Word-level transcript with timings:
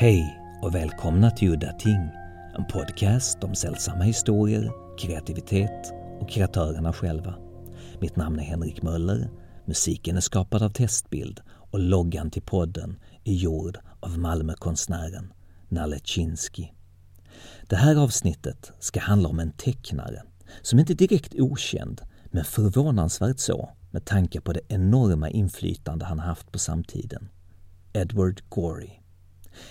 Hej 0.00 0.40
och 0.62 0.74
välkomna 0.74 1.30
till 1.30 1.48
Udda 1.48 1.72
Ting, 1.72 2.08
en 2.56 2.64
podcast 2.64 3.44
om 3.44 3.54
sällsamma 3.54 4.04
historier, 4.04 4.72
kreativitet 4.98 5.92
och 6.20 6.30
kreatörerna 6.30 6.92
själva. 6.92 7.34
Mitt 8.00 8.16
namn 8.16 8.38
är 8.38 8.44
Henrik 8.44 8.82
Möller, 8.82 9.30
musiken 9.64 10.16
är 10.16 10.20
skapad 10.20 10.62
av 10.62 10.70
Testbild 10.70 11.40
och 11.48 11.78
loggan 11.78 12.30
till 12.30 12.42
podden 12.42 12.98
är 13.24 13.32
gjord 13.32 13.78
av 14.00 14.18
Malmökonstnären 14.18 15.32
Nalle 15.68 15.98
Chinsky. 16.04 16.68
Det 17.68 17.76
här 17.76 17.96
avsnittet 17.96 18.72
ska 18.78 19.00
handla 19.00 19.28
om 19.28 19.40
en 19.40 19.52
tecknare 19.52 20.22
som 20.62 20.78
inte 20.78 20.92
är 20.92 21.08
direkt 21.08 21.34
okänd, 21.34 22.00
men 22.24 22.44
förvånansvärt 22.44 23.38
så 23.38 23.70
med 23.90 24.04
tanke 24.04 24.40
på 24.40 24.52
det 24.52 24.62
enorma 24.68 25.30
inflytande 25.30 26.04
han 26.04 26.18
haft 26.18 26.52
på 26.52 26.58
samtiden. 26.58 27.28
Edward 27.92 28.42
Gorey. 28.48 28.99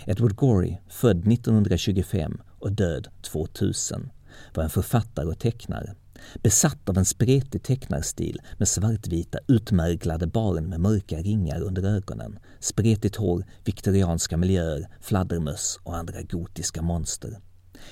Edward 0.06 0.36
Gorey, 0.36 0.78
född 0.90 1.28
1925 1.28 2.42
och 2.60 2.72
död 2.72 3.08
2000, 3.22 4.10
var 4.56 4.64
en 4.64 4.70
författare 4.70 5.26
och 5.26 5.40
tecknare. 5.40 5.96
Besatt 6.44 6.90
av 6.90 6.98
en 6.98 7.06
spretig 7.06 7.64
tecknarstil 7.64 8.42
med 8.58 8.68
svartvita 8.68 9.40
utmärglade 9.48 10.28
barn 10.28 10.70
med 10.70 10.80
mörka 10.80 11.18
ringar 11.18 11.62
under 11.62 11.84
ögonen, 11.84 12.40
spretigt 12.60 13.16
hår, 13.16 13.46
viktorianska 13.64 14.38
miljöer, 14.38 14.88
fladdermöss 15.02 15.80
och 15.84 15.98
andra 15.98 16.22
gotiska 16.22 16.82
monster. 16.82 17.40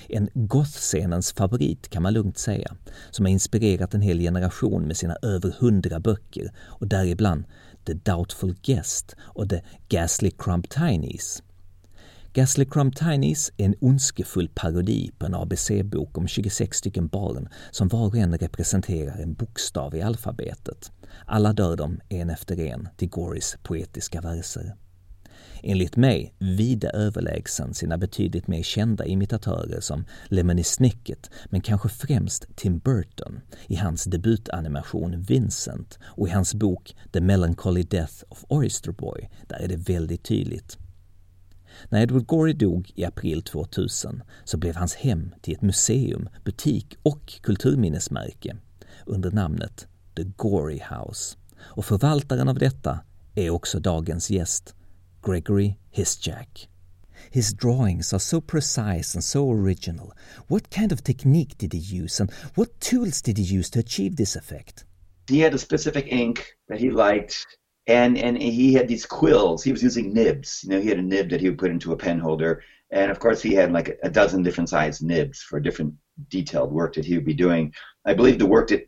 En 0.10 0.30
gothscenens 0.34 1.32
favorit 1.32 1.90
kan 1.90 2.04
man 2.04 2.14
lugnt 2.14 2.38
säga, 2.38 2.76
som 3.12 3.26
har 3.26 3.32
inspirerat 3.32 3.94
en 3.94 4.02
hel 4.02 4.20
generation 4.20 4.88
med 4.88 4.98
sina 4.98 5.16
över 5.22 5.56
hundra 5.60 6.00
böcker 6.00 6.52
och 6.58 6.88
däribland 6.88 7.46
The 7.86 7.94
Doubtful 7.94 8.56
Guest 8.62 9.16
och 9.20 9.50
The 9.50 9.62
Ghastly 9.90 10.32
Crump 10.32 10.70
Tinies. 10.70 11.44
Gasly 12.38 12.66
Crumb 12.66 12.96
Tinies 12.96 13.52
är 13.58 13.66
en 13.66 13.76
ondskefull 13.82 14.50
parodi 14.56 15.12
på 15.18 15.26
en 15.26 15.36
ABC-bok 15.36 16.18
om 16.18 16.28
26 16.28 16.78
stycken 16.78 17.08
barn 17.08 17.50
som 17.72 17.88
var 17.88 18.08
och 18.08 18.16
en 18.16 18.38
representerar 18.38 19.18
en 19.18 19.34
bokstav 19.34 19.96
i 19.96 20.02
alfabetet. 20.02 20.92
Alla 21.26 21.54
dör 21.54 21.76
de 21.76 22.00
en 22.10 22.30
efter 22.30 22.60
en 22.60 22.90
till 22.98 23.10
Gorys 23.10 23.58
poetiska 23.64 24.22
verser. 24.22 24.76
Enligt 25.64 25.96
mig 25.96 26.36
vida 26.40 26.90
överlägsen 26.90 27.74
sina 27.74 27.98
betydligt 27.98 28.48
mer 28.48 28.64
kända 28.64 29.06
imitatörer 29.06 29.80
som 29.80 30.06
Lemony 30.28 30.64
Snicket, 30.64 31.30
men 31.46 31.62
kanske 31.62 31.90
främst 31.90 32.48
Tim 32.56 32.80
Burton 32.80 33.42
i 33.68 33.76
hans 33.76 34.04
debutanimation 34.04 35.22
Vincent 35.22 36.00
och 36.04 36.28
i 36.28 36.32
hans 36.32 36.54
bok 36.54 36.96
The 37.12 37.22
Melancholy 37.22 37.84
Death 37.84 38.24
of 38.30 38.46
Oyster 38.50 38.92
Boy, 38.92 39.30
där 39.48 39.58
är 39.60 39.68
det 39.68 39.90
väldigt 39.90 40.24
tydligt. 40.24 40.78
När 41.90 42.02
Edward 42.02 42.26
Gorey 42.26 42.54
dog 42.54 42.92
i 42.96 43.06
april 43.06 43.42
2000 43.42 44.24
så 44.44 44.58
blev 44.58 44.76
hans 44.76 44.96
hem 44.96 45.36
till 45.42 45.54
ett 45.54 45.62
museum, 45.62 46.30
butik 46.46 46.96
och 47.04 47.34
kulturminnesmärke 47.42 48.58
under 49.06 49.32
namnet 49.32 49.88
The 50.16 50.24
Gorey 50.24 50.80
House. 50.90 51.38
Och 51.60 51.86
förvaltaren 51.86 52.50
av 52.50 52.60
detta 52.60 53.00
är 53.36 53.50
också 53.50 53.80
dagens 53.80 54.30
gäst, 54.30 54.76
Gregory 55.26 55.76
Hisjack. 55.92 56.70
His 57.32 57.54
drawings 57.54 58.14
are 58.14 58.20
so 58.20 58.42
precise 58.42 59.18
and 59.18 59.24
so 59.24 59.50
original. 59.50 60.14
What 60.48 60.70
kind 60.70 60.94
of 60.94 61.04
technique 61.04 61.58
did 61.58 61.74
he 61.74 62.04
use 62.04 62.24
and 62.24 62.32
what 62.56 62.80
tools 62.80 63.22
did 63.22 63.38
he 63.38 63.58
use 63.60 63.72
to 63.72 63.80
achieve 63.80 64.16
this 64.16 64.36
effect? 64.36 64.86
He 65.30 65.40
had 65.44 65.54
a 65.54 65.58
specific 65.58 66.08
ink 66.08 66.40
that 66.70 66.80
he 66.80 66.90
liked 66.90 67.36
and 67.88 68.18
and 68.18 68.38
he 68.38 68.74
had 68.74 68.88
these 68.88 69.06
quills. 69.06 69.64
He 69.64 69.72
was 69.72 69.84
using 69.84 70.14
nibs. 70.14 70.64
You 70.64 70.72
know, 70.72 70.82
he 70.82 70.90
had 70.90 71.00
a 71.00 71.04
nib 71.04 71.30
that 71.30 71.42
he 71.42 71.50
would 71.50 71.60
put 71.60 71.72
into 71.72 71.94
a 71.94 71.98
pen 71.98 72.20
holder, 72.20 72.64
and 72.92 73.10
of 73.10 73.20
course 73.20 73.42
he 73.42 73.54
had 73.54 73.72
like 73.72 73.98
a 74.04 74.10
dozen 74.10 74.44
different 74.44 74.70
sized 74.70 75.04
nibs 75.04 75.42
for 75.42 75.60
different 75.60 75.94
detailed 76.30 76.72
work 76.72 76.96
that 76.96 77.06
he 77.06 77.16
would 77.16 77.26
be 77.26 77.34
doing. 77.34 77.74
I 78.06 78.14
believe 78.14 78.40
the 78.40 78.46
work 78.46 78.70
that 78.70 78.86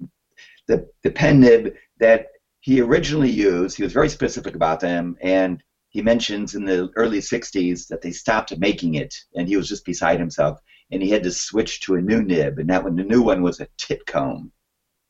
the 0.68 0.88
the 1.03 1.12
pen 1.12 1.40
nib 1.40 1.74
that 2.00 2.28
he 2.62 2.81
originally 2.81 3.29
used, 3.29 3.78
he 3.78 3.84
was 3.84 3.94
very 3.94 4.09
specific 4.09 4.56
about 4.56 4.79
them, 4.81 5.18
and 5.22 5.63
he 5.90 6.01
mentions 6.01 6.56
in 6.56 6.66
the 6.66 6.90
early 6.95 7.19
60s 7.19 7.88
that 7.88 8.01
they 8.01 8.12
stopped 8.12 8.56
making 8.57 8.95
it, 8.95 9.16
and 9.35 9.47
he 9.47 9.57
was 9.57 9.68
just 9.68 9.85
beside 9.85 10.19
himself, 10.19 10.59
and 10.91 11.01
he 11.01 11.09
had 11.09 11.24
to 11.24 11.31
switch 11.31 11.79
to 11.81 11.95
a 11.95 12.01
new 12.01 12.22
nib, 12.22 12.59
and 12.59 12.69
that 12.69 12.84
one, 12.84 12.95
the 12.95 13.03
new 13.03 13.22
one 13.22 13.41
was 13.41 13.59
a 13.59 13.68
Titcomb, 13.78 14.51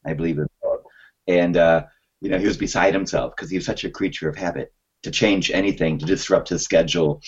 I 0.05 0.13
believe 0.13 0.37
it 0.37 0.47
was, 0.61 0.79
and 1.27 1.57
uh, 1.57 1.83
you 2.21 2.29
know, 2.29 2.37
he 2.37 2.45
was 2.45 2.57
beside 2.57 2.93
himself 2.93 3.35
because 3.35 3.49
he 3.49 3.57
was 3.57 3.65
such 3.65 3.83
a 3.83 3.89
creature 3.89 4.29
of 4.29 4.35
habit. 4.35 4.73
To 5.03 5.11
change 5.11 5.49
anything, 5.51 5.97
to 5.97 6.05
disrupt 6.05 6.49
his 6.49 6.61
schedule, 6.61 7.21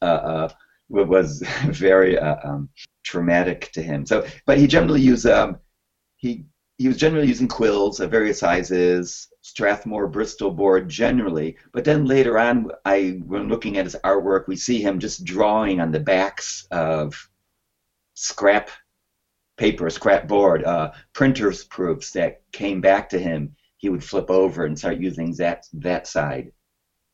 uh, 0.00 0.04
uh, 0.04 0.48
was 0.88 1.42
very 1.66 2.16
uh, 2.16 2.36
um, 2.44 2.68
traumatic 3.02 3.72
to 3.72 3.82
him. 3.82 4.06
So, 4.06 4.26
but 4.46 4.58
he 4.58 4.68
generally 4.68 5.00
used 5.00 5.26
um, 5.26 5.58
he 6.16 6.44
he 6.78 6.86
was 6.86 6.96
generally 6.96 7.26
using 7.26 7.48
quills 7.48 7.98
of 7.98 8.12
various 8.12 8.38
sizes, 8.38 9.28
Strathmore 9.42 10.06
Bristol 10.06 10.52
board 10.52 10.88
generally. 10.88 11.56
But 11.72 11.84
then 11.84 12.04
later 12.04 12.38
on, 12.38 12.70
I 12.84 13.20
when 13.26 13.48
looking 13.48 13.76
at 13.76 13.86
his 13.86 13.96
artwork, 14.04 14.46
we 14.46 14.56
see 14.56 14.80
him 14.80 15.00
just 15.00 15.24
drawing 15.24 15.80
on 15.80 15.90
the 15.90 16.00
backs 16.00 16.66
of 16.70 17.28
scrap 18.14 18.70
paper, 19.56 19.90
scrap 19.90 20.28
board, 20.28 20.62
uh, 20.64 20.92
printers 21.12 21.64
proofs 21.64 22.12
that 22.12 22.42
came 22.52 22.80
back 22.80 23.08
to 23.08 23.18
him 23.18 23.56
he 23.84 23.90
would 23.90 24.02
flip 24.02 24.30
over 24.30 24.64
and 24.64 24.78
start 24.78 24.96
using 24.98 25.34
that 25.36 25.66
that 25.74 26.06
side 26.06 26.50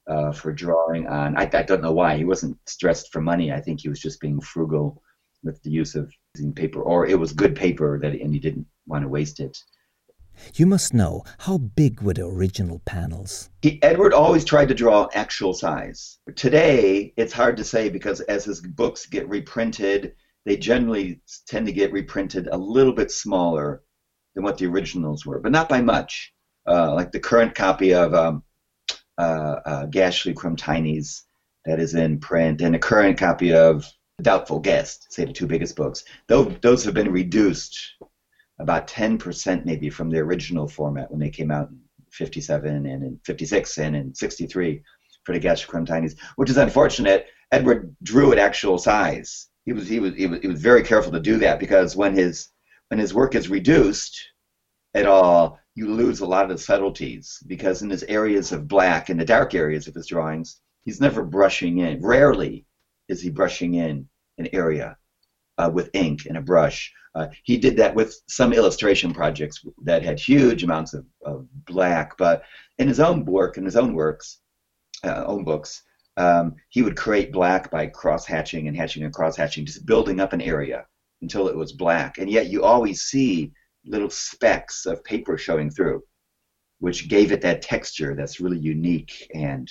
uh, 0.09 0.31
for 0.31 0.53
drawing 0.53 1.09
on. 1.09 1.37
I, 1.37 1.51
I 1.53 1.65
don't 1.65 1.83
know 1.83 1.91
why 1.91 2.17
he 2.17 2.25
wasn't 2.25 2.57
stressed 2.67 3.13
for 3.13 3.21
money. 3.21 3.53
I 3.53 3.61
think 3.61 3.81
he 3.81 3.89
was 3.89 3.99
just 3.99 4.21
being 4.21 4.41
frugal 4.41 5.03
with 5.43 5.61
the 5.65 5.71
use 5.71 5.97
of 5.97 6.13
using 6.37 6.53
paper, 6.53 6.81
or 6.81 7.09
it 7.09 7.19
was 7.19 7.33
good 7.33 7.57
paper 7.57 7.99
that 7.99 8.13
and 8.13 8.33
he 8.33 8.39
didn't 8.39 8.69
want 8.87 9.03
to 9.03 9.09
waste 9.09 9.41
it. 9.41 9.59
You 10.55 10.65
must 10.65 10.95
know 10.95 11.25
how 11.39 11.59
big 11.59 12.03
were 12.03 12.15
the 12.15 12.27
original 12.27 12.79
panels. 12.85 13.51
He, 13.63 13.83
Edward 13.83 14.15
always 14.15 14.45
tried 14.45 14.69
to 14.69 14.75
draw 14.83 15.09
actual 15.13 15.55
size. 15.55 16.19
Today, 16.37 17.13
it's 17.17 17.33
hard 17.33 17.57
to 17.57 17.65
say 17.65 17.89
because 17.89 18.21
as 18.21 18.45
his 18.45 18.61
books 18.61 19.07
get 19.07 19.29
reprinted, 19.29 20.15
they 20.47 20.57
generally 20.57 21.21
tend 21.49 21.67
to 21.67 21.73
get 21.73 21.91
reprinted 21.91 22.47
a 22.47 22.57
little 22.57 22.93
bit 22.93 23.11
smaller 23.11 23.83
than 24.37 24.45
what 24.45 24.57
the 24.57 24.67
originals 24.67 25.27
were, 25.27 25.41
but 25.41 25.51
not 25.51 25.69
by 25.69 25.83
much 25.83 26.33
uh, 26.66 26.94
like 26.94 27.12
the 27.12 27.21
current 27.21 27.54
copy 27.54 27.94
of 27.94 28.15
um, 28.15 28.43
uh, 29.19 29.60
uh, 29.65 29.87
Tinies 29.87 31.22
that 31.65 31.78
is 31.78 31.94
in 31.94 32.19
print, 32.19 32.60
and 32.62 32.75
a 32.75 32.78
current 32.78 33.19
copy 33.19 33.53
of 33.53 33.87
Doubtful 34.22 34.60
Guest, 34.60 35.12
say 35.12 35.25
the 35.25 35.32
two 35.32 35.47
biggest 35.47 35.76
books. 35.76 36.04
Those, 36.28 36.56
those 36.62 36.84
have 36.84 36.94
been 36.94 37.12
reduced 37.12 37.78
about 38.59 38.87
10% 38.87 39.65
maybe 39.65 39.91
from 39.91 40.10
the 40.10 40.19
original 40.19 40.69
format 40.69 41.10
when 41.10 41.21
they 41.21 41.31
came 41.31 41.50
out 41.50 41.71
in 41.71 41.78
57 42.10 42.87
and 42.87 43.03
in 43.03 43.21
56 43.25 43.78
and 43.78 43.97
in 43.97 44.15
63 44.15 44.82
for 45.25 45.32
the 45.32 45.38
Ghastly 45.38 45.71
Crumb 45.71 45.87
Tinies, 45.87 46.16
which 46.37 46.50
is 46.50 46.56
unfortunate. 46.56 47.27
Edward 47.53 47.94
drew 48.03 48.32
at 48.32 48.38
actual 48.38 48.78
size. 48.78 49.48
He 49.65 49.72
was, 49.72 49.88
he 49.88 50.00
was 50.00 50.15
he 50.15 50.27
was 50.27 50.41
he 50.41 50.48
was 50.48 50.60
very 50.60 50.82
careful 50.82 51.12
to 51.12 51.21
do 51.21 51.37
that 51.38 51.60
because 51.60 51.94
when 51.94 52.15
his 52.15 52.48
when 52.88 52.98
his 52.98 53.12
work 53.15 53.34
is 53.34 53.48
reduced 53.48 54.19
at 54.94 55.06
all, 55.06 55.59
you 55.81 55.91
lose 55.91 56.21
a 56.21 56.27
lot 56.27 56.45
of 56.45 56.51
the 56.51 56.63
subtleties 56.63 57.43
because 57.47 57.81
in 57.81 57.89
his 57.89 58.03
areas 58.03 58.53
of 58.53 58.69
black, 58.69 59.09
in 59.09 59.17
the 59.17 59.25
dark 59.25 59.55
areas 59.55 59.89
of 59.89 59.95
his 59.95 60.07
drawings, 60.07 60.61
he's 60.83 61.01
never 61.01 61.25
brushing 61.25 61.79
in. 61.79 62.03
Rarely 62.03 62.67
is 63.09 63.23
he 63.23 63.31
brushing 63.31 63.75
in 63.75 64.07
an 64.37 64.49
area 64.53 64.99
uh, 65.57 65.71
with 65.73 65.89
ink 65.95 66.27
and 66.27 66.37
a 66.37 66.43
brush. 66.43 66.93
Uh, 67.15 67.29
he 67.45 67.57
did 67.57 67.79
that 67.79 67.95
with 67.95 68.15
some 68.29 68.53
illustration 68.53 69.15
projects 69.15 69.65
that 69.83 70.03
had 70.03 70.21
huge 70.21 70.63
amounts 70.65 70.93
of, 70.93 71.07
of 71.25 71.47
black, 71.65 72.15
but 72.19 72.43
in 72.78 72.87
his 72.87 73.01
own 73.01 73.25
work, 73.25 73.57
in 73.57 73.65
his 73.65 73.77
own 73.77 73.95
works, 73.95 74.41
uh, 75.03 75.25
own 75.27 75.45
books, 75.45 75.83
um, 76.19 76.57
he 76.69 76.83
would 76.83 76.95
create 76.95 77.33
black 77.33 77.71
by 77.71 77.87
cross 77.87 78.27
hatching 78.27 78.69
and 78.69 78.77
hatching 78.77 79.03
and 79.03 79.15
cross 79.15 79.34
hatching, 79.34 79.65
just 79.65 79.87
building 79.87 80.21
up 80.21 80.34
an 80.34 80.43
area 80.43 80.84
until 81.22 81.49
it 81.49 81.57
was 81.57 81.72
black. 81.72 82.19
And 82.19 82.31
yet 82.31 82.49
you 82.49 82.65
always 82.65 83.04
see 83.04 83.53
little 83.86 84.10
specks 84.10 84.86
of 84.86 85.04
paper 85.04 85.36
showing 85.36 85.71
through, 85.71 86.03
which 86.78 87.09
gave 87.09 87.32
it 87.32 87.41
that 87.42 87.62
texture 87.62 88.15
that's 88.15 88.41
really 88.41 88.59
unique 88.59 89.30
and 89.34 89.71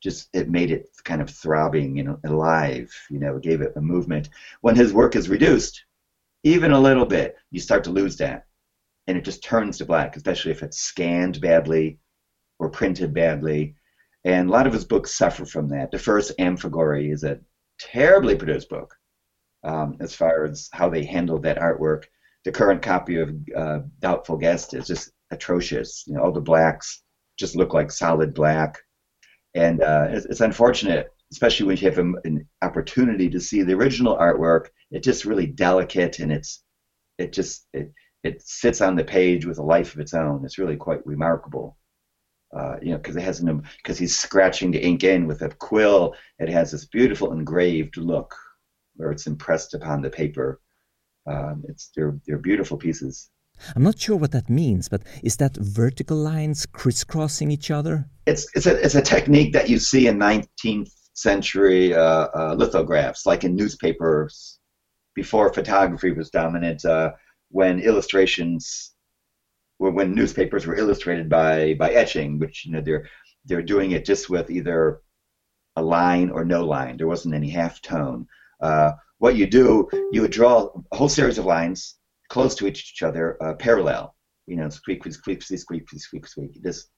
just 0.00 0.28
it 0.32 0.48
made 0.48 0.70
it 0.70 0.88
kind 1.04 1.20
of 1.20 1.28
throbbing 1.28 1.98
and 1.98 2.16
alive 2.24 2.88
you 3.10 3.18
know 3.18 3.36
it 3.36 3.42
gave 3.42 3.60
it 3.60 3.72
a 3.76 3.80
movement. 3.80 4.28
When 4.60 4.76
his 4.76 4.92
work 4.92 5.16
is 5.16 5.28
reduced 5.28 5.84
even 6.44 6.70
a 6.70 6.80
little 6.80 7.04
bit 7.06 7.36
you 7.50 7.60
start 7.60 7.84
to 7.84 7.90
lose 7.90 8.16
that. 8.18 8.44
And 9.06 9.16
it 9.16 9.24
just 9.24 9.42
turns 9.42 9.78
to 9.78 9.84
black 9.84 10.16
especially 10.16 10.52
if 10.52 10.62
it's 10.62 10.78
scanned 10.78 11.40
badly 11.40 11.98
or 12.58 12.68
printed 12.68 13.12
badly. 13.12 13.74
And 14.24 14.48
a 14.48 14.52
lot 14.52 14.66
of 14.66 14.72
his 14.72 14.84
books 14.84 15.16
suffer 15.16 15.44
from 15.46 15.68
that. 15.68 15.90
The 15.90 15.98
first 15.98 16.32
Amphigorey 16.38 17.12
is 17.12 17.24
a 17.24 17.38
terribly 17.80 18.36
produced 18.36 18.68
book 18.68 18.94
um, 19.64 19.96
as 20.00 20.14
far 20.14 20.44
as 20.44 20.68
how 20.72 20.88
they 20.88 21.04
handled 21.04 21.42
that 21.42 21.58
artwork 21.58 22.04
the 22.48 22.52
current 22.52 22.80
copy 22.80 23.16
of 23.16 23.30
uh, 23.54 23.80
Doubtful 24.00 24.38
Guest 24.38 24.72
is 24.72 24.86
just 24.86 25.10
atrocious. 25.30 26.04
You 26.06 26.14
know, 26.14 26.22
all 26.22 26.32
the 26.32 26.40
blacks 26.40 27.02
just 27.38 27.54
look 27.56 27.74
like 27.74 27.92
solid 27.92 28.32
black, 28.32 28.78
and 29.54 29.82
uh, 29.82 30.06
it's, 30.08 30.24
it's, 30.24 30.40
unfortunate 30.40 31.12
especially 31.30 31.66
when 31.66 31.76
you 31.76 31.90
have 31.90 31.98
an 31.98 32.48
opportunity 32.62 33.28
to 33.28 33.38
see 33.38 33.62
the 33.62 33.74
original 33.74 34.16
artwork. 34.16 34.68
It's 34.90 35.04
just 35.04 35.26
really 35.26 35.46
delicate, 35.46 36.20
and 36.20 36.32
it's 36.32 36.64
it 37.18 37.34
just 37.34 37.66
it, 37.74 37.92
it 38.24 38.40
sits 38.40 38.80
on 38.80 38.96
the 38.96 39.04
page 39.04 39.44
with 39.44 39.58
a 39.58 39.62
life 39.62 39.92
of 39.92 40.00
its 40.00 40.14
own. 40.14 40.42
It's 40.42 40.56
really 40.56 40.76
quite 40.76 41.06
remarkable. 41.06 41.76
Uh, 42.56 42.76
you 42.80 42.92
know, 42.92 42.96
because 42.96 43.16
it 43.16 43.24
has 43.24 43.44
because 43.76 43.98
he's 43.98 44.18
scratching 44.18 44.70
the 44.70 44.82
ink 44.82 45.04
in 45.04 45.26
with 45.26 45.42
a 45.42 45.50
quill. 45.50 46.14
It 46.38 46.48
has 46.48 46.70
this 46.70 46.86
beautiful 46.86 47.30
engraved 47.30 47.98
look 47.98 48.34
where 48.96 49.10
it's 49.10 49.26
impressed 49.26 49.74
upon 49.74 50.00
the 50.00 50.08
paper. 50.08 50.62
Um, 51.28 51.64
it's 51.68 51.90
they're 51.94 52.18
they're 52.26 52.38
beautiful 52.38 52.76
pieces. 52.76 53.30
I'm 53.74 53.82
not 53.82 53.98
sure 53.98 54.16
what 54.16 54.32
that 54.32 54.48
means, 54.48 54.88
but 54.88 55.02
is 55.22 55.36
that 55.38 55.56
vertical 55.56 56.16
lines 56.16 56.64
crisscrossing 56.66 57.50
each 57.50 57.70
other? 57.70 58.08
It's 58.26 58.46
it's 58.54 58.66
a 58.66 58.82
it's 58.84 58.94
a 58.94 59.02
technique 59.02 59.52
that 59.52 59.68
you 59.68 59.78
see 59.78 60.06
in 60.06 60.18
19th 60.18 60.92
century 61.14 61.94
uh, 61.94 62.28
uh, 62.34 62.54
lithographs, 62.56 63.26
like 63.26 63.44
in 63.44 63.56
newspapers 63.56 64.60
before 65.14 65.52
photography 65.52 66.12
was 66.12 66.30
dominant. 66.30 66.84
Uh, 66.84 67.12
when 67.50 67.80
illustrations, 67.80 68.94
when 69.78 70.14
newspapers 70.14 70.66
were 70.66 70.76
illustrated 70.76 71.28
by 71.28 71.74
by 71.74 71.90
etching, 71.92 72.38
which 72.38 72.64
you 72.64 72.72
know 72.72 72.80
they're 72.80 73.08
they're 73.44 73.62
doing 73.62 73.92
it 73.92 74.04
just 74.04 74.30
with 74.30 74.50
either 74.50 75.00
a 75.76 75.82
line 75.82 76.30
or 76.30 76.44
no 76.44 76.64
line. 76.64 76.96
There 76.96 77.06
wasn't 77.06 77.34
any 77.34 77.50
half 77.50 77.80
tone. 77.80 78.26
What 79.18 79.36
you 79.36 79.46
do, 79.46 79.88
you 80.12 80.22
would 80.22 80.30
draw 80.30 80.70
a 80.92 80.96
whole 80.96 81.08
series 81.08 81.38
of 81.38 81.44
lines 81.44 81.96
close 82.28 82.54
to 82.56 82.66
each 82.66 83.02
other, 83.02 83.36
uh, 83.42 83.54
parallel. 83.54 84.14
You 84.46 84.56
know, 84.56 84.68
squeak, 84.68 85.02
squeak, 85.04 85.42
squeak, 85.42 85.58
squeak, 85.58 85.88
squeak, 86.00 86.26
squeak. 86.26 86.62
Just 86.62 86.90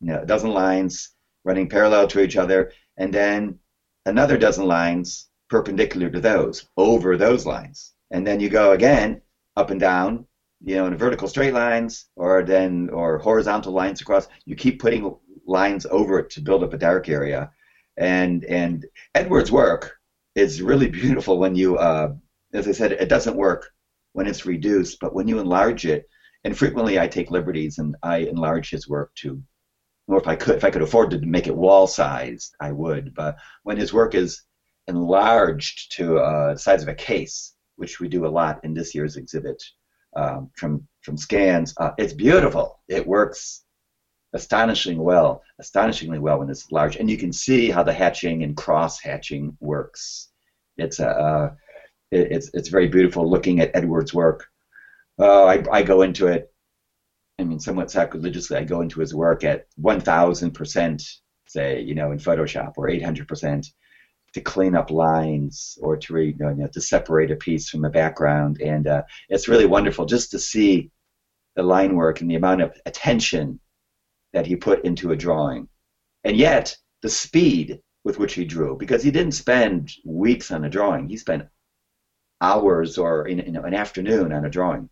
you 0.00 0.08
know, 0.08 0.22
a 0.22 0.26
dozen 0.26 0.50
lines 0.50 1.10
running 1.44 1.68
parallel 1.68 2.06
to 2.08 2.20
each 2.20 2.36
other, 2.36 2.72
and 2.96 3.12
then 3.12 3.58
another 4.06 4.36
dozen 4.36 4.66
lines 4.66 5.28
perpendicular 5.48 6.10
to 6.10 6.20
those, 6.20 6.66
over 6.76 7.16
those 7.16 7.46
lines. 7.46 7.92
And 8.10 8.26
then 8.26 8.40
you 8.40 8.48
go 8.48 8.72
again 8.72 9.20
up 9.56 9.70
and 9.70 9.80
down, 9.80 10.26
you 10.64 10.76
know, 10.76 10.86
in 10.86 10.96
vertical 10.96 11.28
straight 11.28 11.52
lines 11.52 12.06
or 12.16 12.42
then 12.42 12.88
or 12.90 13.18
horizontal 13.18 13.72
lines 13.72 14.00
across. 14.00 14.28
You 14.44 14.56
keep 14.56 14.80
putting 14.80 15.14
lines 15.46 15.86
over 15.86 16.20
it 16.20 16.30
to 16.30 16.40
build 16.40 16.62
up 16.62 16.72
a 16.72 16.78
dark 16.78 17.08
area. 17.08 17.50
And 17.96 18.44
and 18.44 18.84
Edward's 19.14 19.52
work 19.52 19.95
is 20.36 20.62
really 20.62 20.88
beautiful 21.02 21.38
when 21.38 21.56
you 21.56 21.76
uh, 21.78 22.12
as 22.52 22.68
I 22.68 22.72
said, 22.72 22.92
it 22.92 23.08
doesn't 23.08 23.36
work 23.36 23.70
when 24.12 24.26
it's 24.26 24.46
reduced, 24.46 24.98
but 25.00 25.14
when 25.14 25.28
you 25.28 25.38
enlarge 25.38 25.84
it, 25.84 26.08
and 26.44 26.56
frequently 26.56 26.98
I 26.98 27.08
take 27.08 27.30
liberties 27.30 27.78
and 27.78 27.96
I 28.02 28.18
enlarge 28.18 28.70
his 28.70 28.88
work 28.88 29.10
to 29.16 29.42
or 30.08 30.18
if 30.18 30.28
I 30.28 30.36
could 30.36 30.56
if 30.56 30.64
I 30.64 30.70
could 30.70 30.82
afford 30.82 31.10
to 31.10 31.18
make 31.18 31.48
it 31.48 31.56
wall 31.56 31.86
sized, 31.86 32.54
I 32.60 32.72
would. 32.72 33.14
But 33.14 33.36
when 33.64 33.76
his 33.76 33.92
work 33.92 34.14
is 34.14 34.42
enlarged 34.86 35.96
to 35.96 36.18
uh, 36.18 36.52
the 36.52 36.58
size 36.58 36.82
of 36.82 36.88
a 36.88 36.94
case, 36.94 37.54
which 37.74 37.98
we 37.98 38.08
do 38.08 38.26
a 38.26 38.28
lot 38.28 38.60
in 38.62 38.72
this 38.72 38.94
year's 38.94 39.16
exhibit 39.16 39.60
um, 40.14 40.50
from 40.56 40.86
from 41.02 41.16
scans. 41.16 41.74
Uh, 41.76 41.90
it's 41.98 42.12
beautiful. 42.12 42.80
It 42.88 43.06
works 43.06 43.64
astonishingly 44.36 45.00
well, 45.00 45.42
astonishingly 45.58 46.18
well 46.18 46.38
when 46.38 46.50
it's 46.50 46.70
large, 46.70 46.96
and 46.96 47.10
you 47.10 47.18
can 47.18 47.32
see 47.32 47.70
how 47.70 47.82
the 47.82 47.92
hatching 47.92 48.44
and 48.44 48.56
cross 48.56 49.00
hatching 49.00 49.56
works. 49.60 50.28
It's 50.76 51.00
a 51.00 51.08
uh, 51.08 51.54
it, 52.12 52.32
it's 52.32 52.50
it's 52.54 52.68
very 52.68 52.88
beautiful 52.88 53.28
looking 53.28 53.60
at 53.60 53.74
Edward's 53.74 54.14
work. 54.14 54.46
Uh, 55.18 55.46
I 55.46 55.64
I 55.72 55.82
go 55.82 56.02
into 56.02 56.28
it. 56.28 56.52
I 57.38 57.44
mean, 57.44 57.60
somewhat 57.60 57.90
sacrilegiously, 57.90 58.56
I 58.58 58.64
go 58.64 58.80
into 58.80 59.00
his 59.00 59.14
work 59.14 59.44
at 59.44 59.66
1,000 59.76 60.52
percent, 60.52 61.02
say, 61.46 61.80
you 61.80 61.94
know, 61.94 62.12
in 62.12 62.18
Photoshop, 62.18 62.74
or 62.76 62.88
800 62.88 63.26
percent 63.28 63.66
to 64.34 64.40
clean 64.40 64.74
up 64.74 64.90
lines 64.90 65.78
or 65.80 65.96
to 65.96 66.12
know, 66.38 66.50
you 66.50 66.56
know, 66.56 66.66
to 66.68 66.80
separate 66.80 67.30
a 67.30 67.36
piece 67.36 67.70
from 67.70 67.82
the 67.82 67.90
background, 67.90 68.60
and 68.60 68.86
uh, 68.86 69.02
it's 69.30 69.48
really 69.48 69.66
wonderful 69.66 70.04
just 70.04 70.30
to 70.32 70.38
see 70.38 70.90
the 71.56 71.62
line 71.62 71.96
work 71.96 72.20
and 72.20 72.30
the 72.30 72.34
amount 72.34 72.60
of 72.60 72.70
attention 72.84 73.58
that 74.36 74.46
he 74.46 74.54
put 74.54 74.84
into 74.84 75.12
a 75.12 75.16
drawing, 75.16 75.66
and 76.22 76.36
yet 76.36 76.76
the 77.00 77.08
speed 77.08 77.80
with 78.04 78.18
which 78.18 78.34
he 78.34 78.44
drew, 78.44 78.76
because 78.76 79.02
he 79.02 79.10
didn't 79.10 79.32
spend 79.32 79.90
weeks 80.04 80.50
on 80.50 80.66
a 80.66 80.68
drawing, 80.68 81.08
he 81.08 81.16
spent 81.16 81.48
hours 82.42 82.98
or 82.98 83.22
an 83.22 83.72
afternoon 83.72 84.34
on 84.34 84.44
a 84.44 84.50
drawing. 84.50 84.90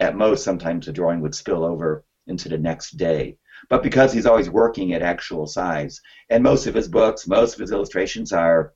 At 0.00 0.16
most, 0.16 0.42
sometimes 0.42 0.88
a 0.88 0.92
drawing 0.92 1.20
would 1.20 1.36
spill 1.36 1.62
over 1.64 2.04
into 2.26 2.48
the 2.48 2.58
next 2.58 2.96
day. 2.96 3.38
But 3.68 3.84
because 3.84 4.12
he's 4.12 4.26
always 4.26 4.50
working 4.50 4.92
at 4.92 5.02
actual 5.02 5.46
size, 5.46 6.00
and 6.28 6.42
most 6.42 6.66
of 6.66 6.74
his 6.74 6.88
books, 6.88 7.28
most 7.28 7.54
of 7.54 7.60
his 7.60 7.70
illustrations 7.70 8.32
are 8.32 8.74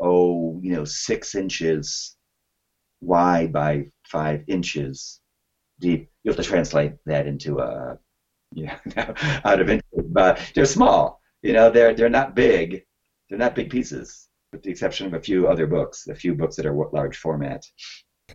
oh, 0.00 0.58
you 0.64 0.74
know, 0.74 0.84
six 0.84 1.36
inches 1.36 2.16
wide 3.00 3.52
by 3.52 3.86
five 4.02 4.42
inches 4.48 5.20
deep. 5.78 6.10
You 6.24 6.30
have 6.30 6.36
to 6.38 6.42
translate 6.42 6.94
that 7.06 7.28
into 7.28 7.60
a, 7.60 8.00
you 8.54 8.66
know, 8.96 9.14
out 9.44 9.60
of 9.60 9.68
interest. 9.68 10.12
but 10.12 10.40
they're 10.54 10.66
small. 10.66 11.20
You 11.42 11.52
know, 11.52 11.70
they're 11.70 11.94
they're 11.94 12.08
not 12.08 12.34
big. 12.34 12.84
They're 13.28 13.38
not 13.38 13.54
big 13.54 13.70
pieces, 13.70 14.28
with 14.52 14.62
the 14.62 14.70
exception 14.70 15.06
of 15.06 15.14
a 15.14 15.20
few 15.20 15.48
other 15.48 15.66
books, 15.66 16.06
a 16.08 16.14
few 16.14 16.34
books 16.34 16.56
that 16.56 16.66
are 16.66 16.74
large 16.92 17.16
format. 17.16 17.64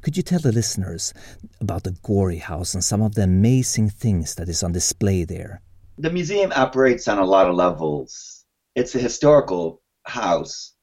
Could 0.01 0.17
you 0.17 0.23
tell 0.23 0.39
the 0.39 0.51
listeners 0.51 1.13
about 1.59 1.83
the 1.83 1.97
Gorey 2.03 2.37
House 2.37 2.73
and 2.73 2.83
some 2.83 3.01
of 3.01 3.15
the 3.15 3.23
amazing 3.23 3.89
things 3.89 4.35
that 4.35 4.47
is 4.47 4.63
on 4.63 4.71
display 4.71 5.23
there? 5.23 5.61
The 5.97 6.11
museum 6.11 6.53
operates 6.55 7.07
on 7.07 7.17
a 7.17 7.25
lot 7.25 7.49
of 7.49 7.55
levels. 7.55 8.45
It's 8.75 8.95
a 8.95 8.99
historical 8.99 9.81
house 10.05 10.73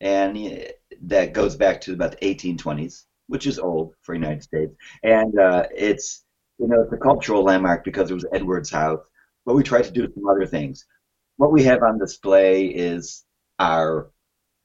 and 0.00 0.66
that 1.02 1.32
goes 1.32 1.56
back 1.56 1.80
to 1.82 1.94
about 1.94 2.18
the 2.18 2.34
1820s, 2.34 3.04
which 3.28 3.46
is 3.46 3.58
old 3.58 3.94
for 4.02 4.14
the 4.14 4.20
United 4.20 4.42
States. 4.42 4.74
And 5.02 5.38
uh, 5.38 5.66
it's 5.74 6.24
you 6.58 6.66
know 6.66 6.82
it's 6.82 6.92
a 6.92 6.96
cultural 6.96 7.42
landmark 7.42 7.84
because 7.84 8.10
it 8.10 8.14
was 8.14 8.26
Edward's 8.32 8.70
house. 8.70 9.00
But 9.44 9.54
we 9.54 9.62
tried 9.62 9.84
to 9.84 9.92
do 9.92 10.08
some 10.12 10.26
other 10.26 10.46
things. 10.46 10.84
What 11.36 11.52
we 11.52 11.62
have 11.64 11.82
on 11.82 11.98
display 11.98 12.66
is 12.66 13.24
our 13.58 14.10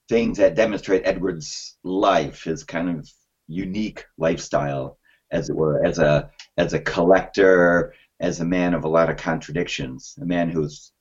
things 0.09 0.38
that 0.38 0.55
demonstrate 0.55 1.05
Edward's 1.05 1.77
life, 1.83 2.43
his 2.43 2.63
kind 2.63 2.89
of 2.89 3.09
unique 3.47 4.05
lifestyle, 4.17 4.97
as 5.31 5.49
it 5.49 5.55
were, 5.55 5.85
as 5.85 5.99
a 5.99 6.29
as 6.57 6.73
a 6.73 6.79
collector, 6.79 7.94
as 8.19 8.39
a 8.39 8.45
man 8.45 8.73
of 8.73 8.83
a 8.83 8.89
lot 8.89 9.09
of 9.09 9.17
contradictions, 9.17 10.18
a 10.21 10.25
man 10.25 10.49
who's 10.49 10.92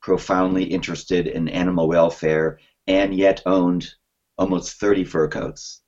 profoundly 0.00 0.64
interested 0.64 1.26
in 1.26 1.48
animal 1.48 1.88
welfare 1.88 2.60
and 2.86 3.14
yet 3.14 3.42
owned 3.46 3.88
almost 4.38 4.78
30 4.78 5.04
fur 5.04 5.28
coats. 5.28 5.82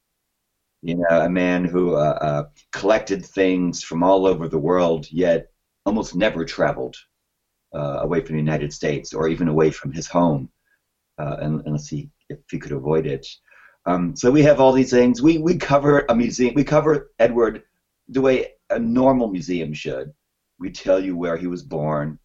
You 0.83 0.97
know, 0.97 1.21
a 1.21 1.29
man 1.29 1.65
who 1.65 1.95
uh, 1.95 2.19
uh, 2.21 2.49
collected 2.73 3.25
things 3.25 3.83
from 3.83 4.03
all 4.03 4.27
over 4.27 4.49
the 4.49 4.59
world, 4.59 5.11
yet 5.11 5.51
almost 5.85 6.15
never 6.15 6.45
traveled 6.45 6.97
uh, 7.75 7.99
away 8.03 8.21
from 8.21 8.35
the 8.37 8.43
United 8.43 8.73
States 8.73 9.13
or 9.15 9.29
even 9.29 9.49
away 9.49 9.71
from 9.71 9.93
his 9.93 10.07
home, 10.09 10.51
uh, 11.19 11.37
unless 11.41 11.89
he 11.89 12.11
if 12.31 12.39
he 12.51 12.59
could 12.59 12.73
avoid 12.73 13.07
it. 13.07 13.27
Um, 13.87 14.17
so 14.17 14.31
we 14.31 14.43
have 14.43 14.61
all 14.61 14.73
these 14.73 14.91
things. 14.91 15.23
We 15.23 15.39
we 15.39 15.57
cover 15.57 16.05
a 16.09 16.15
museum. 16.15 16.55
We 16.55 16.65
cover 16.65 17.13
Edward 17.19 17.65
the 18.09 18.21
way 18.21 18.55
a 18.71 18.79
normal 18.79 19.29
museum 19.29 19.73
should. 19.75 20.13
We 20.61 20.71
tell 20.71 21.01
you 21.01 21.17
where 21.17 21.37
he 21.37 21.47
was 21.47 21.63
born. 21.63 22.19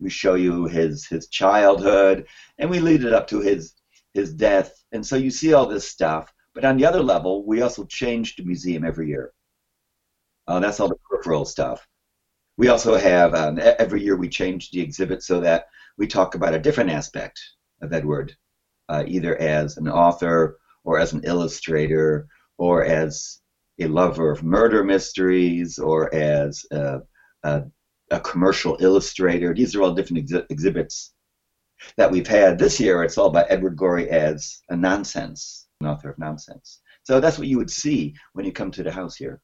We 0.00 0.10
show 0.10 0.34
you 0.34 0.66
his 0.66 1.06
his 1.06 1.28
childhood, 1.28 2.26
and 2.58 2.70
we 2.70 2.80
lead 2.80 3.04
it 3.04 3.12
up 3.12 3.26
to 3.28 3.40
his 3.40 3.74
his 4.14 4.34
death. 4.34 4.72
And 4.92 5.04
so 5.06 5.16
you 5.16 5.30
see 5.30 5.54
all 5.54 5.66
this 5.66 5.88
stuff. 5.88 6.32
But 6.56 6.64
on 6.64 6.78
the 6.78 6.86
other 6.86 7.02
level, 7.02 7.44
we 7.44 7.60
also 7.60 7.84
change 7.84 8.34
the 8.34 8.42
museum 8.42 8.82
every 8.82 9.08
year. 9.08 9.34
Uh, 10.48 10.58
that's 10.58 10.80
all 10.80 10.88
the 10.88 10.96
peripheral 11.06 11.44
stuff. 11.44 11.86
We 12.56 12.68
also 12.68 12.96
have, 12.96 13.34
um, 13.34 13.60
every 13.78 14.02
year 14.02 14.16
we 14.16 14.30
change 14.30 14.70
the 14.70 14.80
exhibit 14.80 15.22
so 15.22 15.38
that 15.40 15.66
we 15.98 16.06
talk 16.06 16.34
about 16.34 16.54
a 16.54 16.58
different 16.58 16.88
aspect 16.88 17.38
of 17.82 17.92
Edward, 17.92 18.34
uh, 18.88 19.04
either 19.06 19.36
as 19.36 19.76
an 19.76 19.86
author 19.86 20.58
or 20.82 20.98
as 20.98 21.12
an 21.12 21.24
illustrator 21.24 22.26
or 22.56 22.82
as 22.86 23.42
a 23.78 23.86
lover 23.86 24.30
of 24.30 24.42
murder 24.42 24.82
mysteries 24.82 25.78
or 25.78 26.12
as 26.14 26.64
a, 26.70 27.00
a, 27.42 27.64
a 28.12 28.20
commercial 28.20 28.78
illustrator. 28.80 29.52
These 29.52 29.76
are 29.76 29.82
all 29.82 29.92
different 29.92 30.32
ex- 30.32 30.46
exhibits 30.48 31.12
that 31.98 32.10
we've 32.10 32.26
had. 32.26 32.58
This 32.58 32.80
year, 32.80 33.02
it's 33.02 33.18
all 33.18 33.26
about 33.26 33.50
Edward 33.50 33.76
Gorey 33.76 34.08
as 34.08 34.62
a 34.70 34.76
nonsense, 34.76 35.65
an 35.80 35.86
author 35.86 36.10
of 36.10 36.18
nonsense. 36.18 36.80
So 37.02 37.20
that's 37.20 37.38
what 37.38 37.48
you 37.48 37.58
would 37.58 37.70
see 37.70 38.14
when 38.32 38.46
you 38.46 38.52
come 38.52 38.70
to 38.72 38.82
the 38.82 38.90
house 38.90 39.16
here. 39.16 39.40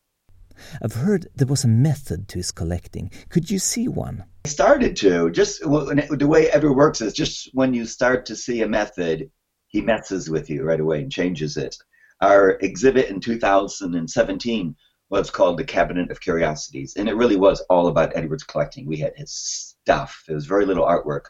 I've 0.83 0.95
heard 0.95 1.29
there 1.35 1.47
was 1.47 1.65
a 1.65 1.69
method 1.69 2.29
to 2.29 2.39
his 2.39 2.53
collecting. 2.53 3.11
Could 3.31 3.51
you 3.51 3.59
see 3.59 3.89
one? 3.89 4.25
I 4.45 4.49
started 4.49 4.97
to. 4.97 5.31
Just 5.31 5.61
the 5.63 6.27
way 6.29 6.51
Edward 6.51 6.75
works 6.75 7.01
is 7.01 7.15
just 7.15 7.51
when 7.55 7.73
you 7.73 7.87
start 7.87 8.27
to 8.27 8.37
see 8.37 8.63
a 8.63 8.69
method, 8.69 9.31
he 9.69 9.81
messes 9.81 10.29
with 10.29 10.51
you 10.51 10.63
right 10.65 10.81
away 10.81 11.03
and 11.03 11.11
changes 11.11 11.57
it. 11.57 11.77
Our 12.21 12.59
exhibit 12.61 13.09
in 13.09 13.21
2017 13.21 14.77
was 15.11 15.31
called 15.31 15.59
the 15.59 15.65
Cabinet 15.65 16.11
of 16.11 16.21
Curiosities, 16.21 16.95
and 16.97 17.09
it 17.09 17.17
really 17.17 17.37
was 17.37 17.61
all 17.69 17.89
about 17.89 18.17
Edward's 18.17 18.45
collecting. 18.45 18.87
We 18.87 18.99
had 18.99 19.13
his 19.17 19.33
stuff. 19.33 20.23
There 20.27 20.37
was 20.37 20.47
very 20.47 20.67
little 20.67 20.87
artwork 20.87 21.27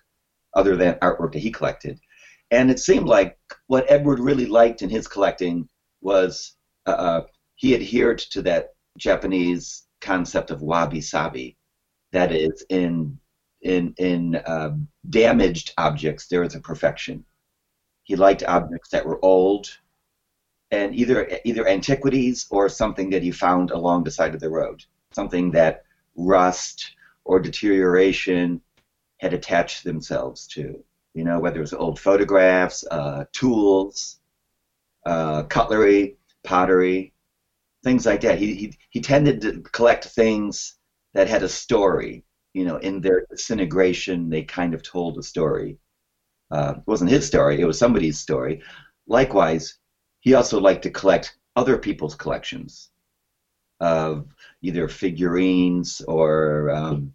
other 0.54 0.76
than 0.76 0.94
artwork 0.96 1.32
that 1.32 1.40
he 1.40 1.50
collected. 1.50 1.98
And 2.52 2.70
it 2.70 2.78
seemed 2.78 3.06
like 3.08 3.38
what 3.66 3.90
Edward 3.90 4.20
really 4.20 4.44
liked 4.44 4.82
in 4.82 4.90
his 4.90 5.08
collecting 5.08 5.68
was 6.02 6.54
uh, 6.86 6.90
uh 6.90 7.26
he 7.56 7.74
adhered 7.74 8.18
to 8.18 8.42
that 8.42 8.74
Japanese 8.98 9.86
concept 10.02 10.50
of 10.50 10.60
wabi 10.60 11.00
sabi. 11.00 11.56
That 12.12 12.30
is, 12.30 12.62
in 12.68 13.18
in 13.62 13.94
in 13.96 14.36
uh, 14.36 14.76
damaged 15.08 15.72
objects, 15.78 16.26
there 16.26 16.42
is 16.42 16.54
a 16.54 16.60
perfection. 16.60 17.24
He 18.02 18.16
liked 18.16 18.42
objects 18.42 18.90
that 18.90 19.06
were 19.06 19.24
old, 19.24 19.66
and 20.70 20.94
either 20.94 21.38
either 21.46 21.66
antiquities 21.66 22.46
or 22.50 22.68
something 22.68 23.08
that 23.10 23.22
he 23.22 23.30
found 23.30 23.70
along 23.70 24.04
the 24.04 24.10
side 24.10 24.34
of 24.34 24.40
the 24.40 24.50
road, 24.50 24.84
something 25.12 25.52
that 25.52 25.84
rust 26.16 26.96
or 27.24 27.40
deterioration 27.40 28.60
had 29.20 29.32
attached 29.32 29.84
themselves 29.84 30.46
to. 30.48 30.84
You 31.14 31.24
know, 31.24 31.40
whether 31.40 31.58
it 31.58 31.60
was 31.60 31.74
old 31.74 32.00
photographs, 32.00 32.84
uh, 32.90 33.24
tools, 33.32 34.20
uh, 35.04 35.42
cutlery, 35.44 36.16
pottery, 36.44 37.12
things 37.84 38.06
like 38.06 38.22
that. 38.22 38.38
He, 38.38 38.54
he 38.54 38.78
he 38.90 39.00
tended 39.00 39.40
to 39.42 39.60
collect 39.60 40.06
things 40.06 40.76
that 41.14 41.28
had 41.28 41.42
a 41.42 41.48
story. 41.48 42.24
You 42.54 42.64
know, 42.64 42.76
in 42.76 43.00
their 43.00 43.26
disintegration, 43.30 44.28
they 44.30 44.42
kind 44.42 44.74
of 44.74 44.82
told 44.82 45.18
a 45.18 45.22
story. 45.22 45.78
Uh, 46.50 46.74
it 46.78 46.82
wasn't 46.86 47.10
his 47.10 47.26
story; 47.26 47.60
it 47.60 47.66
was 47.66 47.78
somebody's 47.78 48.18
story. 48.18 48.62
Likewise, 49.06 49.78
he 50.20 50.34
also 50.34 50.60
liked 50.60 50.82
to 50.84 50.90
collect 50.90 51.36
other 51.56 51.78
people's 51.78 52.14
collections 52.14 52.90
of 53.80 54.28
either 54.62 54.88
figurines 54.88 56.00
or 56.02 56.70
um, 56.70 57.12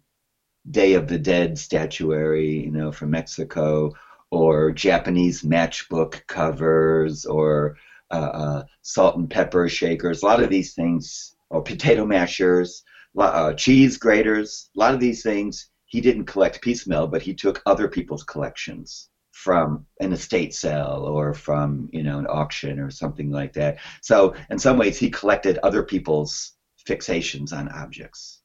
Day 0.70 0.94
of 0.94 1.08
the 1.08 1.18
Dead 1.18 1.58
statuary, 1.58 2.64
you 2.64 2.70
know, 2.70 2.92
from 2.92 3.10
Mexico, 3.10 3.92
or 4.30 4.70
Japanese 4.70 5.42
matchbook 5.42 6.26
covers, 6.26 7.24
or 7.24 7.76
uh, 8.10 8.14
uh, 8.14 8.62
salt 8.82 9.16
and 9.16 9.30
pepper 9.30 9.68
shakers. 9.68 10.22
A 10.22 10.26
lot 10.26 10.42
of 10.42 10.50
these 10.50 10.74
things, 10.74 11.34
or 11.50 11.62
potato 11.62 12.04
mashers, 12.04 12.82
uh, 13.18 13.52
cheese 13.54 13.96
graters. 13.96 14.70
A 14.76 14.80
lot 14.80 14.94
of 14.94 15.00
these 15.00 15.22
things 15.22 15.70
he 15.86 16.00
didn't 16.00 16.24
collect 16.26 16.60
piecemeal, 16.60 17.06
but 17.06 17.22
he 17.22 17.34
took 17.34 17.62
other 17.66 17.88
people's 17.88 18.22
collections 18.22 19.08
from 19.32 19.86
an 20.00 20.12
estate 20.12 20.52
sale 20.52 21.04
or 21.08 21.32
from 21.32 21.88
you 21.92 22.02
know 22.02 22.18
an 22.18 22.26
auction 22.28 22.78
or 22.78 22.90
something 22.90 23.30
like 23.30 23.52
that. 23.54 23.78
So 24.02 24.34
in 24.50 24.58
some 24.58 24.76
ways, 24.76 24.98
he 24.98 25.10
collected 25.10 25.58
other 25.62 25.82
people's 25.82 26.52
fixations 26.86 27.52
on 27.52 27.68
objects 27.68 28.40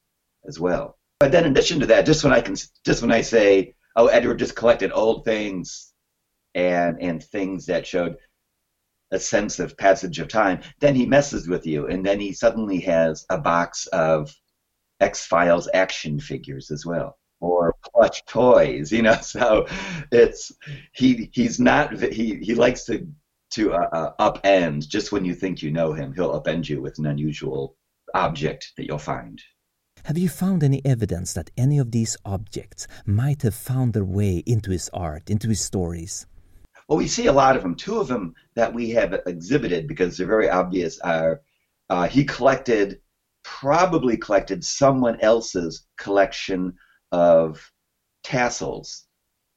as 0.46 0.58
well. 0.58 0.96
But 1.24 1.32
then, 1.32 1.46
in 1.46 1.52
addition 1.52 1.80
to 1.80 1.86
that, 1.86 2.04
just 2.04 2.22
when 2.22 2.34
I 2.34 2.42
can, 2.42 2.54
just 2.84 3.00
when 3.00 3.10
I 3.10 3.22
say, 3.22 3.74
"Oh, 3.96 4.08
Edward 4.08 4.38
just 4.40 4.54
collected 4.54 4.92
old 4.92 5.24
things," 5.24 5.94
and 6.54 7.00
and 7.00 7.24
things 7.24 7.64
that 7.64 7.86
showed 7.86 8.18
a 9.10 9.18
sense 9.18 9.58
of 9.58 9.78
passage 9.78 10.18
of 10.18 10.28
time, 10.28 10.60
then 10.80 10.94
he 10.94 11.06
messes 11.06 11.48
with 11.48 11.66
you, 11.66 11.86
and 11.86 12.04
then 12.04 12.20
he 12.20 12.34
suddenly 12.34 12.78
has 12.80 13.24
a 13.30 13.38
box 13.38 13.86
of 13.86 14.30
X 15.00 15.24
Files 15.24 15.66
action 15.72 16.20
figures 16.20 16.70
as 16.70 16.84
well 16.84 17.16
or 17.40 17.74
plush 17.94 18.22
toys, 18.26 18.92
you 18.92 19.00
know. 19.00 19.16
So 19.22 19.66
it's 20.12 20.52
he 20.92 21.30
he's 21.32 21.58
not 21.58 22.02
he 22.12 22.36
he 22.36 22.54
likes 22.54 22.84
to 22.84 23.08
to 23.52 23.72
uh, 23.72 23.88
uh, 24.18 24.30
upend 24.30 24.88
just 24.88 25.10
when 25.10 25.24
you 25.24 25.34
think 25.34 25.62
you 25.62 25.70
know 25.70 25.94
him. 25.94 26.12
He'll 26.12 26.38
upend 26.38 26.68
you 26.68 26.82
with 26.82 26.98
an 26.98 27.06
unusual 27.06 27.78
object 28.12 28.72
that 28.76 28.84
you'll 28.84 28.98
find. 28.98 29.42
Have 30.04 30.18
you 30.18 30.28
found 30.28 30.62
any 30.62 30.82
evidence 30.84 31.32
that 31.32 31.50
any 31.56 31.78
of 31.78 31.90
these 31.90 32.18
objects 32.26 32.86
might 33.06 33.40
have 33.40 33.54
found 33.54 33.94
their 33.94 34.04
way 34.04 34.42
into 34.44 34.70
his 34.70 34.90
art, 34.92 35.30
into 35.30 35.48
his 35.48 35.62
stories? 35.62 36.26
Well, 36.86 36.98
we 36.98 37.08
see 37.08 37.24
a 37.24 37.32
lot 37.32 37.56
of 37.56 37.62
them. 37.62 37.74
Two 37.74 37.98
of 37.98 38.08
them 38.08 38.34
that 38.54 38.74
we 38.74 38.90
have 38.90 39.18
exhibited 39.26 39.88
because 39.88 40.18
they're 40.18 40.26
very 40.26 40.50
obvious 40.50 40.98
are 40.98 41.40
uh, 41.88 42.06
he 42.06 42.26
collected, 42.26 43.00
probably 43.44 44.18
collected 44.18 44.62
someone 44.62 45.18
else's 45.22 45.86
collection 45.96 46.74
of 47.10 47.72
tassels, 48.24 49.06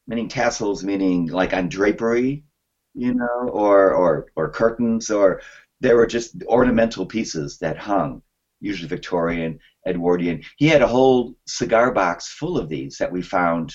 meaning 0.08 0.30
tassels, 0.30 0.82
meaning 0.82 1.28
like 1.28 1.54
on 1.54 1.68
drapery, 1.68 2.46
you 2.94 3.14
know, 3.14 3.50
or 3.52 3.94
or 3.94 4.28
or 4.38 4.50
curtains, 4.50 5.12
or 5.12 5.42
there 5.82 5.98
were 5.98 6.08
just 6.08 6.42
ornamental 6.46 7.06
pieces 7.06 7.58
that 7.58 7.78
hung, 7.78 8.22
usually 8.62 8.88
Victorian, 8.88 9.60
Edwardian. 9.88 10.44
He 10.58 10.68
had 10.68 10.82
a 10.82 10.88
whole 10.88 11.36
cigar 11.46 11.92
box 11.92 12.28
full 12.28 12.58
of 12.58 12.70
these 12.70 12.98
that 12.98 13.12
we 13.12 13.22
found 13.22 13.74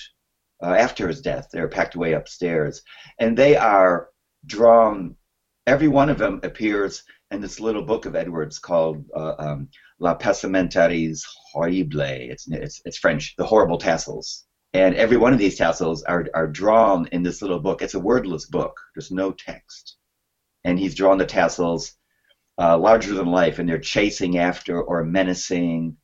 uh, 0.63 0.73
after 0.73 1.07
his 1.07 1.21
death. 1.21 1.47
They're 1.51 1.67
packed 1.67 1.95
away 1.95 2.13
upstairs, 2.13 2.81
and 3.19 3.37
they 3.37 3.55
are 3.55 4.09
drawn. 4.45 5.15
Every 5.65 5.87
one 5.87 6.09
of 6.09 6.17
them 6.17 6.39
appears 6.43 7.03
in 7.31 7.41
this 7.41 7.59
little 7.59 7.83
book 7.83 8.05
of 8.05 8.15
Edwards 8.15 8.59
called 8.59 9.05
uh, 9.15 9.35
um, 9.39 9.69
La 9.99 10.15
Passementeries 10.15 11.21
Horribles. 11.51 12.29
It's, 12.31 12.47
it's, 12.47 12.81
it's 12.85 12.97
French, 12.97 13.35
the 13.37 13.45
horrible 13.45 13.77
tassels. 13.77 14.45
And 14.73 14.95
every 14.95 15.17
one 15.17 15.33
of 15.33 15.39
these 15.39 15.57
tassels 15.57 16.03
are, 16.03 16.27
are 16.33 16.47
drawn 16.47 17.07
in 17.11 17.23
this 17.23 17.41
little 17.41 17.59
book. 17.59 17.81
It's 17.81 17.93
a 17.93 17.99
wordless 17.99 18.45
book, 18.45 18.75
there's 18.95 19.11
no 19.11 19.31
text. 19.31 19.97
And 20.63 20.79
he's 20.79 20.95
drawn 20.95 21.17
the 21.17 21.25
tassels 21.25 21.93
uh, 22.57 22.77
larger 22.77 23.13
than 23.13 23.27
life, 23.27 23.59
and 23.59 23.67
they're 23.67 23.79
chasing 23.79 24.37
after 24.37 24.81
or 24.81 25.03
menacing 25.03 25.97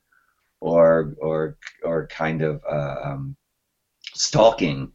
or, 0.61 1.15
or, 1.21 1.57
or 1.83 2.07
kind 2.07 2.41
of 2.41 2.61
uh, 2.69 2.95
um, 3.03 3.35
stalking 4.13 4.91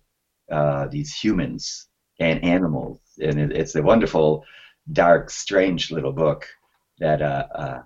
uh, 0.50 0.86
these 0.88 1.14
humans 1.14 1.88
and 2.20 2.44
animals. 2.44 3.00
And 3.20 3.40
it, 3.40 3.56
it's 3.56 3.74
a 3.74 3.82
wonderful, 3.82 4.44
dark, 4.92 5.30
strange 5.30 5.90
little 5.90 6.12
book 6.12 6.46
that 6.98 7.22
uh, 7.22 7.46
uh, 7.54 7.82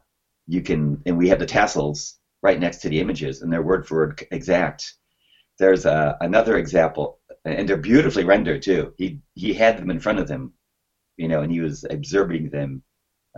you 0.47 0.63
can, 0.63 1.03
and 1.07 1.17
we 1.17 1.29
have 1.29 1.39
the 1.39 1.47
tassels 1.47 2.19
right 2.43 2.59
next 2.61 2.79
to 2.79 2.89
the 2.89 3.01
images, 3.01 3.43
and 3.43 3.53
they're 3.53 3.63
word 3.63 3.87
for 3.87 3.99
word 3.99 4.23
exact. 4.31 4.95
There's 5.59 5.87
a, 5.87 6.17
another 6.21 6.57
example, 6.57 7.19
and 7.45 7.69
they're 7.69 7.77
beautifully 7.77 8.25
rendered 8.25 8.63
too. 8.63 8.95
He 8.97 9.21
he 9.35 9.53
had 9.53 9.79
them 9.79 9.91
in 9.91 10.01
front 10.01 10.19
of 10.21 10.29
him, 10.29 10.53
you 11.17 11.29
know, 11.29 11.43
and 11.43 11.51
he 11.51 11.61
was 11.61 11.85
observing 11.89 12.51
them 12.51 12.83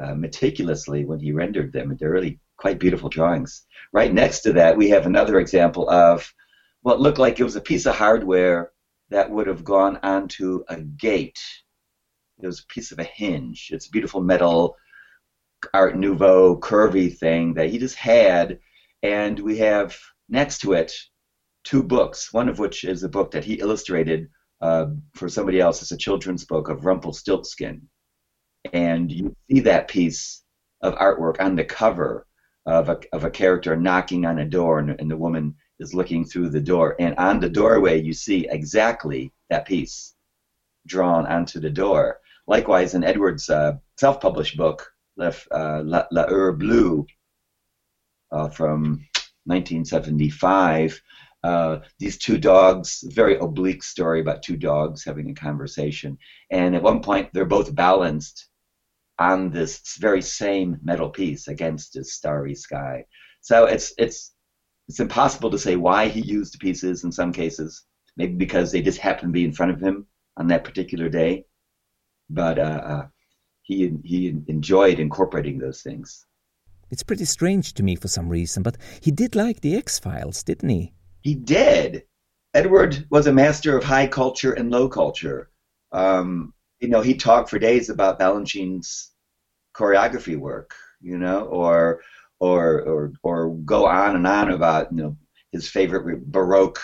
uh, 0.01 0.15
meticulously 0.15 1.05
when 1.05 1.21
he 1.21 1.33
rendered 1.33 1.73
them. 1.73 1.97
They're 1.99 2.11
really 2.11 2.41
quite 2.61 2.79
beautiful 2.79 3.09
drawings. 3.09 3.67
Right 3.93 4.13
next 4.13 4.41
to 4.41 4.53
that, 4.53 4.77
we 4.77 4.91
have 4.91 5.07
another 5.07 5.41
example 5.41 5.89
of 5.89 6.33
what 6.83 7.01
looked 7.01 7.19
like 7.19 7.41
it 7.41 7.45
was 7.45 7.57
a 7.57 7.61
piece 7.61 7.87
of 7.87 7.97
hardware 7.97 8.73
that 9.09 9.31
would 9.31 9.47
have 9.47 9.65
gone 9.65 9.99
onto 10.03 10.63
a 10.69 10.81
gate. 10.81 11.41
It 12.43 12.47
was 12.47 12.61
a 12.61 12.73
piece 12.73 12.93
of 12.93 12.99
a 12.99 13.05
hinge. 13.05 13.71
It's 13.73 13.87
a 13.87 13.91
beautiful 13.91 14.21
metal 14.21 14.77
Art 15.73 15.97
Nouveau 15.97 16.59
curvy 16.61 17.17
thing 17.17 17.55
that 17.55 17.71
he 17.71 17.79
just 17.79 17.97
had, 17.97 18.59
and 19.03 19.39
we 19.41 19.59
have 19.59 19.97
next 20.29 20.59
to 20.61 20.75
it 20.75 20.93
two 21.65 21.83
books. 21.83 22.33
One 22.33 22.49
of 22.49 22.59
which 22.59 22.85
is 22.85 23.03
a 23.03 23.09
book 23.09 23.31
that 23.31 23.45
he 23.45 23.55
illustrated 23.55 24.29
uh, 24.61 24.87
for 25.15 25.29
somebody 25.29 25.61
else. 25.61 25.81
It's 25.81 25.93
a 25.93 25.97
children's 25.97 26.45
book 26.45 26.69
of 26.69 26.85
Rumpelstiltskin, 26.85 27.89
and 28.73 29.11
you 29.11 29.35
see 29.51 29.61
that 29.61 29.89
piece 29.89 30.43
of 30.83 30.95
artwork 30.95 31.41
on 31.41 31.57
the 31.57 31.65
cover 31.65 32.27
of 32.67 32.89
a 32.89 33.01
of 33.13 33.25
a 33.25 33.31
character 33.31 33.77
knocking 33.77 34.27
on 34.27 34.39
a 34.39 34.45
door, 34.45 34.79
and, 34.79 34.99
and 35.01 35.11
the 35.11 35.17
woman 35.17 35.55
is 35.79 35.95
looking 35.95 36.25
through 36.25 36.51
the 36.51 36.61
door, 36.61 36.97
and 36.99 37.15
on 37.17 37.41
the 37.41 37.49
doorway 37.49 38.01
you 38.01 38.13
see 38.13 38.47
exactly 38.51 39.33
that 39.49 39.67
piece 39.67 40.15
drawn 40.87 41.27
onto 41.27 41.61
the 41.61 41.71
door. 41.71 42.21
Likewise, 42.47 42.95
in 42.95 43.05
Edward's 43.05 43.49
uh, 43.49 43.73
self-published 43.99 44.57
book, 44.57 44.93
La, 45.17 45.31
uh, 45.53 45.83
La, 45.85 46.05
La 46.11 46.27
Heure 46.27 46.53
Bleue 46.53 47.07
uh, 48.33 48.49
from 48.49 49.07
1975. 49.45 51.01
Uh, 51.43 51.79
these 51.99 52.19
two 52.19 52.37
dogs, 52.37 53.03
very 53.09 53.39
oblique 53.39 53.83
story 53.83 54.21
about 54.21 54.43
two 54.43 54.57
dogs 54.57 55.05
having 55.05 55.31
a 55.31 55.35
conversation. 55.35 56.19
And 56.51 56.77
at 56.77 56.83
one 56.83 57.01
point, 57.01 57.31
they're 57.33 57.47
both 57.47 57.75
balanced 57.75 58.50
on 59.21 59.51
this 59.51 59.97
very 59.99 60.23
same 60.23 60.79
metal 60.83 61.11
piece 61.11 61.47
against 61.47 61.95
a 61.97 62.03
starry 62.03 62.55
sky. 62.55 63.05
So 63.43 63.67
it's 63.67 63.93
it's 63.99 64.33
it's 64.89 64.99
impossible 64.99 65.51
to 65.51 65.59
say 65.59 65.77
why 65.77 66.09
he 66.09 66.21
used 66.21 66.55
the 66.55 66.59
pieces 66.59 67.05
in 67.05 67.13
some 67.13 67.33
cases. 67.33 67.85
Maybe 68.17 68.35
because 68.35 68.73
they 68.73 68.83
just 68.83 68.99
happened 68.99 69.29
to 69.29 69.39
be 69.39 69.45
in 69.45 69.53
front 69.53 69.73
of 69.73 69.81
him 69.81 70.07
on 70.37 70.49
that 70.49 70.65
particular 70.65 71.09
day. 71.09 71.45
But 72.31 72.59
uh, 72.59 72.83
uh 72.93 73.07
he 73.63 73.93
he 74.03 74.29
enjoyed 74.49 74.99
incorporating 74.99 75.59
those 75.59 75.83
things. 75.83 76.27
It's 76.91 77.05
pretty 77.05 77.27
strange 77.27 77.75
to 77.75 77.85
me 77.85 77.95
for 77.95 78.09
some 78.09 78.29
reason, 78.29 78.63
but 78.63 78.79
he 79.01 79.13
did 79.13 79.37
like 79.37 79.61
the 79.61 79.77
X 79.77 79.99
Files, 79.99 80.43
didn't 80.43 80.71
he? 80.71 80.93
He 81.21 81.35
did. 81.35 82.05
Edward 82.55 83.07
was 83.11 83.29
a 83.29 83.33
master 83.33 83.77
of 83.77 83.85
high 83.85 84.09
culture 84.09 84.53
and 84.53 84.71
low 84.71 84.89
culture. 84.89 85.51
Um, 85.93 86.53
you 86.81 86.89
know, 86.89 87.01
he 87.03 87.15
talked 87.15 87.51
for 87.51 87.59
days 87.59 87.91
about 87.91 88.19
Balanchine's 88.19 89.10
choreography 89.81 90.37
work, 90.37 90.75
you 91.01 91.19
know, 91.19 91.45
or 91.47 92.03
or 92.39 92.83
or 92.83 93.13
or 93.23 93.55
go 93.65 93.87
on 93.87 94.17
and 94.17 94.27
on 94.27 94.51
about 94.51 94.93
you 94.93 95.03
know 95.03 95.17
his 95.53 95.69
favorite 95.69 96.27
Baroque 96.27 96.81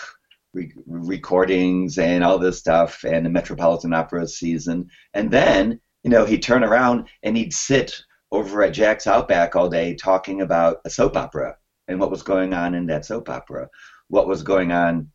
re- 0.53 0.73
recordings 0.87 1.97
and 1.97 2.23
all 2.23 2.39
this 2.39 2.59
stuff 2.59 3.03
and 3.03 3.25
the 3.25 3.29
Metropolitan 3.29 3.93
Opera 3.93 4.27
season. 4.27 4.89
And 5.13 5.31
then, 5.31 5.79
you 6.03 6.09
know, 6.09 6.25
he'd 6.25 6.43
turn 6.43 6.63
around 6.63 7.07
and 7.23 7.37
he'd 7.37 7.53
sit 7.53 8.01
over 8.31 8.63
at 8.63 8.73
Jack's 8.73 9.07
Outback 9.07 9.55
all 9.55 9.69
day 9.69 9.95
talking 9.95 10.41
about 10.41 10.81
a 10.83 10.89
soap 10.89 11.15
opera 11.15 11.55
and 11.87 11.99
what 11.99 12.11
was 12.11 12.23
going 12.23 12.53
on 12.53 12.75
in 12.75 12.87
that 12.87 13.05
soap 13.05 13.29
opera, 13.29 13.69
what 14.09 14.27
was 14.27 14.43
going 14.43 14.71
on 14.71 15.09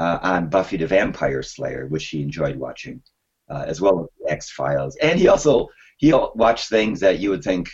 uh, 0.00 0.18
on 0.22 0.48
Buffy 0.48 0.78
the 0.78 0.86
Vampire 0.86 1.42
Slayer, 1.42 1.86
which 1.86 2.08
he 2.08 2.22
enjoyed 2.22 2.56
watching, 2.56 3.02
uh, 3.50 3.64
as 3.66 3.80
well 3.80 4.00
as 4.00 4.32
X 4.32 4.50
Files. 4.50 4.96
And 5.00 5.18
he 5.18 5.28
also 5.28 5.68
he 6.00 6.14
watched 6.14 6.70
things 6.70 7.00
that 7.00 7.18
you 7.18 7.28
would 7.28 7.44
think, 7.44 7.70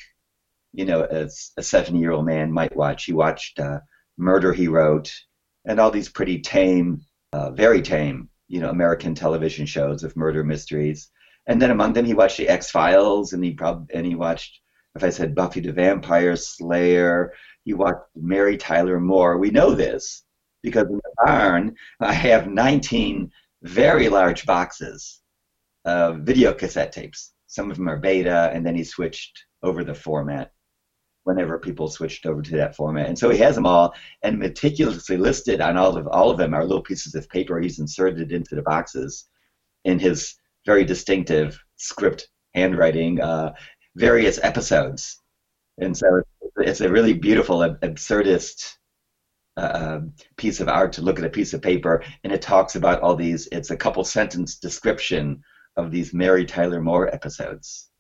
you 0.73 0.85
know, 0.85 1.02
as 1.02 1.52
a 1.56 1.62
seven-year-old 1.62 2.26
man 2.26 2.50
might 2.50 2.75
watch. 2.75 3.04
He 3.04 3.12
watched 3.12 3.61
uh, 3.61 3.78
Murder 4.18 4.52
He 4.52 4.66
Wrote 4.66 5.12
and 5.64 5.78
all 5.78 5.92
these 5.92 6.09
pretty 6.09 6.40
tame, 6.40 7.02
uh, 7.33 7.52
very 7.52 7.80
tame, 7.80 8.28
you 8.49 8.59
know, 8.59 8.71
American 8.71 9.14
television 9.14 9.64
shows 9.64 10.02
of 10.02 10.16
murder 10.16 10.42
mysteries. 10.42 11.09
And 11.47 11.62
then 11.62 11.71
among 11.71 11.92
them, 11.92 12.04
he 12.04 12.14
watched 12.14 12.38
the 12.38 12.49
X 12.49 12.68
Files, 12.68 13.33
and 13.33 13.45
he 13.45 13.52
probably 13.52 13.95
and 13.95 14.04
he 14.04 14.16
watched, 14.16 14.59
if 14.97 15.04
I 15.04 15.11
said 15.11 15.37
Buffy 15.37 15.61
the 15.61 15.73
Vampire 15.73 16.35
Slayer, 16.35 17.33
he 17.62 17.75
watched 17.75 18.09
Mary 18.16 18.56
Tyler 18.56 18.99
Moore. 18.99 19.38
We 19.38 19.52
know 19.52 19.73
this 19.73 20.25
because 20.64 20.88
in 20.88 20.97
the 20.97 21.25
barn 21.25 21.76
I 22.00 22.12
have 22.12 22.49
19 22.49 23.30
very 23.62 24.09
large 24.09 24.45
boxes 24.47 25.21
of 25.85 26.23
video 26.23 26.52
cassette 26.52 26.90
tapes. 26.90 27.33
Some 27.57 27.71
of 27.71 27.79
them 27.79 27.89
are 27.89 27.97
beta, 27.97 28.51
and 28.53 28.67
then 28.67 28.77
he 28.77 28.85
switched 28.85 29.47
over 29.63 29.83
the 29.83 29.95
format 29.95 30.53
whenever 31.25 31.59
people 31.59 31.89
switched 31.89 32.27
over 32.27 32.43
to 32.43 32.57
that 32.57 32.77
format. 32.77 33.07
And 33.07 33.19
so 33.19 33.31
he 33.31 33.39
has 33.39 33.55
them 33.55 33.65
all 33.65 33.95
and 34.23 34.39
meticulously 34.39 35.17
listed 35.17 35.63
on 35.63 35.79
all 35.79 35.97
of 35.97 36.07
all 36.07 36.31
of 36.31 36.37
them 36.37 36.53
are 36.53 36.67
little 36.67 36.83
pieces 36.83 37.15
of 37.15 37.31
paper 37.31 37.59
he's 37.59 37.79
inserted 37.79 38.31
into 38.31 38.57
the 38.57 38.61
boxes 38.61 39.25
in 39.87 39.99
his 39.99 40.37
very 40.67 40.85
distinctive 40.85 41.59
script 41.77 42.29
handwriting, 42.55 43.23
uh, 43.23 43.55
various 43.95 44.39
episodes. 44.43 45.19
And 45.79 45.97
so 45.97 46.21
it's 46.59 46.83
a 46.83 46.91
really 46.91 47.15
beautiful, 47.15 47.61
absurdist 47.61 48.77
uh, 49.57 50.01
piece 50.37 50.61
of 50.61 50.69
art 50.69 50.93
to 50.93 51.03
look 51.03 51.19
at 51.19 51.25
a 51.25 51.31
piece 51.31 51.55
of 51.55 51.63
paper, 51.63 52.05
and 52.23 52.35
it 52.35 52.43
talks 52.43 52.77
about 52.77 53.01
all 53.01 53.17
these. 53.17 53.49
It's 53.51 53.71
a 53.71 53.77
couple 53.79 54.05
sentence 54.05 54.57
description 54.57 55.43
of 55.76 55.90
these 55.90 56.14
Mary 56.14 56.45
Tyler 56.45 56.80
Moore 56.80 57.12
episodes 57.14 57.90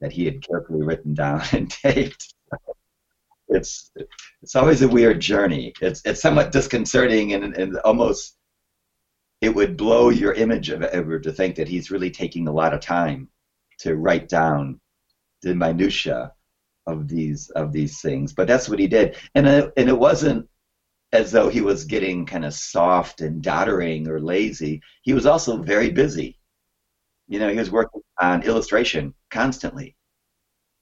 that 0.00 0.12
he 0.12 0.24
had 0.24 0.46
carefully 0.46 0.82
written 0.82 1.14
down 1.14 1.42
and 1.52 1.70
taped. 1.70 2.34
It's 3.48 3.90
it's 4.42 4.56
always 4.56 4.82
a 4.82 4.88
weird 4.88 5.20
journey. 5.20 5.72
It's 5.80 6.00
it's 6.04 6.22
somewhat 6.22 6.52
disconcerting 6.52 7.34
and, 7.34 7.56
and 7.56 7.76
almost 7.78 8.36
it 9.40 9.54
would 9.54 9.76
blow 9.76 10.08
your 10.08 10.32
image 10.34 10.70
of 10.70 10.82
ever 10.82 11.18
to 11.18 11.32
think 11.32 11.56
that 11.56 11.68
he's 11.68 11.90
really 11.90 12.10
taking 12.10 12.48
a 12.48 12.52
lot 12.52 12.72
of 12.72 12.80
time 12.80 13.28
to 13.78 13.96
write 13.96 14.28
down 14.28 14.80
the 15.42 15.54
minutia 15.54 16.32
of 16.86 17.08
these 17.08 17.50
of 17.50 17.72
these 17.72 18.00
things. 18.00 18.32
But 18.32 18.48
that's 18.48 18.68
what 18.68 18.78
he 18.78 18.86
did, 18.86 19.16
and 19.34 19.46
it, 19.46 19.72
and 19.76 19.88
it 19.88 19.98
wasn't 19.98 20.48
as 21.12 21.30
though 21.30 21.48
he 21.48 21.60
was 21.60 21.84
getting 21.84 22.24
kind 22.24 22.44
of 22.44 22.54
soft 22.54 23.20
and 23.20 23.42
doddering 23.42 24.08
or 24.08 24.20
lazy. 24.20 24.80
He 25.02 25.12
was 25.12 25.26
also 25.26 25.58
very 25.58 25.90
busy. 25.90 26.38
You 27.32 27.38
know, 27.38 27.48
he 27.48 27.56
was 27.56 27.70
working 27.70 28.02
on 28.20 28.42
illustration 28.42 29.14
constantly. 29.30 29.96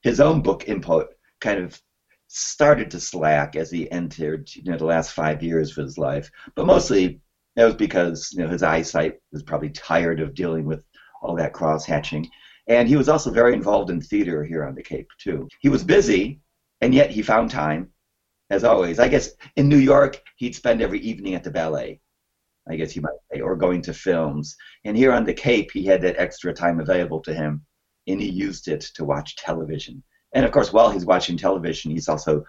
His 0.03 0.19
own 0.19 0.43
book 0.43 0.69
input 0.69 1.11
kind 1.41 1.61
of 1.61 1.81
started 2.27 2.91
to 2.91 2.99
slack 2.99 3.55
as 3.55 3.71
he 3.71 3.89
entered, 3.93 4.53
you 4.57 4.65
know, 4.65 4.77
the 4.77 4.85
last 4.85 5.13
five 5.13 5.45
years 5.45 5.71
of 5.71 5.85
his 5.85 5.97
life. 5.97 6.29
But 6.57 6.67
mostly 6.67 7.21
that 7.55 7.67
was 7.67 7.77
because, 7.77 8.33
you 8.33 8.43
know, 8.43 8.49
his 8.49 8.65
eyesight 8.65 9.21
was 9.31 9.45
probably 9.45 9.71
tired 9.71 10.19
of 10.19 10.35
dealing 10.35 10.65
with 10.65 10.85
all 11.23 11.37
that 11.37 11.53
cross 11.53 11.87
hatching. 11.87 12.29
And 12.67 12.89
he 12.89 12.97
was 12.97 13.09
also 13.09 13.31
very 13.31 13.55
involved 13.55 13.91
in 13.91 14.01
theater 14.01 14.43
here 14.43 14.65
on 14.65 14.75
the 14.75 14.83
Cape, 14.83 15.09
too. 15.21 15.47
He 15.61 15.69
was 15.69 15.85
busy, 15.85 16.41
and 16.81 16.93
yet 16.93 17.11
he 17.11 17.23
found 17.23 17.53
time 17.53 17.93
as 18.51 18.65
always. 18.65 18.99
I 18.99 19.07
guess 19.07 19.31
in 19.55 19.69
New 19.69 19.79
York, 19.79 20.21
he'd 20.35 20.57
spend 20.57 20.83
every 20.83 20.99
evening 20.99 21.37
at 21.37 21.45
the 21.45 21.53
ballet, 21.53 22.01
I 22.69 22.77
guess 22.77 22.95
you 22.95 23.03
might 23.03 23.13
say, 23.33 23.41
or 23.41 23.57
going 23.57 23.83
to 23.83 23.95
films. 23.95 24.57
And 24.85 24.97
here 24.97 25.13
on 25.13 25.25
the 25.25 25.35
Cape, 25.35 25.71
he 25.73 25.85
had 25.85 26.03
that 26.03 26.19
extra 26.19 26.53
time 26.53 26.81
available 26.81 27.21
to 27.23 27.35
him, 27.35 27.65
and 28.07 28.21
he 28.21 28.29
used 28.29 28.69
it 28.69 28.81
to 28.95 29.05
watch 29.05 29.37
television. 29.37 30.03
And 30.35 30.45
of 30.45 30.53
course, 30.53 30.73
while 30.73 30.91
he's 30.91 31.07
watching 31.07 31.37
television, 31.37 31.91
he's 31.91 32.09
also 32.09 32.45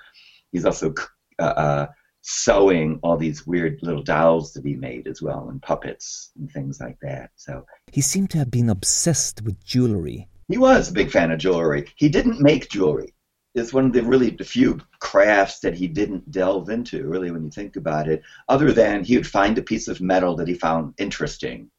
he's 0.51 0.65
also 0.65 0.93
uh, 1.39 1.43
uh, 1.43 1.87
sewing 2.21 2.99
all 3.01 3.17
these 3.17 3.47
weird 3.47 3.79
little 3.81 4.03
dolls 4.03 4.51
to 4.53 4.61
be 4.61 4.75
made 4.75 5.07
as 5.07 5.21
well, 5.21 5.49
and 5.49 5.61
puppets 5.61 6.31
and 6.37 6.51
things 6.51 6.79
like 6.79 6.97
that. 7.01 7.31
So 7.35 7.65
he 7.91 8.01
seemed 8.01 8.29
to 8.31 8.37
have 8.37 8.51
been 8.51 8.69
obsessed 8.69 9.41
with 9.41 9.63
jewelry. 9.63 10.27
He 10.47 10.57
was 10.57 10.89
a 10.89 10.93
big 10.93 11.11
fan 11.11 11.31
of 11.31 11.39
jewelry. 11.39 11.87
He 11.95 12.09
didn't 12.09 12.41
make 12.41 12.69
jewelry 12.69 13.13
is 13.53 13.73
one 13.73 13.85
of 13.85 13.93
the 13.93 14.01
really 14.01 14.35
few 14.37 14.79
crafts 14.99 15.59
that 15.59 15.73
he 15.73 15.87
didn't 15.87 16.31
delve 16.31 16.69
into, 16.69 17.07
really, 17.07 17.31
when 17.31 17.43
you 17.43 17.51
think 17.51 17.75
about 17.75 18.07
it, 18.07 18.21
other 18.47 18.71
than 18.71 19.03
he 19.03 19.17
would 19.17 19.27
find 19.27 19.57
a 19.57 19.63
piece 19.63 19.87
of 19.87 19.99
metal 19.99 20.35
that 20.35 20.47
he 20.47 20.53
found 20.53 20.93
interesting. 20.97 21.69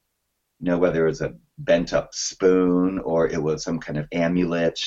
You 0.61 0.67
know, 0.67 0.79
whether 0.79 1.05
it 1.05 1.11
was 1.11 1.23
a 1.23 1.35
bent 1.59 1.93
up 1.93 2.15
spoon 2.15 2.99
or 3.01 3.27
it 3.27 3.43
was 3.43 3.65
some 3.65 3.79
kind 3.79 3.99
of 3.99 4.07
amulet 4.13 4.79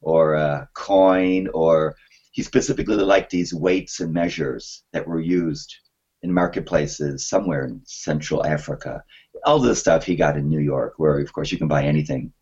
or 0.00 0.34
a 0.34 0.68
coin, 0.74 1.48
or 1.54 1.96
he 2.32 2.42
specifically 2.42 2.96
liked 2.96 3.30
these 3.30 3.54
weights 3.54 4.00
and 4.00 4.12
measures 4.12 4.82
that 4.92 5.06
were 5.06 5.20
used 5.20 5.74
in 6.22 6.32
marketplaces 6.32 7.28
somewhere 7.28 7.64
in 7.64 7.80
Central 7.84 8.44
Africa. 8.44 9.02
All 9.44 9.58
this 9.58 9.78
stuff 9.78 10.04
he 10.04 10.16
got 10.16 10.36
in 10.36 10.48
New 10.48 10.60
York, 10.60 10.94
where, 10.96 11.18
of 11.18 11.32
course, 11.32 11.52
you 11.52 11.58
can 11.58 11.68
buy 11.68 11.84
anything 11.84 12.32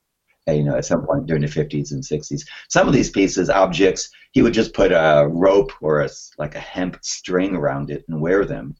you 0.52 0.62
know, 0.62 0.76
at 0.76 0.84
some 0.84 1.06
point 1.06 1.26
during 1.26 1.42
the 1.42 1.48
50s 1.48 1.92
and 1.92 2.02
60s. 2.02 2.42
Some 2.68 2.86
of 2.86 2.92
these 2.92 3.10
pieces, 3.10 3.48
objects, 3.48 4.10
he 4.32 4.42
would 4.42 4.52
just 4.52 4.74
put 4.74 4.92
a 4.92 5.26
rope 5.30 5.72
or 5.80 6.02
a, 6.02 6.10
like 6.38 6.54
a 6.54 6.60
hemp 6.60 6.98
string 7.02 7.54
around 7.54 7.90
it 7.90 8.04
and 8.08 8.20
wear 8.20 8.44
them. 8.44 8.74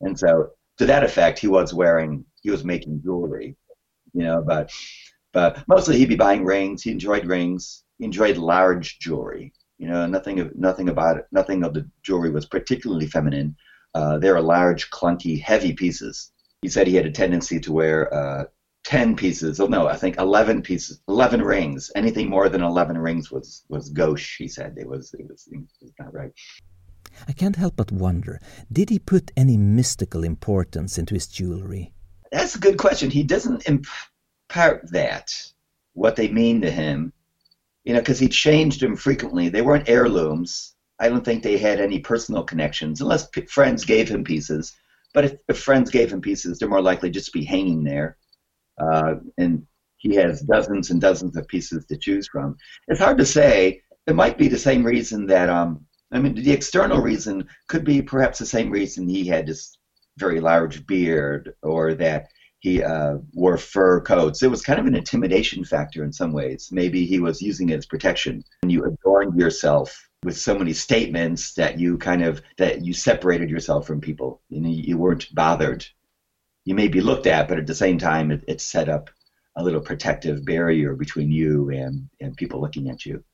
And 0.00 0.18
so, 0.18 0.50
to 0.78 0.86
that 0.86 1.04
effect, 1.04 1.38
he 1.38 1.48
was 1.48 1.74
wearing, 1.74 2.24
he 2.42 2.50
was 2.50 2.64
making 2.64 3.02
jewelry, 3.02 3.56
you 4.14 4.22
know, 4.22 4.42
but, 4.46 4.70
but 5.32 5.62
mostly 5.68 5.98
he'd 5.98 6.08
be 6.08 6.16
buying 6.16 6.44
rings. 6.44 6.82
He 6.82 6.90
enjoyed 6.90 7.26
rings. 7.26 7.84
He 7.98 8.04
enjoyed 8.04 8.36
large 8.36 8.98
jewelry. 8.98 9.52
You 9.78 9.88
know, 9.88 10.06
nothing 10.06 10.40
of 10.40 10.54
nothing 10.56 10.90
about 10.90 11.16
it. 11.16 11.26
Nothing 11.32 11.64
of 11.64 11.74
the 11.74 11.88
jewelry 12.02 12.30
was 12.30 12.46
particularly 12.46 13.06
feminine. 13.06 13.56
Uh, 13.94 14.18
they 14.18 14.28
are 14.28 14.40
large, 14.40 14.90
clunky, 14.90 15.40
heavy 15.40 15.72
pieces. 15.72 16.32
He 16.62 16.68
said 16.68 16.86
he 16.86 16.96
had 16.96 17.06
a 17.06 17.10
tendency 17.10 17.58
to 17.60 17.72
wear 17.72 18.12
uh, 18.12 18.44
10 18.84 19.16
pieces. 19.16 19.60
Oh, 19.60 19.66
no, 19.66 19.86
I 19.86 19.96
think 19.96 20.18
11 20.18 20.62
pieces, 20.62 21.00
11 21.08 21.42
rings. 21.42 21.90
Anything 21.94 22.28
more 22.28 22.48
than 22.48 22.62
11 22.62 22.96
rings 22.98 23.30
was, 23.30 23.64
was 23.68 23.90
gauche, 23.90 24.38
he 24.38 24.48
said. 24.48 24.76
It 24.78 24.88
was, 24.88 25.14
it 25.14 25.28
was, 25.28 25.48
it 25.52 25.60
was 25.80 25.92
not 25.98 26.14
right. 26.14 26.32
I 27.28 27.32
can't 27.32 27.56
help 27.56 27.76
but 27.76 27.92
wonder 27.92 28.40
did 28.72 28.88
he 28.88 28.98
put 28.98 29.32
any 29.36 29.56
mystical 29.56 30.24
importance 30.24 30.96
into 30.96 31.14
his 31.14 31.26
jewelry? 31.26 31.92
That's 32.32 32.54
a 32.54 32.60
good 32.60 32.78
question. 32.78 33.10
He 33.10 33.22
doesn't 33.22 33.68
impart 33.68 34.90
that, 34.92 35.34
what 35.94 36.16
they 36.16 36.28
mean 36.28 36.60
to 36.62 36.70
him, 36.70 37.12
you 37.84 37.92
know, 37.92 38.00
because 38.00 38.18
he 38.18 38.28
changed 38.28 38.80
them 38.80 38.96
frequently. 38.96 39.48
They 39.48 39.62
weren't 39.62 39.88
heirlooms. 39.88 40.74
I 40.98 41.08
don't 41.08 41.24
think 41.24 41.42
they 41.42 41.58
had 41.58 41.80
any 41.80 41.98
personal 41.98 42.44
connections, 42.44 43.00
unless 43.00 43.26
p- 43.28 43.46
friends 43.46 43.84
gave 43.84 44.08
him 44.08 44.22
pieces. 44.22 44.72
But 45.12 45.24
if, 45.24 45.34
if 45.48 45.58
friends 45.58 45.90
gave 45.90 46.12
him 46.12 46.20
pieces, 46.20 46.58
they're 46.58 46.68
more 46.68 46.82
likely 46.82 47.10
just 47.10 47.26
to 47.26 47.38
be 47.38 47.44
hanging 47.44 47.82
there 47.82 48.16
uh, 48.80 49.14
and 49.38 49.66
he 49.98 50.14
has 50.14 50.40
dozens 50.40 50.90
and 50.90 51.00
dozens 51.00 51.36
of 51.36 51.46
pieces 51.46 51.84
to 51.86 51.96
choose 51.96 52.26
from. 52.28 52.56
It's 52.88 53.00
hard 53.00 53.18
to 53.18 53.26
say. 53.26 53.82
It 54.06 54.14
might 54.14 54.38
be 54.38 54.48
the 54.48 54.58
same 54.58 54.82
reason 54.82 55.26
that 55.26 55.50
um, 55.50 55.84
I 56.12 56.18
mean, 56.18 56.34
the 56.34 56.52
external 56.52 57.00
reason 57.00 57.46
could 57.68 57.84
be 57.84 58.02
perhaps 58.02 58.38
the 58.38 58.46
same 58.46 58.70
reason 58.70 59.08
he 59.08 59.26
had 59.26 59.46
this 59.46 59.76
very 60.18 60.40
large 60.40 60.86
beard, 60.86 61.54
or 61.62 61.94
that 61.94 62.28
he 62.58 62.82
uh, 62.82 63.18
wore 63.32 63.56
fur 63.56 64.00
coats. 64.00 64.42
It 64.42 64.50
was 64.50 64.62
kind 64.62 64.78
of 64.78 64.86
an 64.86 64.94
intimidation 64.94 65.64
factor 65.64 66.04
in 66.04 66.12
some 66.12 66.32
ways. 66.32 66.68
Maybe 66.72 67.06
he 67.06 67.20
was 67.20 67.40
using 67.40 67.70
it 67.70 67.78
as 67.78 67.86
protection. 67.86 68.44
And 68.62 68.72
you 68.72 68.84
adorned 68.84 69.38
yourself 69.38 70.08
with 70.24 70.36
so 70.36 70.58
many 70.58 70.74
statements 70.74 71.54
that 71.54 71.78
you 71.78 71.96
kind 71.96 72.22
of 72.22 72.42
that 72.58 72.84
you 72.84 72.92
separated 72.92 73.48
yourself 73.48 73.86
from 73.86 74.00
people. 74.00 74.42
You 74.50 74.60
know, 74.60 74.68
you 74.68 74.98
weren't 74.98 75.34
bothered 75.34 75.86
you 76.64 76.74
may 76.74 76.88
be 76.88 77.00
looked 77.00 77.26
at, 77.26 77.48
but 77.48 77.58
at 77.58 77.66
the 77.66 77.74
same 77.74 77.98
time, 77.98 78.30
it, 78.30 78.44
it 78.46 78.60
set 78.60 78.88
up 78.88 79.10
a 79.56 79.64
little 79.64 79.80
protective 79.80 80.44
barrier 80.44 80.94
between 80.94 81.30
you 81.30 81.70
and, 81.70 82.08
and 82.20 82.36
people 82.36 82.60
looking 82.60 82.88
at 82.88 83.04
you. 83.04 83.24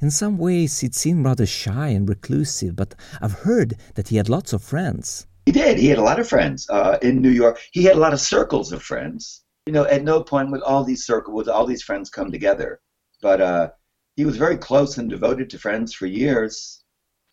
In 0.00 0.10
some 0.10 0.38
ways, 0.38 0.82
it 0.82 0.94
seemed 0.94 1.24
rather 1.24 1.46
shy 1.46 1.88
and 1.88 2.08
reclusive, 2.08 2.76
but 2.76 2.94
I've 3.20 3.32
heard 3.32 3.76
that 3.94 4.08
he 4.08 4.16
had 4.16 4.28
lots 4.28 4.52
of 4.52 4.62
friends. 4.62 5.26
He 5.46 5.52
did. 5.52 5.78
He 5.78 5.88
had 5.88 5.98
a 5.98 6.02
lot 6.02 6.20
of 6.20 6.28
friends 6.28 6.68
uh, 6.70 6.98
in 7.02 7.20
New 7.20 7.30
York. 7.30 7.60
He 7.72 7.84
had 7.84 7.96
a 7.96 8.00
lot 8.00 8.12
of 8.12 8.20
circles 8.20 8.72
of 8.72 8.82
friends. 8.82 9.42
You 9.66 9.72
know, 9.72 9.84
at 9.84 10.04
no 10.04 10.22
point 10.22 10.50
would 10.50 10.62
all 10.62 10.84
these 10.84 11.04
circles, 11.04 11.34
would 11.34 11.48
all 11.48 11.66
these 11.66 11.82
friends 11.82 12.10
come 12.10 12.30
together. 12.30 12.80
But 13.20 13.40
uh, 13.40 13.70
he 14.16 14.24
was 14.24 14.36
very 14.36 14.56
close 14.56 14.98
and 14.98 15.10
devoted 15.10 15.50
to 15.50 15.58
friends 15.58 15.94
for 15.94 16.06
years. 16.06 16.81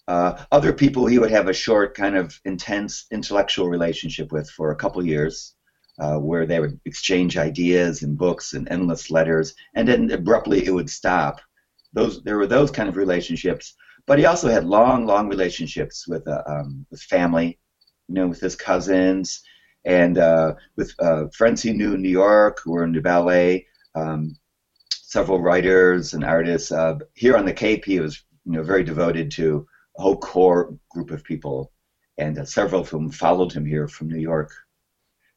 Uh, 0.10 0.44
other 0.52 0.74
people 0.74 1.06
he 1.06 1.20
would 1.20 1.30
have 1.30 1.48
a 1.48 1.54
short, 1.54 1.96
kind 1.96 2.18
of 2.18 2.42
intense 2.44 3.06
intellectual 3.12 3.70
relationship 3.70 4.32
with 4.32 4.50
for 4.50 4.72
a 4.72 4.76
couple 4.76 5.06
years, 5.06 5.54
uh, 6.00 6.18
where 6.18 6.48
they 6.48 6.60
would 6.60 6.80
exchange 6.86 7.38
ideas 7.38 8.02
and 8.02 8.18
books 8.18 8.54
and 8.54 8.68
endless 8.72 9.12
letters, 9.12 9.54
and 9.76 9.88
then 9.88 10.10
abruptly 10.10 10.66
it 10.66 10.72
would 10.72 10.90
stop. 10.90 11.40
Those 11.94 12.24
there 12.24 12.40
were 12.40 12.48
those 12.48 12.72
kind 12.72 12.90
of 12.90 12.98
relationships, 12.98 13.76
but 14.08 14.18
he 14.18 14.26
also 14.26 14.50
had 14.50 14.66
long, 14.66 15.06
long 15.06 15.30
relationships 15.30 16.08
with 16.08 16.28
uh, 16.28 16.42
um, 16.48 16.88
with 16.90 17.02
family, 17.02 17.60
you 18.08 18.16
know, 18.16 18.28
with 18.30 18.40
his 18.40 18.56
cousins 18.56 19.44
and 19.86 20.18
uh, 20.18 20.56
with 20.76 20.92
uh, 20.98 21.26
friends 21.38 21.62
he 21.62 21.72
knew 21.72 21.94
in 21.94 22.02
New 22.02 22.10
York 22.10 22.62
who 22.64 22.72
were 22.72 22.84
in 22.84 22.94
the 22.94 23.00
ballet. 23.00 23.68
Um, 23.94 24.36
several 24.90 25.40
writers 25.40 26.16
and 26.16 26.24
artists. 26.24 26.72
Uh, 26.72 26.96
here 27.14 27.38
on 27.38 27.46
the 27.46 27.54
Cape, 27.54 27.86
he 27.86 28.00
was 28.00 28.24
you 28.46 28.54
know 28.54 28.64
very 28.64 28.84
devoted 28.84 29.30
to 29.34 29.68
whole 30.00 30.18
core 30.18 30.78
group 30.90 31.12
of 31.12 31.24
people, 31.24 31.72
and 32.18 32.38
uh, 32.38 32.46
several 32.46 32.82
of 32.82 32.90
whom 32.90 33.10
followed 33.10 33.52
him 33.52 33.66
here 33.66 33.88
from 33.88 34.08
New 34.08 34.20
York, 34.20 34.52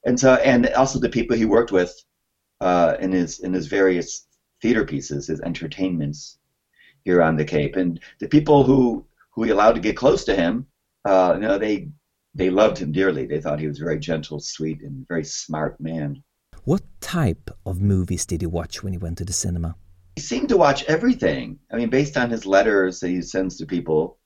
and 0.04 0.18
so 0.18 0.34
and 0.34 0.66
also 0.68 0.98
the 0.98 1.08
people 1.08 1.36
he 1.36 1.44
worked 1.44 1.72
with 1.72 1.92
uh, 2.60 2.96
in 3.00 3.12
his 3.12 3.40
in 3.40 3.52
his 3.52 3.66
various 3.66 4.26
theater 4.60 4.84
pieces, 4.84 5.26
his 5.26 5.40
entertainments 5.40 6.38
here 7.04 7.22
on 7.22 7.36
the 7.36 7.44
Cape, 7.44 7.76
and 7.76 8.00
the 8.20 8.28
people 8.28 8.64
who 8.64 9.04
who 9.30 9.44
he 9.44 9.50
allowed 9.50 9.74
to 9.74 9.80
get 9.80 9.96
close 9.96 10.24
to 10.24 10.36
him, 10.36 10.66
uh, 11.04 11.32
you 11.34 11.40
know, 11.40 11.58
they 11.58 11.88
they 12.34 12.50
loved 12.50 12.78
him 12.78 12.92
dearly. 12.92 13.26
They 13.26 13.40
thought 13.40 13.60
he 13.60 13.68
was 13.68 13.80
a 13.80 13.84
very 13.84 13.98
gentle, 13.98 14.40
sweet, 14.40 14.82
and 14.82 15.06
very 15.08 15.24
smart 15.24 15.80
man. 15.80 16.22
What 16.64 16.82
type 17.00 17.50
of 17.66 17.80
movies 17.80 18.24
did 18.24 18.40
he 18.40 18.46
watch 18.46 18.82
when 18.82 18.92
he 18.92 18.98
went 18.98 19.18
to 19.18 19.24
the 19.24 19.32
cinema? 19.32 19.74
He 20.16 20.22
seemed 20.22 20.48
to 20.50 20.56
watch 20.56 20.84
everything. 20.84 21.58
I 21.72 21.76
mean, 21.76 21.90
based 21.90 22.16
on 22.16 22.30
his 22.30 22.46
letters 22.46 23.00
that 23.00 23.08
he 23.08 23.20
sends 23.22 23.56
to 23.56 23.66
people, 23.66 24.18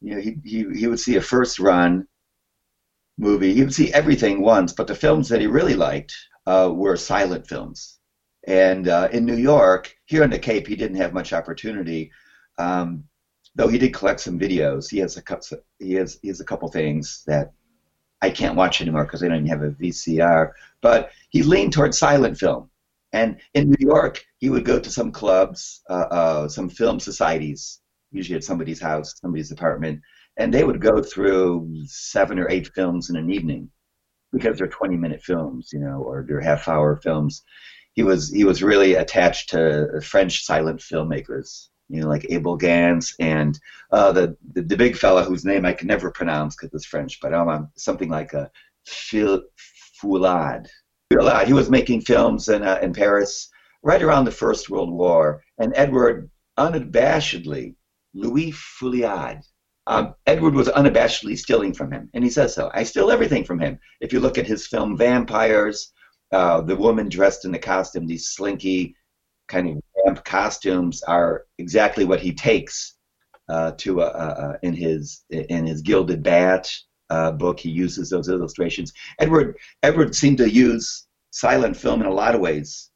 you 0.00 0.14
know, 0.14 0.20
he, 0.20 0.36
he, 0.44 0.66
he 0.74 0.86
would 0.86 1.00
see 1.00 1.16
a 1.16 1.20
first 1.20 1.58
run 1.58 2.06
movie. 3.18 3.54
He 3.54 3.62
would 3.62 3.74
see 3.74 3.92
everything 3.92 4.42
once, 4.42 4.72
but 4.72 4.86
the 4.86 4.94
films 4.94 5.28
that 5.28 5.40
he 5.40 5.46
really 5.46 5.74
liked 5.74 6.14
uh, 6.46 6.70
were 6.72 6.96
silent 6.96 7.46
films. 7.46 7.98
And 8.46 8.88
uh, 8.88 9.08
in 9.12 9.24
New 9.24 9.36
York, 9.36 9.94
here 10.06 10.22
in 10.22 10.30
the 10.30 10.38
Cape, 10.38 10.66
he 10.66 10.76
didn't 10.76 10.98
have 10.98 11.12
much 11.12 11.32
opportunity. 11.32 12.12
Um, 12.58 13.04
though 13.56 13.68
he 13.68 13.78
did 13.78 13.94
collect 13.94 14.20
some 14.20 14.38
videos. 14.38 14.88
He 14.88 14.98
has 14.98 15.16
a 15.16 15.22
couple. 15.22 15.58
He 15.78 15.94
has 15.94 16.18
he 16.22 16.28
has 16.28 16.40
a 16.40 16.44
couple 16.44 16.68
things 16.68 17.24
that 17.26 17.52
I 18.22 18.30
can't 18.30 18.56
watch 18.56 18.80
anymore 18.80 19.04
because 19.04 19.22
I 19.22 19.28
don't 19.28 19.46
even 19.46 19.48
have 19.48 19.62
a 19.62 19.70
VCR. 19.70 20.52
But 20.80 21.10
he 21.30 21.42
leaned 21.42 21.72
towards 21.72 21.98
silent 21.98 22.38
film. 22.38 22.70
And 23.12 23.40
in 23.54 23.70
New 23.70 23.76
York, 23.78 24.24
he 24.38 24.50
would 24.50 24.64
go 24.64 24.78
to 24.78 24.90
some 24.90 25.10
clubs, 25.10 25.82
uh, 25.88 26.06
uh, 26.10 26.48
some 26.48 26.68
film 26.68 27.00
societies, 27.00 27.80
usually 28.16 28.36
at 28.36 28.44
somebody's 28.44 28.80
house, 28.80 29.14
somebody's 29.20 29.52
apartment, 29.52 30.00
and 30.36 30.52
they 30.52 30.64
would 30.64 30.80
go 30.80 31.02
through 31.02 31.70
seven 31.86 32.38
or 32.38 32.48
eight 32.50 32.68
films 32.74 33.10
in 33.10 33.16
an 33.16 33.30
evening 33.30 33.70
because 34.32 34.58
they're 34.58 34.66
20 34.66 34.96
minute 34.96 35.22
films, 35.22 35.70
you 35.72 35.80
know, 35.80 36.02
or 36.02 36.24
they're 36.26 36.40
half 36.40 36.68
hour 36.68 36.96
films. 36.96 37.42
He 37.94 38.02
was 38.02 38.30
he 38.30 38.44
was 38.44 38.62
really 38.62 38.94
attached 38.94 39.50
to 39.50 40.00
French 40.02 40.44
silent 40.44 40.80
filmmakers, 40.80 41.68
you 41.88 42.00
know, 42.00 42.08
like 42.08 42.26
Abel 42.28 42.56
Gance 42.56 43.14
and 43.18 43.58
uh, 43.90 44.12
the, 44.12 44.36
the, 44.52 44.62
the 44.62 44.76
big 44.76 44.96
fella 44.96 45.24
whose 45.24 45.44
name 45.44 45.64
I 45.64 45.72
can 45.72 45.88
never 45.88 46.10
pronounce 46.10 46.56
because 46.56 46.74
it's 46.74 46.84
French, 46.84 47.18
but 47.20 47.32
um, 47.32 47.70
something 47.76 48.10
like 48.10 48.34
a 48.34 48.50
Phil 48.86 49.42
Foulade. 50.02 50.68
He 51.46 51.52
was 51.52 51.70
making 51.70 52.02
films 52.02 52.48
in 52.48 52.62
uh, 52.62 52.80
in 52.82 52.92
Paris 52.92 53.48
right 53.82 54.02
around 54.02 54.24
the 54.24 54.32
First 54.32 54.68
World 54.68 54.90
War, 54.92 55.42
and 55.58 55.72
Edward 55.76 56.30
unabashedly 56.58 57.74
Louis 58.16 58.50
Feuillade. 58.52 59.42
Um, 59.86 60.14
Edward 60.26 60.54
was 60.54 60.68
unabashedly 60.68 61.38
stealing 61.38 61.72
from 61.72 61.92
him, 61.92 62.10
and 62.14 62.24
he 62.24 62.30
says 62.30 62.54
so. 62.54 62.70
I 62.74 62.82
steal 62.82 63.10
everything 63.10 63.44
from 63.44 63.60
him. 63.60 63.78
If 64.00 64.12
you 64.12 64.18
look 64.18 64.36
at 64.36 64.46
his 64.46 64.66
film 64.66 64.96
Vampires, 64.96 65.92
uh, 66.32 66.62
the 66.62 66.74
woman 66.74 67.08
dressed 67.08 67.44
in 67.44 67.52
the 67.52 67.58
costume, 67.58 68.06
these 68.06 68.28
slinky 68.28 68.96
kind 69.46 69.68
of 69.68 69.76
vamp 70.04 70.24
costumes, 70.24 71.02
are 71.04 71.44
exactly 71.58 72.04
what 72.04 72.20
he 72.20 72.32
takes 72.32 72.96
uh, 73.48 73.72
to 73.72 74.00
uh, 74.00 74.04
uh, 74.04 74.56
in 74.62 74.74
his 74.74 75.24
in 75.30 75.66
his 75.66 75.82
Gilded 75.82 76.22
Bat 76.22 76.74
uh, 77.10 77.30
book. 77.32 77.60
He 77.60 77.70
uses 77.70 78.10
those 78.10 78.28
illustrations. 78.28 78.92
Edward 79.20 79.56
Edward 79.84 80.16
seemed 80.16 80.38
to 80.38 80.50
use 80.50 81.06
silent 81.30 81.76
film 81.76 82.00
in 82.00 82.08
a 82.08 82.12
lot 82.12 82.34
of 82.34 82.40
ways 82.40 82.90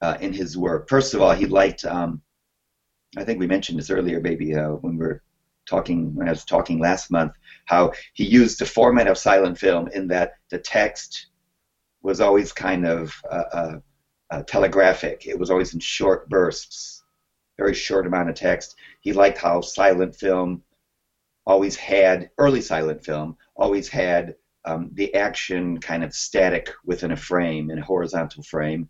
uh, 0.00 0.16
in 0.20 0.32
his 0.32 0.56
work. 0.56 0.88
First 0.88 1.14
of 1.14 1.22
all, 1.22 1.32
he 1.32 1.46
liked. 1.46 1.84
Um, 1.84 2.22
I 3.16 3.24
think 3.24 3.38
we 3.38 3.46
mentioned 3.46 3.78
this 3.78 3.90
earlier, 3.90 4.20
maybe 4.20 4.54
uh, 4.54 4.70
when 4.70 4.96
we 4.96 5.06
were 5.06 5.22
talking 5.66 6.14
when 6.14 6.28
I 6.28 6.32
was 6.32 6.44
talking 6.44 6.78
last 6.78 7.10
month, 7.10 7.32
how 7.64 7.92
he 8.14 8.24
used 8.24 8.58
the 8.58 8.66
format 8.66 9.08
of 9.08 9.18
silent 9.18 9.58
film 9.58 9.88
in 9.88 10.06
that 10.08 10.34
the 10.50 10.58
text 10.58 11.28
was 12.02 12.20
always 12.20 12.52
kind 12.52 12.86
of 12.86 13.12
uh, 13.30 13.44
uh, 13.52 13.78
uh, 14.30 14.42
telegraphic. 14.42 15.26
It 15.26 15.38
was 15.38 15.50
always 15.50 15.74
in 15.74 15.80
short 15.80 16.28
bursts, 16.28 17.02
very 17.58 17.74
short 17.74 18.06
amount 18.06 18.28
of 18.30 18.36
text. 18.36 18.76
He 19.00 19.12
liked 19.12 19.38
how 19.38 19.60
silent 19.60 20.14
film 20.14 20.62
always 21.46 21.76
had 21.76 22.30
early 22.38 22.60
silent 22.60 23.04
film 23.04 23.36
always 23.56 23.88
had 23.88 24.34
um, 24.64 24.90
the 24.94 25.14
action 25.14 25.78
kind 25.80 26.02
of 26.02 26.12
static 26.12 26.70
within 26.84 27.12
a 27.12 27.16
frame 27.16 27.70
in 27.70 27.78
a 27.78 27.84
horizontal 27.84 28.42
frame 28.42 28.88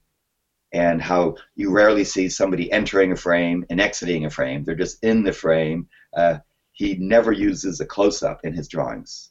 and 0.77 1.01
how 1.01 1.35
you 1.55 1.71
rarely 1.71 2.05
see 2.05 2.29
somebody 2.29 2.71
entering 2.71 3.13
a 3.13 3.17
frame 3.17 3.65
and 3.71 3.81
exiting 3.81 4.27
a 4.27 4.31
frame. 4.31 4.63
They're 4.63 4.75
just 4.75 5.03
in 5.03 5.23
the 5.23 5.33
frame. 5.33 5.89
Uh, 6.15 6.39
he 6.73 6.97
never 6.97 7.33
uses 7.33 7.81
a 7.81 7.87
close-up 7.87 8.41
in 8.45 8.53
his 8.53 8.69
drawings. 8.69 9.31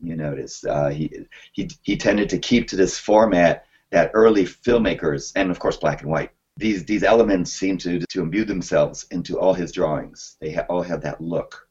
You 0.00 0.14
notice 0.14 0.64
uh, 0.66 0.90
he, 0.90 1.10
he, 1.52 1.70
he 1.82 1.96
tended 1.96 2.28
to 2.28 2.38
keep 2.38 2.68
to 2.68 2.76
this 2.76 2.98
format 2.98 3.64
that 3.90 4.10
early 4.12 4.44
filmmakers 4.44 5.32
and 5.34 5.50
of 5.50 5.58
course 5.58 5.78
black 5.78 6.02
and 6.02 6.10
white 6.10 6.30
these, 6.58 6.84
these 6.84 7.02
elements 7.02 7.52
seem 7.52 7.78
to, 7.78 8.00
to 8.00 8.20
imbue 8.20 8.44
themselves 8.44 9.06
into 9.12 9.38
all 9.38 9.54
his 9.54 9.72
drawings. 9.72 10.36
They 10.40 10.52
ha- 10.52 10.66
all 10.68 10.82
have 10.82 11.00
that 11.02 11.20
look 11.20 11.67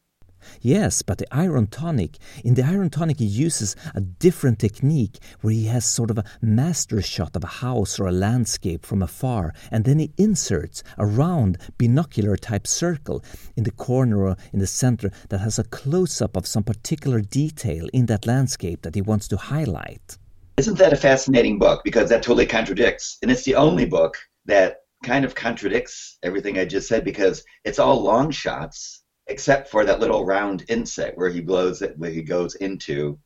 Yes, 0.61 1.01
but 1.01 1.17
the 1.17 1.27
iron 1.31 1.67
tonic, 1.67 2.17
in 2.43 2.53
the 2.55 2.63
iron 2.63 2.89
tonic, 2.89 3.19
he 3.19 3.25
uses 3.25 3.75
a 3.95 4.01
different 4.01 4.59
technique 4.59 5.17
where 5.41 5.53
he 5.53 5.65
has 5.65 5.85
sort 5.85 6.11
of 6.11 6.17
a 6.17 6.25
master 6.41 7.01
shot 7.01 7.35
of 7.35 7.43
a 7.43 7.47
house 7.47 7.99
or 7.99 8.07
a 8.07 8.11
landscape 8.11 8.85
from 8.85 9.01
afar, 9.01 9.53
and 9.71 9.85
then 9.85 9.99
he 9.99 10.11
inserts 10.17 10.83
a 10.97 11.05
round 11.05 11.57
binocular 11.77 12.35
type 12.35 12.67
circle 12.67 13.23
in 13.55 13.63
the 13.63 13.71
corner 13.71 14.25
or 14.25 14.37
in 14.53 14.59
the 14.59 14.67
center 14.67 15.11
that 15.29 15.39
has 15.39 15.59
a 15.59 15.63
close 15.63 16.21
up 16.21 16.35
of 16.35 16.47
some 16.47 16.63
particular 16.63 17.21
detail 17.21 17.87
in 17.93 18.05
that 18.07 18.25
landscape 18.25 18.81
that 18.81 18.95
he 18.95 19.01
wants 19.01 19.27
to 19.27 19.37
highlight. 19.37 20.17
Isn't 20.57 20.77
that 20.79 20.93
a 20.93 20.97
fascinating 20.97 21.59
book? 21.59 21.83
Because 21.83 22.09
that 22.09 22.23
totally 22.23 22.47
contradicts, 22.47 23.17
and 23.21 23.29
it's 23.29 23.43
the 23.43 23.55
only 23.55 23.85
book 23.85 24.17
that 24.45 24.77
kind 25.03 25.25
of 25.25 25.35
contradicts 25.35 26.17
everything 26.23 26.57
I 26.57 26.65
just 26.65 26.87
said 26.87 27.03
because 27.05 27.43
it's 27.63 27.79
all 27.79 28.01
long 28.01 28.31
shots 28.31 29.03
except 29.27 29.69
for 29.69 29.85
that 29.85 29.99
little 29.99 30.25
round 30.25 30.65
inset 30.69 31.17
where 31.17 31.29
he 31.29 31.41
blows 31.41 31.81
it, 31.81 31.97
where 31.97 32.09
he 32.09 32.21
goes 32.21 32.55
into, 32.55 33.19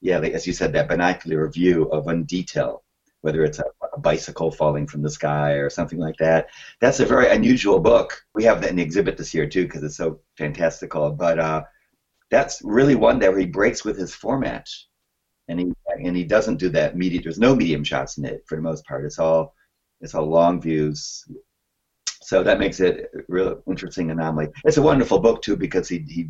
yeah, 0.00 0.18
as 0.18 0.46
you 0.46 0.52
said, 0.52 0.72
that 0.72 0.88
binocular 0.88 1.48
view 1.50 1.84
of 1.90 2.06
one 2.06 2.24
detail, 2.24 2.82
whether 3.20 3.44
it's 3.44 3.58
a, 3.58 3.64
a, 3.94 4.00
bicycle 4.00 4.50
falling 4.50 4.86
from 4.86 5.02
the 5.02 5.10
sky 5.10 5.52
or 5.52 5.70
something 5.70 5.98
like 5.98 6.16
that. 6.18 6.48
That's 6.80 7.00
a 7.00 7.06
very 7.06 7.28
unusual 7.30 7.80
book. 7.80 8.24
We 8.34 8.44
have 8.44 8.60
that 8.60 8.70
in 8.70 8.76
the 8.76 8.82
exhibit 8.82 9.16
this 9.16 9.34
year 9.34 9.46
too 9.46 9.64
because 9.64 9.82
it's 9.82 9.96
so 9.96 10.20
fantastical. 10.38 11.10
But 11.12 11.38
uh, 11.38 11.62
that's 12.30 12.60
really 12.62 12.94
one 12.94 13.18
that 13.20 13.36
he 13.36 13.46
breaks 13.46 13.84
with 13.84 13.98
his 13.98 14.14
format, 14.14 14.68
and 15.48 15.60
he 15.60 15.72
and 16.04 16.16
he 16.16 16.24
doesn't 16.24 16.58
do 16.58 16.68
that 16.70 16.96
medium. 16.96 17.22
There's 17.22 17.38
no 17.38 17.54
medium 17.54 17.84
shots 17.84 18.18
in 18.18 18.24
it 18.24 18.42
for 18.46 18.56
the 18.56 18.62
most 18.62 18.84
part. 18.86 19.04
It's 19.04 19.18
all 19.18 19.54
it's 20.00 20.14
all 20.14 20.26
long 20.26 20.60
views 20.60 21.24
so 22.26 22.42
that 22.42 22.58
makes 22.58 22.80
it 22.80 23.08
a 23.14 23.20
real 23.28 23.62
interesting 23.68 24.10
anomaly. 24.10 24.48
It's 24.64 24.78
a 24.78 24.82
wonderful 24.82 25.20
book 25.20 25.42
too 25.42 25.56
because 25.56 25.88
he 25.88 26.04
he 26.08 26.28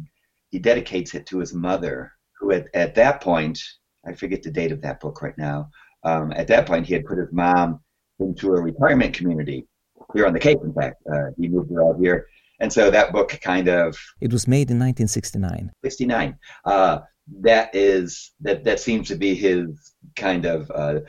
he 0.51 0.59
dedicates 0.59 1.15
it 1.15 1.25
to 1.29 1.39
his 1.39 1.55
mother, 1.55 2.13
who 2.39 2.53
at, 2.53 2.67
at 2.75 2.95
that 2.97 3.23
point 3.23 3.59
I 4.07 4.13
forget 4.13 4.43
the 4.43 4.51
date 4.51 4.73
of 4.73 4.83
that 4.83 5.01
book 5.01 5.23
right 5.23 5.37
now. 5.39 5.71
Um, 6.05 6.33
at 6.33 6.49
that 6.49 6.67
point, 6.67 6.85
he 6.85 6.93
had 6.93 7.07
put 7.07 7.17
his 7.17 7.33
mom 7.33 7.81
into 8.21 8.53
a 8.53 8.61
retirement 8.61 9.15
community 9.15 9.67
here 10.13 10.27
on 10.27 10.35
the 10.35 10.39
Cape. 10.39 10.59
In 10.63 10.75
fact, 10.75 10.97
uh, 11.11 11.31
he 11.39 11.49
moved 11.49 11.73
her 11.73 11.83
out 11.83 11.99
here, 11.99 12.27
and 12.61 12.71
so 12.71 12.91
that 12.91 13.11
book 13.11 13.31
kind 13.41 13.69
of 13.69 13.97
it 14.21 14.31
was 14.31 14.47
made 14.47 14.71
in 14.71 14.79
1969. 14.79 15.73
69. 15.83 16.37
Uh, 16.67 16.99
that 17.41 17.75
is 17.75 18.33
that 18.41 18.65
that 18.65 18.81
seems 18.81 19.09
to 19.09 19.15
be 19.15 19.35
his 19.35 19.95
kind 20.15 20.45
of 20.45 20.71
uh, 20.73 21.01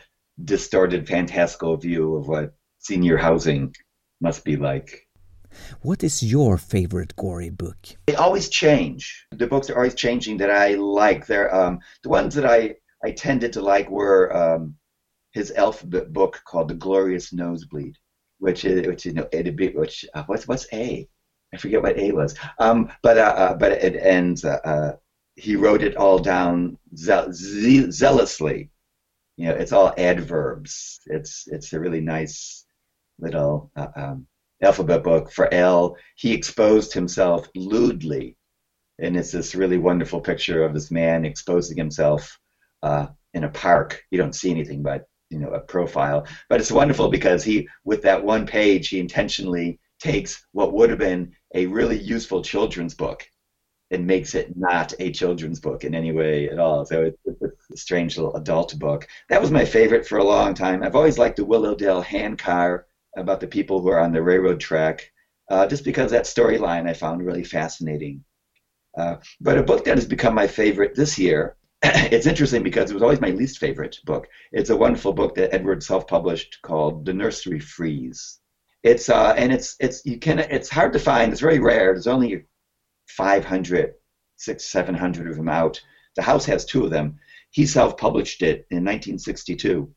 distorted, 0.46 1.10
fantastical 1.10 1.76
view 1.76 2.16
of 2.16 2.30
what 2.30 2.54
senior 2.80 3.18
housing 3.18 3.74
must 4.20 4.44
be 4.44 4.56
like. 4.56 5.08
What 5.82 6.04
is 6.04 6.24
your 6.24 6.58
favorite 6.58 7.16
Gorey 7.16 7.50
book? 7.50 7.78
They 8.08 8.16
always 8.16 8.50
change. 8.50 9.26
The 9.32 9.48
books 9.48 9.70
are 9.70 9.76
always 9.76 9.96
changing 9.96 10.38
that 10.38 10.52
I 10.52 10.76
like. 10.76 11.26
They're 11.26 11.54
um, 11.54 11.80
the 12.04 12.10
ones 12.10 12.36
that 12.36 12.46
I, 12.46 12.76
I 13.04 13.12
tended 13.12 13.54
to 13.54 13.62
like 13.62 13.90
were 13.90 14.36
um, 14.36 14.76
his 15.32 15.52
alphabet 15.52 16.14
book 16.14 16.42
called 16.46 16.68
The 16.68 16.76
Glorious 16.76 17.32
Nosebleed, 17.34 17.96
which 18.40 18.66
is 18.66 18.86
which 18.88 19.06
you 19.06 19.14
know 19.14 19.28
it 19.32 19.76
which 19.76 20.06
uh, 20.14 20.24
what's 20.26 20.48
what's 20.48 20.68
A? 20.74 21.08
I 21.54 21.58
forget 21.58 21.82
what 21.82 21.98
A 21.98 22.12
was. 22.12 22.36
Um, 22.60 22.92
but 23.02 23.18
uh, 23.18 23.36
uh, 23.38 23.54
but 23.56 23.72
it 23.72 23.96
ends. 23.96 24.44
Uh, 24.44 24.60
uh, 24.64 24.96
he 25.36 25.56
wrote 25.56 25.84
it 25.84 25.96
all 25.96 26.20
down 26.20 26.78
ze- 26.96 27.32
ze- 27.32 27.92
zealously. 27.92 28.70
You 29.38 29.50
know, 29.50 29.56
it's 29.56 29.72
all 29.72 29.94
adverbs. 29.98 31.00
It's 31.06 31.48
it's 31.48 31.72
a 31.74 31.80
really 31.80 32.02
nice 32.02 32.66
little 33.20 33.72
uh, 33.76 33.88
um, 33.96 34.28
alphabet 34.62 35.04
book 35.04 35.32
for 35.32 35.54
L. 35.54 35.96
He 36.16 36.34
exposed 36.34 36.94
himself 36.94 37.48
lewdly, 37.56 38.36
and 39.00 39.16
it's 39.16 39.32
this 39.32 39.56
really 39.56 39.78
wonderful 39.78 40.22
picture 40.22 40.64
of 40.64 40.74
this 40.74 40.92
man 40.92 41.26
exposing 41.26 41.78
himself 41.78 42.38
uh, 42.84 43.08
in 43.34 43.44
a 43.44 43.50
park. 43.50 44.04
You 44.12 44.18
don't 44.18 44.36
see 44.36 44.52
anything 44.52 44.84
but 44.84 45.06
you 45.30 45.40
know 45.40 45.50
a 45.50 45.60
profile, 45.60 46.26
but 46.50 46.60
it's 46.60 46.72
wonderful 46.72 47.10
because 47.10 47.44
he, 47.44 47.68
with 47.84 48.02
that 48.04 48.24
one 48.24 48.46
page, 48.46 48.90
he 48.90 49.00
intentionally 49.00 49.80
takes 50.00 50.46
what 50.52 50.74
would 50.74 50.90
have 50.90 51.00
been 51.00 51.34
a 51.56 51.66
really 51.66 51.98
useful 51.98 52.42
children's 52.42 52.94
book 52.94 53.26
and 53.92 54.06
makes 54.06 54.36
it 54.36 54.56
not 54.58 54.94
a 55.00 55.12
children's 55.12 55.60
book 55.60 55.84
in 55.84 55.96
any 55.96 56.12
way 56.12 56.50
at 56.50 56.60
all. 56.60 56.86
So 56.86 57.04
it's, 57.04 57.18
it's 57.26 57.42
a 57.72 57.78
strange 57.78 58.18
little 58.18 58.36
adult 58.36 58.78
book. 58.80 59.08
That 59.30 59.42
was 59.42 59.50
my 59.50 59.64
favorite 59.64 60.06
for 60.06 60.18
a 60.18 60.24
long 60.24 60.54
time. 60.54 60.84
I've 60.84 60.96
always 60.96 61.18
liked 61.18 61.38
the 61.38 61.46
Willowdale 61.46 62.02
handcar 62.02 62.87
about 63.18 63.40
the 63.40 63.48
people 63.48 63.82
who 63.82 63.90
are 63.90 64.00
on 64.00 64.12
the 64.12 64.22
railroad 64.22 64.60
track, 64.60 65.12
uh, 65.50 65.68
just 65.68 65.84
because 65.84 66.12
that 66.12 66.26
storyline 66.26 66.88
I 66.88 66.94
found 66.94 67.26
really 67.26 67.44
fascinating. 67.44 68.24
Uh, 68.98 69.18
but 69.42 69.58
a 69.58 69.64
book 69.64 69.86
that 69.86 69.98
has 69.98 70.06
become 70.06 70.34
my 70.34 70.48
favorite 70.48 70.96
this 70.96 71.20
year, 71.20 71.58
it's 71.84 72.26
interesting 72.26 72.64
because 72.64 72.90
it 72.90 72.94
was 72.94 73.04
always 73.04 73.22
my 73.22 73.30
least 73.30 73.60
favorite 73.60 73.98
book. 74.06 74.28
It's 74.52 74.70
a 74.70 74.78
wonderful 74.78 75.14
book 75.14 75.36
that 75.36 75.54
Edward 75.54 75.84
self-published 75.84 76.60
called 76.64 77.06
The 77.06 77.14
Nursery 77.14 77.60
Frieze. 77.60 78.40
It's 78.84 79.10
uh, 79.10 79.34
and 79.38 79.52
it's 79.52 79.76
it's 79.80 80.06
you 80.06 80.18
can 80.18 80.40
it's 80.40 80.70
hard 80.70 80.94
to 80.94 81.00
find. 81.00 81.32
It's 81.32 81.42
very 81.42 81.60
rare. 81.60 81.94
There's 81.94 82.08
only 82.08 82.46
500, 83.10 83.94
six, 84.38 84.66
700 84.66 85.30
of 85.30 85.36
them 85.36 85.50
out. 85.50 85.82
The 86.16 86.22
house 86.22 86.46
has 86.46 86.66
two 86.66 86.86
of 86.86 86.92
them. 86.92 87.20
He 87.52 87.66
self-published 87.66 88.42
it 88.42 88.66
in 88.70 88.84
1962 88.84 89.94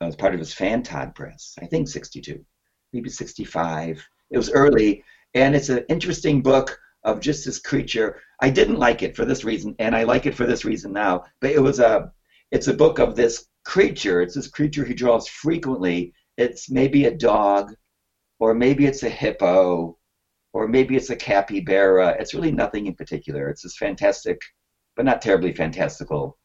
Uh, 0.00 0.06
as 0.06 0.16
part 0.16 0.32
of 0.32 0.38
his 0.38 0.54
Fantod 0.54 1.14
press. 1.14 1.56
I 1.60 1.66
think 1.66 1.88
62, 1.88 2.44
maybe 2.92 3.10
65. 3.10 4.06
It 4.30 4.36
was 4.36 4.50
early, 4.52 5.02
and 5.34 5.56
it's 5.56 5.70
an 5.70 5.84
interesting 5.88 6.40
book 6.40 6.78
of 7.02 7.20
just 7.20 7.44
this 7.44 7.58
creature. 7.58 8.20
I 8.40 8.50
didn't 8.50 8.78
like 8.78 9.02
it 9.02 9.16
for 9.16 9.24
this 9.24 9.42
reason, 9.42 9.74
and 9.80 9.96
I 9.96 10.04
like 10.04 10.26
it 10.26 10.36
for 10.36 10.46
this 10.46 10.64
reason 10.64 10.92
now. 10.92 11.24
But 11.40 11.50
it 11.50 11.60
was 11.60 11.80
a, 11.80 12.12
it's 12.52 12.68
a 12.68 12.74
book 12.74 13.00
of 13.00 13.16
this 13.16 13.46
creature. 13.64 14.22
It's 14.22 14.36
this 14.36 14.48
creature 14.48 14.84
he 14.84 14.94
draws 14.94 15.26
frequently. 15.26 16.12
It's 16.36 16.70
maybe 16.70 17.06
a 17.06 17.16
dog, 17.16 17.74
or 18.38 18.54
maybe 18.54 18.86
it's 18.86 19.02
a 19.02 19.10
hippo, 19.10 19.98
or 20.52 20.68
maybe 20.68 20.94
it's 20.94 21.10
a 21.10 21.16
capybara. 21.16 22.16
It's 22.20 22.34
really 22.34 22.52
nothing 22.52 22.86
in 22.86 22.94
particular. 22.94 23.48
It's 23.48 23.62
this 23.62 23.76
fantastic, 23.76 24.40
but 24.94 25.04
not 25.04 25.22
terribly 25.22 25.52
fantastical 25.52 26.37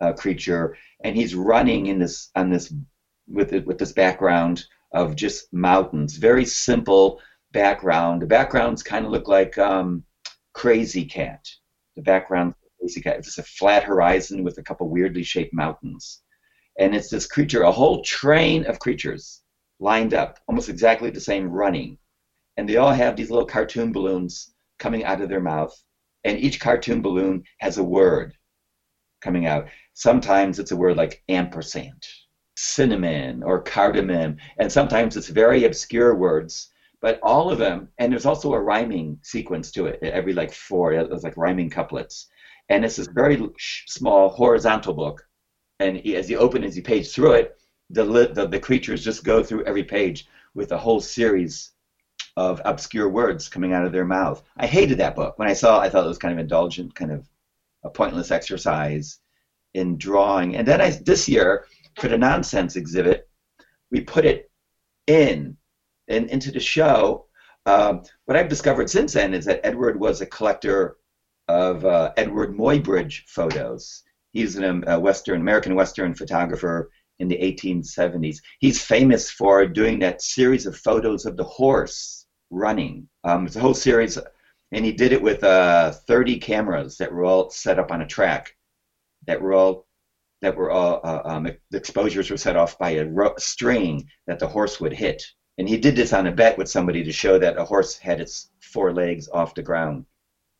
uh, 0.00 0.12
creature, 0.12 0.76
and 1.04 1.16
he's 1.16 1.34
running 1.34 1.86
in 1.86 1.98
this 1.98 2.30
on 2.34 2.50
this 2.50 2.72
with 3.28 3.52
it, 3.52 3.66
with 3.66 3.78
this 3.78 3.92
background 3.92 4.64
of 4.92 5.16
just 5.16 5.52
mountains. 5.52 6.16
Very 6.16 6.44
simple 6.44 7.20
background. 7.52 8.22
The 8.22 8.26
backgrounds 8.26 8.82
kind 8.82 9.04
of 9.04 9.12
look 9.12 9.28
like 9.28 9.58
um, 9.58 10.04
Krazy 10.54 11.10
Kat. 11.10 11.44
The 11.96 12.02
background 12.02 12.54
Krazy 12.82 13.02
Kat. 13.02 13.16
It's 13.16 13.34
just 13.34 13.38
a 13.38 13.42
flat 13.42 13.84
horizon 13.84 14.44
with 14.44 14.58
a 14.58 14.62
couple 14.62 14.88
weirdly 14.88 15.22
shaped 15.22 15.54
mountains, 15.54 16.22
and 16.78 16.94
it's 16.94 17.10
this 17.10 17.26
creature, 17.26 17.62
a 17.62 17.72
whole 17.72 18.02
train 18.02 18.66
of 18.66 18.78
creatures 18.78 19.42
lined 19.78 20.14
up, 20.14 20.38
almost 20.48 20.68
exactly 20.68 21.10
the 21.10 21.20
same, 21.20 21.50
running, 21.50 21.98
and 22.56 22.68
they 22.68 22.76
all 22.76 22.92
have 22.92 23.16
these 23.16 23.30
little 23.30 23.46
cartoon 23.46 23.92
balloons 23.92 24.54
coming 24.78 25.04
out 25.04 25.20
of 25.20 25.28
their 25.28 25.40
mouth, 25.40 25.74
and 26.24 26.38
each 26.38 26.60
cartoon 26.60 27.02
balloon 27.02 27.42
has 27.58 27.78
a 27.78 27.84
word 27.84 28.34
coming 29.20 29.46
out. 29.46 29.68
Sometimes 29.98 30.58
it's 30.58 30.72
a 30.72 30.76
word 30.76 30.98
like 30.98 31.22
ampersand, 31.30 32.06
cinnamon, 32.54 33.42
or 33.42 33.62
cardamom, 33.62 34.36
and 34.58 34.70
sometimes 34.70 35.16
it's 35.16 35.28
very 35.28 35.64
obscure 35.64 36.14
words. 36.14 36.68
But 37.00 37.18
all 37.22 37.50
of 37.50 37.56
them, 37.56 37.88
and 37.96 38.12
there's 38.12 38.26
also 38.26 38.52
a 38.52 38.60
rhyming 38.60 39.18
sequence 39.22 39.70
to 39.72 39.86
it. 39.86 40.02
Every 40.02 40.34
like 40.34 40.52
four, 40.52 40.92
there's 40.92 41.24
like 41.24 41.38
rhyming 41.38 41.70
couplets, 41.70 42.28
and 42.68 42.84
it's 42.84 42.96
this 42.96 43.06
very 43.06 43.42
small 43.56 44.28
horizontal 44.28 44.92
book. 44.92 45.26
And 45.80 46.06
as 46.06 46.28
you 46.28 46.36
open, 46.36 46.62
as 46.62 46.76
you 46.76 46.82
page 46.82 47.10
through 47.10 47.32
it, 47.32 47.58
the, 47.88 48.04
the 48.04 48.48
the 48.48 48.60
creatures 48.60 49.02
just 49.02 49.24
go 49.24 49.42
through 49.42 49.64
every 49.64 49.84
page 49.84 50.26
with 50.54 50.72
a 50.72 50.78
whole 50.78 51.00
series 51.00 51.70
of 52.36 52.60
obscure 52.66 53.08
words 53.08 53.48
coming 53.48 53.72
out 53.72 53.86
of 53.86 53.92
their 53.92 54.04
mouth. 54.04 54.42
I 54.58 54.66
hated 54.66 54.98
that 54.98 55.16
book. 55.16 55.38
When 55.38 55.48
I 55.48 55.54
saw 55.54 55.80
it, 55.80 55.86
I 55.86 55.88
thought 55.88 56.04
it 56.04 56.08
was 56.08 56.18
kind 56.18 56.34
of 56.34 56.38
indulgent, 56.40 56.94
kind 56.94 57.12
of 57.12 57.26
a 57.82 57.88
pointless 57.88 58.30
exercise 58.30 59.20
in 59.76 59.98
drawing. 59.98 60.56
And 60.56 60.66
then 60.66 60.80
I, 60.80 60.90
this 60.90 61.28
year, 61.28 61.66
for 62.00 62.08
the 62.08 62.18
nonsense 62.18 62.76
exhibit, 62.76 63.28
we 63.90 64.00
put 64.00 64.24
it 64.24 64.50
in 65.06 65.56
and 66.08 66.28
into 66.30 66.50
the 66.50 66.60
show. 66.60 67.26
Um, 67.66 68.02
what 68.24 68.36
I've 68.36 68.48
discovered 68.48 68.90
since 68.90 69.12
then 69.12 69.34
is 69.34 69.44
that 69.44 69.60
Edward 69.64 70.00
was 70.00 70.20
a 70.20 70.26
collector 70.26 70.96
of 71.48 71.84
uh, 71.84 72.12
Eadweard 72.16 72.56
Muybridge 72.56 73.22
photos. 73.26 74.02
He's 74.32 74.56
an, 74.56 74.84
a 74.86 74.98
Western 74.98 75.40
American 75.40 75.74
Western 75.74 76.14
photographer 76.14 76.90
in 77.18 77.28
the 77.28 77.36
1870s. 77.36 78.38
He's 78.58 78.82
famous 78.82 79.30
for 79.30 79.66
doing 79.66 79.98
that 80.00 80.22
series 80.22 80.66
of 80.66 80.76
photos 80.76 81.24
of 81.24 81.36
the 81.36 81.44
horse 81.44 82.26
running. 82.50 83.08
Um, 83.24 83.46
it's 83.46 83.56
a 83.56 83.60
whole 83.60 83.74
series, 83.74 84.18
and 84.72 84.84
he 84.84 84.92
did 84.92 85.12
it 85.12 85.22
with 85.22 85.42
uh, 85.42 85.92
30 85.92 86.38
cameras 86.38 86.96
that 86.98 87.12
were 87.12 87.24
all 87.24 87.50
set 87.50 87.78
up 87.78 87.90
on 87.90 88.02
a 88.02 88.06
track 88.06 88.56
that 89.26 89.40
were 89.40 89.52
all 89.52 89.86
that 90.42 90.56
were 90.56 90.70
all 90.70 91.00
uh, 91.02 91.22
um, 91.24 91.44
the 91.70 91.76
exposures 91.76 92.30
were 92.30 92.36
set 92.36 92.56
off 92.56 92.78
by 92.78 92.90
a 92.90 93.06
ro- 93.06 93.34
string 93.38 94.08
that 94.26 94.38
the 94.38 94.46
horse 94.46 94.80
would 94.80 94.92
hit. 94.92 95.22
And 95.58 95.68
he 95.68 95.78
did 95.78 95.96
this 95.96 96.12
on 96.12 96.26
a 96.26 96.32
bet 96.32 96.58
with 96.58 96.68
somebody 96.68 97.02
to 97.02 97.12
show 97.12 97.38
that 97.38 97.56
a 97.56 97.64
horse 97.64 97.96
had 97.96 98.20
its 98.20 98.50
four 98.60 98.92
legs 98.92 99.28
off 99.32 99.54
the 99.54 99.62
ground 99.62 100.04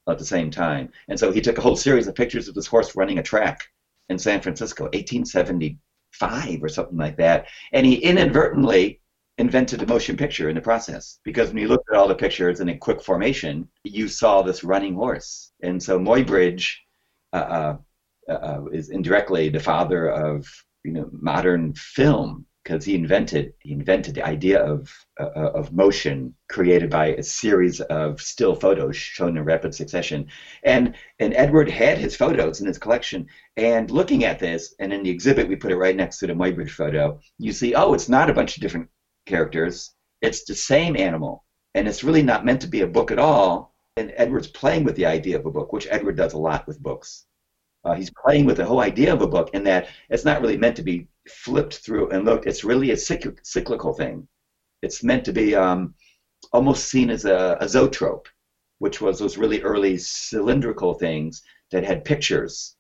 at 0.09 0.19
the 0.19 0.25
same 0.25 0.51
time. 0.51 0.91
And 1.09 1.19
so 1.19 1.31
he 1.31 1.41
took 1.41 1.59
a 1.59 1.61
whole 1.61 1.77
series 1.77 2.07
of 2.07 2.15
pictures 2.15 2.49
of 2.49 2.55
this 2.55 2.67
horse 2.67 2.97
running 2.97 3.19
a 3.19 3.23
track 3.23 3.69
in 4.09 4.19
San 4.19 4.41
Francisco, 4.41 4.85
1875 4.85 6.63
or 6.63 6.69
something 6.69 6.97
like 6.97 7.17
that. 7.19 7.47
And 7.73 7.85
he 7.85 7.97
inadvertently 7.97 9.01
invented 9.39 9.83
a 9.83 9.87
motion 9.87 10.17
picture 10.17 10.49
in 10.49 10.55
the 10.55 10.63
process 10.63 11.19
because 11.23 11.49
when 11.49 11.59
you 11.59 11.69
looked 11.69 11.91
at 11.91 11.97
all 11.97 12.09
the 12.09 12.15
pictures 12.15 12.61
in 12.61 12.71
a 12.71 12.79
quick 12.79 13.03
formation, 13.03 13.69
you 13.85 14.09
saw 14.09 14.41
this 14.43 14.65
running 14.65 14.95
horse. 14.95 15.53
And 15.63 15.83
so 15.83 15.99
Muybridge 15.99 16.77
uh, 17.33 17.37
uh, 17.37 17.77
uh, 18.29 18.65
is 18.73 18.91
indirectly 18.91 19.49
the 19.49 19.61
father 19.61 20.09
of 20.09 20.47
you 20.85 20.93
know 20.93 21.09
modern 21.13 21.75
film 21.75 22.47
because 22.67 22.85
he 22.85 22.97
invented 22.97 23.53
he 23.61 23.73
invented 23.73 24.15
the 24.15 24.27
idea 24.27 24.61
of 24.61 24.93
uh, 25.21 25.31
of 25.55 25.73
motion 25.73 26.35
created 26.49 26.91
by 26.91 27.07
a 27.07 27.23
series 27.23 27.81
of 27.83 28.21
still 28.21 28.57
photos 28.57 28.97
shown 28.97 29.37
in 29.37 29.45
rapid 29.45 29.73
succession. 29.73 30.27
And 30.65 30.97
and 31.21 31.33
Edward 31.35 31.71
had 31.71 31.99
his 31.99 32.17
photos 32.17 32.61
in 32.61 32.67
his 32.67 32.79
collection. 32.79 33.29
And 33.57 33.91
looking 33.91 34.25
at 34.25 34.41
this 34.41 34.75
and 34.81 34.93
in 34.93 35.05
the 35.05 35.11
exhibit 35.11 35.47
we 35.47 35.55
put 35.55 35.71
it 35.71 35.77
right 35.77 35.95
next 35.95 36.19
to 36.19 36.27
the 36.27 36.33
Muybridge 36.33 36.71
photo 36.71 37.21
you 37.39 37.53
see 37.53 37.75
oh 37.75 37.95
it's 37.95 38.09
not 38.09 38.31
a 38.31 38.35
bunch 38.35 38.57
of 38.57 38.63
different 38.63 38.89
characters. 39.27 39.95
It's 40.21 40.45
the 40.45 40.55
same 40.55 40.97
animal. 40.97 41.45
And 41.75 41.87
it's 41.87 42.03
really 42.03 42.23
not 42.23 42.45
meant 42.45 42.63
to 42.63 42.69
be 42.69 42.81
a 42.81 42.87
book 42.87 43.13
at 43.13 43.19
all. 43.21 43.75
And 43.97 44.13
Edward's 44.17 44.49
playing 44.49 44.83
with 44.83 44.97
the 44.97 45.07
idea 45.07 45.39
of 45.39 45.47
a 45.47 45.51
book 45.53 45.73
which 45.73 45.87
Edward 45.89 46.17
does 46.17 46.33
a 46.33 46.39
lot 46.39 46.67
with 46.67 46.83
books 46.83 47.26
uh, 47.87 47.95
he's 47.95 48.11
playing 48.11 48.45
with 48.45 48.57
the 48.57 48.65
whole 48.65 48.81
idea 48.81 49.13
of 49.13 49.23
a 49.23 49.29
book 49.29 49.51
in 49.55 49.63
that 49.63 49.89
it's 50.11 50.25
not 50.25 50.41
really 50.41 50.57
meant 50.57 50.75
to 50.75 50.83
be 50.83 51.07
flipped 51.29 51.77
through 51.77 52.11
and 52.11 52.25
looked. 52.25 52.47
It's 52.47 52.65
really 52.65 52.91
a 52.91 52.97
cyclical 52.97 53.93
thing. 53.93 54.27
It's 54.83 55.05
meant 55.05 55.25
to 55.27 55.33
be 55.33 55.55
um, 55.55 55.95
almost 56.53 56.89
seen 56.89 57.11
as 57.11 57.25
a, 57.25 57.57
a 57.61 57.69
zoetrope, 57.69 58.29
which 58.79 59.01
was 59.01 59.21
those 59.21 59.39
really 59.39 59.63
early 59.63 59.99
cylindrical 59.99 60.95
things 60.95 61.43
that 61.71 61.85
had 61.85 62.05
pictures 62.05 62.75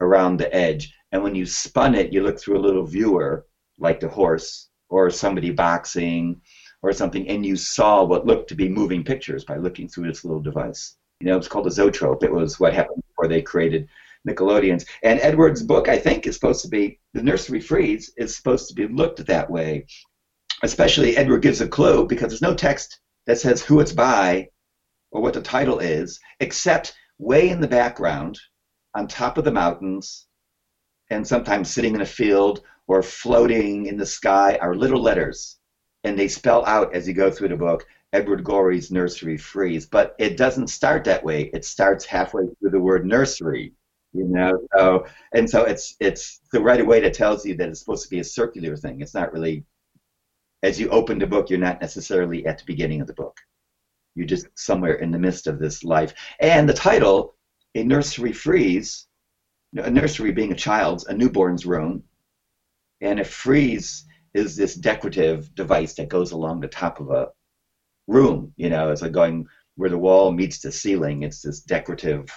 around 0.00 0.36
the 0.36 0.52
edge. 0.52 0.92
And 1.12 1.22
when 1.22 1.36
you 1.36 1.46
spun 1.46 1.94
it, 1.94 2.12
you 2.12 2.24
look 2.24 2.40
through 2.40 2.58
a 2.58 2.66
little 2.66 2.84
viewer, 2.84 3.46
like 3.78 4.00
the 4.00 4.08
horse 4.08 4.70
or 4.88 5.08
somebody 5.08 5.52
boxing 5.52 6.40
or 6.82 6.92
something, 6.92 7.28
and 7.28 7.46
you 7.46 7.54
saw 7.54 8.02
what 8.02 8.26
looked 8.26 8.48
to 8.48 8.56
be 8.56 8.68
moving 8.68 9.04
pictures 9.04 9.44
by 9.44 9.56
looking 9.56 9.88
through 9.88 10.08
this 10.08 10.24
little 10.24 10.40
device. 10.40 10.96
You 11.20 11.28
know, 11.28 11.34
it 11.34 11.38
was 11.38 11.48
called 11.48 11.66
a 11.68 11.70
zoetrope. 11.70 12.24
It 12.24 12.32
was 12.32 12.58
what 12.58 12.74
happened 12.74 13.02
before 13.08 13.28
they 13.28 13.42
created 13.42 13.88
Nickelodeons. 14.28 14.86
And 15.02 15.20
Edward's 15.20 15.62
book, 15.62 15.88
I 15.88 15.98
think, 15.98 16.26
is 16.26 16.34
supposed 16.34 16.62
to 16.62 16.68
be 16.68 17.00
the 17.14 17.22
Nursery 17.22 17.60
Frieze 17.60 18.12
is 18.16 18.36
supposed 18.36 18.68
to 18.68 18.74
be 18.74 18.86
looked 18.86 19.20
at 19.20 19.26
that 19.26 19.50
way. 19.50 19.86
Especially 20.62 21.16
Edward 21.16 21.42
gives 21.42 21.60
a 21.60 21.68
clue 21.68 22.06
because 22.06 22.28
there's 22.28 22.42
no 22.42 22.54
text 22.54 23.00
that 23.26 23.38
says 23.38 23.62
who 23.62 23.80
it's 23.80 23.92
by 23.92 24.48
or 25.10 25.20
what 25.20 25.34
the 25.34 25.40
title 25.40 25.78
is, 25.78 26.18
except 26.40 26.94
way 27.18 27.48
in 27.50 27.60
the 27.60 27.68
background, 27.68 28.38
on 28.94 29.06
top 29.06 29.38
of 29.38 29.44
the 29.44 29.52
mountains, 29.52 30.26
and 31.10 31.26
sometimes 31.26 31.70
sitting 31.70 31.94
in 31.94 32.00
a 32.00 32.06
field 32.06 32.62
or 32.86 33.02
floating 33.02 33.86
in 33.86 33.96
the 33.96 34.06
sky 34.06 34.58
are 34.60 34.74
little 34.74 35.00
letters. 35.00 35.58
And 36.04 36.18
they 36.18 36.28
spell 36.28 36.64
out 36.66 36.94
as 36.94 37.06
you 37.06 37.14
go 37.14 37.30
through 37.30 37.48
the 37.48 37.56
book 37.56 37.86
Edward 38.12 38.42
Gorey's 38.42 38.90
Nursery 38.90 39.36
frieze. 39.36 39.86
but 39.86 40.14
it 40.18 40.36
doesn't 40.38 40.68
start 40.68 41.04
that 41.04 41.22
way. 41.22 41.50
It 41.52 41.64
starts 41.64 42.06
halfway 42.06 42.44
through 42.58 42.70
the 42.70 42.80
word 42.80 43.04
nursery, 43.04 43.74
you 44.12 44.24
know. 44.24 44.52
So 44.76 45.06
and 45.34 45.48
so 45.48 45.64
it's 45.64 45.96
it's 46.00 46.40
the 46.52 46.60
right 46.60 46.80
away 46.80 47.00
that 47.00 47.14
tells 47.14 47.44
you 47.44 47.56
that 47.56 47.68
it's 47.68 47.80
supposed 47.80 48.04
to 48.04 48.10
be 48.10 48.20
a 48.20 48.24
circular 48.24 48.76
thing. 48.76 49.00
It's 49.00 49.14
not 49.14 49.32
really. 49.32 49.64
As 50.64 50.80
you 50.80 50.88
open 50.88 51.20
the 51.20 51.26
book, 51.26 51.50
you're 51.50 51.58
not 51.60 51.80
necessarily 51.80 52.44
at 52.44 52.58
the 52.58 52.64
beginning 52.66 53.00
of 53.00 53.06
the 53.06 53.14
book. 53.14 53.38
You're 54.16 54.26
just 54.26 54.48
somewhere 54.56 54.94
in 54.94 55.12
the 55.12 55.18
midst 55.18 55.46
of 55.46 55.60
this 55.60 55.84
life. 55.84 56.12
And 56.40 56.68
the 56.68 56.74
title, 56.74 57.36
a 57.76 57.84
nursery 57.84 58.32
frieze, 58.32 59.06
a 59.76 59.88
nursery 59.88 60.32
being 60.32 60.50
a 60.50 60.56
child's, 60.56 61.06
a 61.06 61.14
newborn's 61.14 61.64
room, 61.64 62.02
and 63.00 63.20
a 63.20 63.24
frieze 63.24 64.04
is 64.34 64.56
this 64.56 64.74
decorative 64.74 65.54
device 65.54 65.94
that 65.94 66.08
goes 66.08 66.32
along 66.32 66.60
the 66.60 66.68
top 66.68 66.98
of 66.98 67.10
a 67.10 67.28
room. 68.08 68.52
You 68.56 68.70
know, 68.70 68.90
it's 68.90 69.02
like 69.02 69.12
going 69.12 69.46
where 69.76 69.90
the 69.90 69.98
wall 69.98 70.32
meets 70.32 70.58
the 70.58 70.72
ceiling. 70.72 71.22
It's 71.22 71.42
this 71.42 71.60
decorative 71.60 72.28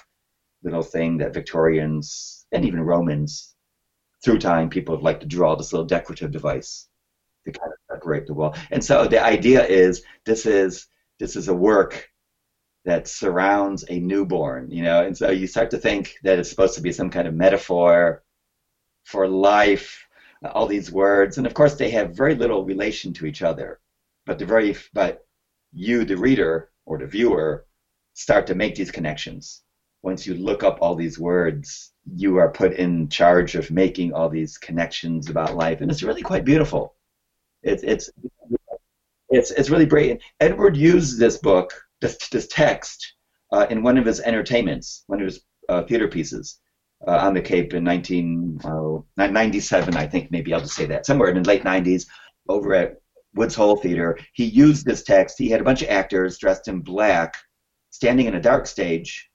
little 0.64 0.84
thing 0.84 1.18
that 1.18 1.34
Victorians 1.34 2.46
and 2.52 2.66
even 2.66 2.82
Romans, 2.82 3.56
through 4.24 4.40
time, 4.40 4.70
people 4.70 4.96
have 4.96 5.04
liked 5.04 5.22
to 5.22 5.28
draw 5.28 5.56
this 5.56 5.74
little 5.74 5.88
decorative 5.88 6.32
device 6.32 6.88
to 7.46 7.52
kind 7.52 7.72
of 7.72 7.96
separate 7.96 8.28
the 8.28 8.34
wall. 8.34 8.56
And 8.70 8.84
so 8.84 9.08
the 9.08 9.24
idea 9.24 9.66
is 9.66 10.04
this 10.26 10.46
is 10.46 10.88
this 11.20 11.36
is 11.36 11.48
a 11.48 11.54
work 11.54 12.10
that 12.86 13.08
surrounds 13.08 13.86
a 13.90 14.00
newborn, 14.00 14.72
you 14.72 14.84
know, 14.84 15.06
and 15.06 15.16
so 15.16 15.30
you 15.30 15.48
start 15.48 15.70
to 15.72 15.78
think 15.78 16.16
that 16.24 16.40
it's 16.40 16.50
supposed 16.50 16.76
to 16.76 16.82
be 16.82 16.92
some 16.92 17.10
kind 17.10 17.28
of 17.28 17.34
metaphor 17.34 18.24
for 19.04 19.28
life, 19.28 20.08
all 20.44 20.68
these 20.68 20.92
words, 20.92 21.38
and 21.38 21.46
of 21.46 21.54
course 21.54 21.76
they 21.76 21.92
have 21.92 22.16
very 22.16 22.36
little 22.36 22.66
relation 22.66 23.14
to 23.14 23.26
each 23.26 23.44
other, 23.44 23.80
but 24.26 24.40
the 24.40 24.46
very 24.46 24.76
but 24.94 25.26
you, 25.72 26.04
the 26.06 26.18
reader 26.18 26.72
or 26.86 26.98
the 26.98 27.06
viewer, 27.06 27.66
start 28.14 28.48
to 28.48 28.56
make 28.56 28.76
these 28.76 28.92
connections. 28.92 29.62
Once 30.04 30.26
you 30.26 30.34
look 30.34 30.64
up 30.64 30.80
all 30.82 30.96
these 30.96 31.20
words, 31.20 31.92
you 32.16 32.38
are 32.38 32.52
put 32.52 32.74
in 32.74 33.08
charge 33.10 33.56
of 33.56 33.70
making 33.70 34.14
all 34.14 34.30
these 34.30 34.58
connections 34.58 35.30
about 35.30 35.56
life, 35.56 35.82
and 35.82 35.92
it's 35.92 36.04
really 36.04 36.22
quite 36.22 36.46
beautiful. 36.46 36.96
It's 37.64 37.84
it's 37.84 38.10
it's 39.30 39.52
it's 39.52 39.70
really 39.70 39.86
brilliant. 39.86 40.22
Edward 40.40 40.76
used 40.76 41.20
this 41.20 41.38
book, 41.38 41.74
this 42.02 42.18
this 42.30 42.48
text, 42.48 43.14
uh, 43.52 43.68
in 43.70 43.84
one 43.84 43.98
of 43.98 44.06
his 44.06 44.20
entertainments, 44.20 45.04
one 45.08 45.20
of 45.20 45.26
his 45.26 45.42
uh, 45.70 45.84
theater 45.84 46.08
pieces. 46.08 46.60
Uh, 47.08 47.18
on 47.18 47.34
the 47.34 47.42
Cape 47.42 47.74
in 47.74 47.84
1997, 47.84 49.98
I 49.98 50.06
think 50.06 50.30
maybe 50.30 50.54
I'll 50.54 50.60
just 50.60 50.76
say 50.76 50.86
that 50.86 51.08
somewhere 51.08 51.30
in 51.30 51.42
the 51.42 51.48
late 51.48 51.64
90s, 51.64 52.06
over 52.48 52.76
at 52.76 52.98
Woods 53.34 53.56
Hole 53.56 53.78
Theater. 53.78 54.20
He 54.34 54.46
used 54.46 54.86
this 54.86 55.04
text. 55.04 55.40
He 55.40 55.50
had 55.50 55.62
a 55.62 55.64
bunch 55.64 55.82
of 55.82 55.90
actors 55.90 56.38
dressed 56.38 56.68
in 56.68 56.82
black, 56.82 57.36
standing 57.90 58.28
in 58.28 58.36
a 58.36 58.42
dark 58.42 58.68
stage, 58.68 59.31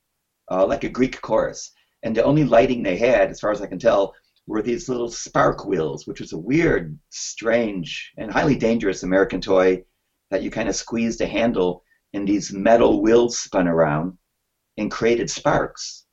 uh, 0.50 0.66
like 0.66 0.84
a 0.84 0.88
Greek 0.88 1.20
chorus. 1.20 1.72
And 2.02 2.14
the 2.14 2.24
only 2.24 2.44
lighting 2.44 2.82
they 2.82 2.96
had, 2.96 3.30
as 3.30 3.40
far 3.40 3.50
as 3.50 3.60
I 3.60 3.66
can 3.66 3.78
tell, 3.78 4.14
were 4.46 4.62
these 4.62 4.88
little 4.88 5.10
spark 5.10 5.64
wheels, 5.66 6.06
which 6.06 6.20
was 6.20 6.32
a 6.32 6.38
weird, 6.38 6.96
strange, 7.10 8.12
and 8.16 8.30
highly 8.30 8.56
dangerous 8.56 9.02
American 9.02 9.40
toy 9.40 9.82
that 10.30 10.42
you 10.42 10.50
kind 10.50 10.68
of 10.68 10.76
squeezed 10.76 11.20
a 11.20 11.26
handle, 11.26 11.82
and 12.12 12.26
these 12.26 12.52
metal 12.52 13.02
wheels 13.02 13.38
spun 13.38 13.66
around 13.66 14.16
and 14.78 14.90
created 14.90 15.30
sparks. 15.30 16.04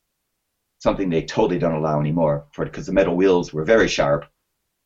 Something 0.79 1.09
they 1.09 1.23
totally 1.23 1.59
don't 1.59 1.75
allow 1.75 1.99
anymore, 1.99 2.47
because 2.57 2.85
the 2.87 2.91
metal 2.91 3.15
wheels 3.15 3.53
were 3.53 3.63
very 3.63 3.87
sharp, 3.87 4.25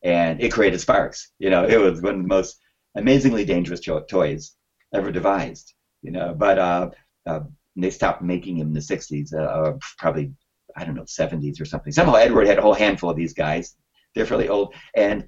and 0.03 0.41
it 0.41 0.51
created 0.51 0.79
sparks. 0.79 1.31
You 1.39 1.49
know, 1.49 1.63
it 1.65 1.79
was 1.79 2.01
one 2.01 2.15
of 2.15 2.21
the 2.21 2.27
most 2.27 2.59
amazingly 2.95 3.45
dangerous 3.45 3.81
toys 4.09 4.55
ever 4.93 5.11
devised. 5.11 5.73
You 6.01 6.11
know, 6.11 6.35
but 6.37 6.57
uh, 6.59 6.89
uh, 7.25 7.39
they 7.83 7.91
stopped 7.91 8.21
making 8.21 8.57
them 8.57 8.69
in 8.69 8.73
the 8.73 8.79
'60s, 8.79 9.33
uh, 9.33 9.37
uh, 9.37 9.77
probably 9.97 10.33
I 10.75 10.85
don't 10.85 10.95
know 10.95 11.03
'70s 11.03 11.61
or 11.61 11.65
something. 11.65 11.93
Somehow 11.93 12.15
Edward 12.15 12.47
had 12.47 12.59
a 12.59 12.61
whole 12.61 12.73
handful 12.73 13.09
of 13.09 13.17
these 13.17 13.33
guys. 13.33 13.75
They're 14.15 14.25
fairly 14.25 14.49
old, 14.49 14.73
and 14.95 15.27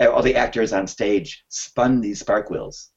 all 0.00 0.22
the 0.22 0.36
actors 0.36 0.72
on 0.72 0.86
stage 0.86 1.44
spun 1.48 2.00
these 2.00 2.20
spark 2.20 2.50
wheels, 2.50 2.90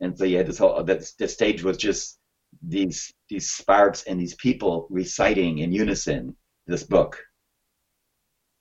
and 0.00 0.16
so 0.16 0.24
yeah, 0.24 0.42
this 0.42 0.58
whole 0.58 0.82
that 0.84 1.10
the 1.18 1.28
stage 1.28 1.62
was 1.62 1.76
just 1.76 2.18
these 2.62 3.12
these 3.28 3.50
sparks 3.50 4.04
and 4.04 4.18
these 4.18 4.34
people 4.36 4.86
reciting 4.90 5.58
in 5.58 5.72
unison 5.72 6.36
this 6.66 6.84
book, 6.84 7.22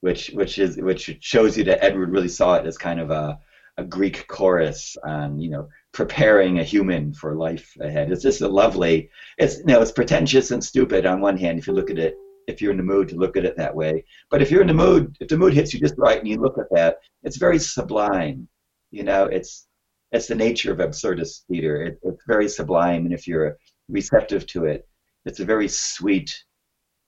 which 0.02 0.30
which 0.30 0.60
is 0.60 0.78
which 0.78 1.18
shows 1.22 1.58
you 1.58 1.64
that 1.66 1.84
Edward 1.84 2.12
really 2.12 2.28
saw 2.28 2.56
it 2.56 2.66
as 2.66 2.78
kind 2.78 3.00
of 3.00 3.12
a 3.12 3.40
a 3.78 3.84
Greek 3.84 4.28
chorus 4.28 4.98
on 5.04 5.40
you 5.40 5.50
know 5.50 5.68
preparing 5.94 6.60
a 6.60 6.64
human 6.64 7.14
for 7.14 7.36
life 7.36 7.76
ahead. 7.80 8.12
It's 8.12 8.24
just 8.24 8.42
a 8.42 8.48
lovely. 8.48 9.10
It's 9.38 9.58
you 9.60 9.66
know 9.66 9.82
it's 9.82 9.92
pretentious 9.92 10.52
and 10.52 10.64
stupid 10.64 11.06
on 11.06 11.22
one 11.22 11.38
hand 11.38 11.60
if 11.60 11.68
you 11.68 11.74
look 11.74 11.90
at 11.90 12.00
it 12.00 12.16
if 12.48 12.62
you're 12.62 12.72
in 12.72 12.78
the 12.78 12.84
mood 12.84 13.10
to 13.10 13.16
look 13.16 13.38
at 13.38 13.46
it 13.46 13.58
that 13.58 13.76
way. 13.76 14.06
But 14.32 14.42
if 14.42 14.50
you're 14.50 14.62
in 14.62 14.68
the 14.68 14.74
mood, 14.74 15.16
if 15.20 15.28
the 15.28 15.38
mood 15.38 15.54
hits 15.54 15.74
you 15.74 15.80
just 15.80 15.98
right 15.98 16.18
and 16.18 16.28
you 16.28 16.38
look 16.38 16.58
at 16.58 16.70
that, 16.72 16.98
it's 17.24 17.38
very 17.38 17.60
sublime. 17.60 18.48
You 18.92 19.04
know, 19.04 19.26
it's 19.26 19.68
it's 20.12 20.28
the 20.28 20.36
nature 20.36 20.72
of 20.72 20.80
absurdist 20.80 21.44
theater. 21.50 21.82
It, 21.84 22.00
it's 22.04 22.24
very 22.26 22.48
sublime, 22.48 23.06
and 23.06 23.14
if 23.14 23.28
you're 23.28 23.58
receptive 23.90 24.48
to 24.48 24.66
it, 24.66 24.88
it's 25.26 25.42
a 25.42 25.46
very 25.46 25.68
sweet, 25.68 26.44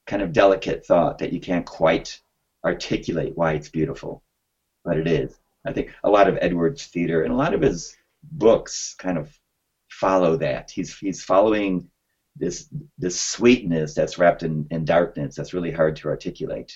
kind 0.08 0.22
of 0.22 0.34
delicate 0.34 0.86
thought 0.86 1.18
that 1.20 1.32
you 1.32 1.40
can't 1.40 1.66
quite 1.66 2.20
articulate 2.66 3.38
why 3.38 3.54
it's 3.54 3.70
beautiful, 3.70 4.24
but 4.84 4.98
it 4.98 5.08
is. 5.08 5.40
I 5.66 5.72
think 5.72 5.94
a 6.04 6.10
lot 6.10 6.28
of 6.28 6.38
Edward's 6.42 6.86
theater 6.86 7.24
and 7.24 7.34
a 7.34 7.38
lot 7.38 7.54
of 7.54 7.62
his 7.62 7.96
books 8.24 8.96
kind 8.98 9.18
of 9.18 9.34
follow 9.90 10.38
that. 10.38 10.72
He's 10.72 10.98
he's 10.98 11.24
following 11.24 11.90
this 12.36 12.70
this 12.98 13.20
sweetness 13.20 13.94
that's 13.94 14.18
wrapped 14.18 14.44
in, 14.44 14.68
in 14.72 14.86
darkness 14.86 15.36
that's 15.36 15.54
really 15.54 15.72
hard 15.72 15.96
to 15.98 16.08
articulate. 16.08 16.74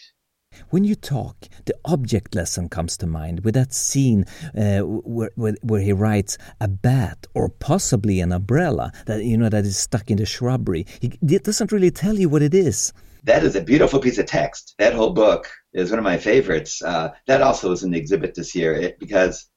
When 0.70 0.84
you 0.84 0.94
talk, 0.94 1.48
the 1.66 1.76
object 1.86 2.36
lesson 2.36 2.70
comes 2.70 2.96
to 2.98 3.08
mind 3.08 3.44
with 3.44 3.56
that 3.56 3.74
scene 3.74 4.26
uh, 4.56 4.82
where, 4.82 5.32
where, 5.36 5.56
where 5.64 5.82
he 5.82 5.94
writes 5.94 6.38
a 6.60 6.68
bat 6.68 7.26
or 7.34 7.50
possibly 7.50 8.20
an 8.20 8.32
umbrella 8.32 8.92
that 9.08 9.24
you 9.24 9.38
know 9.38 9.50
that 9.50 9.66
is 9.66 9.78
stuck 9.78 10.12
in 10.12 10.18
the 10.18 10.26
shrubbery. 10.26 10.86
He, 11.00 11.18
it 11.22 11.44
doesn't 11.44 11.72
really 11.72 11.92
tell 11.92 12.20
you 12.20 12.30
what 12.30 12.42
it 12.42 12.54
is. 12.54 12.94
That 13.24 13.44
is 13.44 13.56
a 13.56 13.62
beautiful 13.62 14.00
piece 14.00 14.18
of 14.18 14.26
text. 14.26 14.76
That 14.78 14.94
whole 14.94 15.12
book 15.12 15.50
is 15.74 15.90
one 15.90 16.00
of 16.00 16.04
my 16.04 16.18
favorites. 16.18 16.84
Uh, 16.84 17.12
that 17.26 17.42
also 17.42 17.72
is 17.72 17.84
in 17.84 17.92
the 17.92 17.98
exhibit 17.98 18.36
this 18.36 18.54
year 18.54 18.74
it, 18.74 19.00
because 19.00 19.50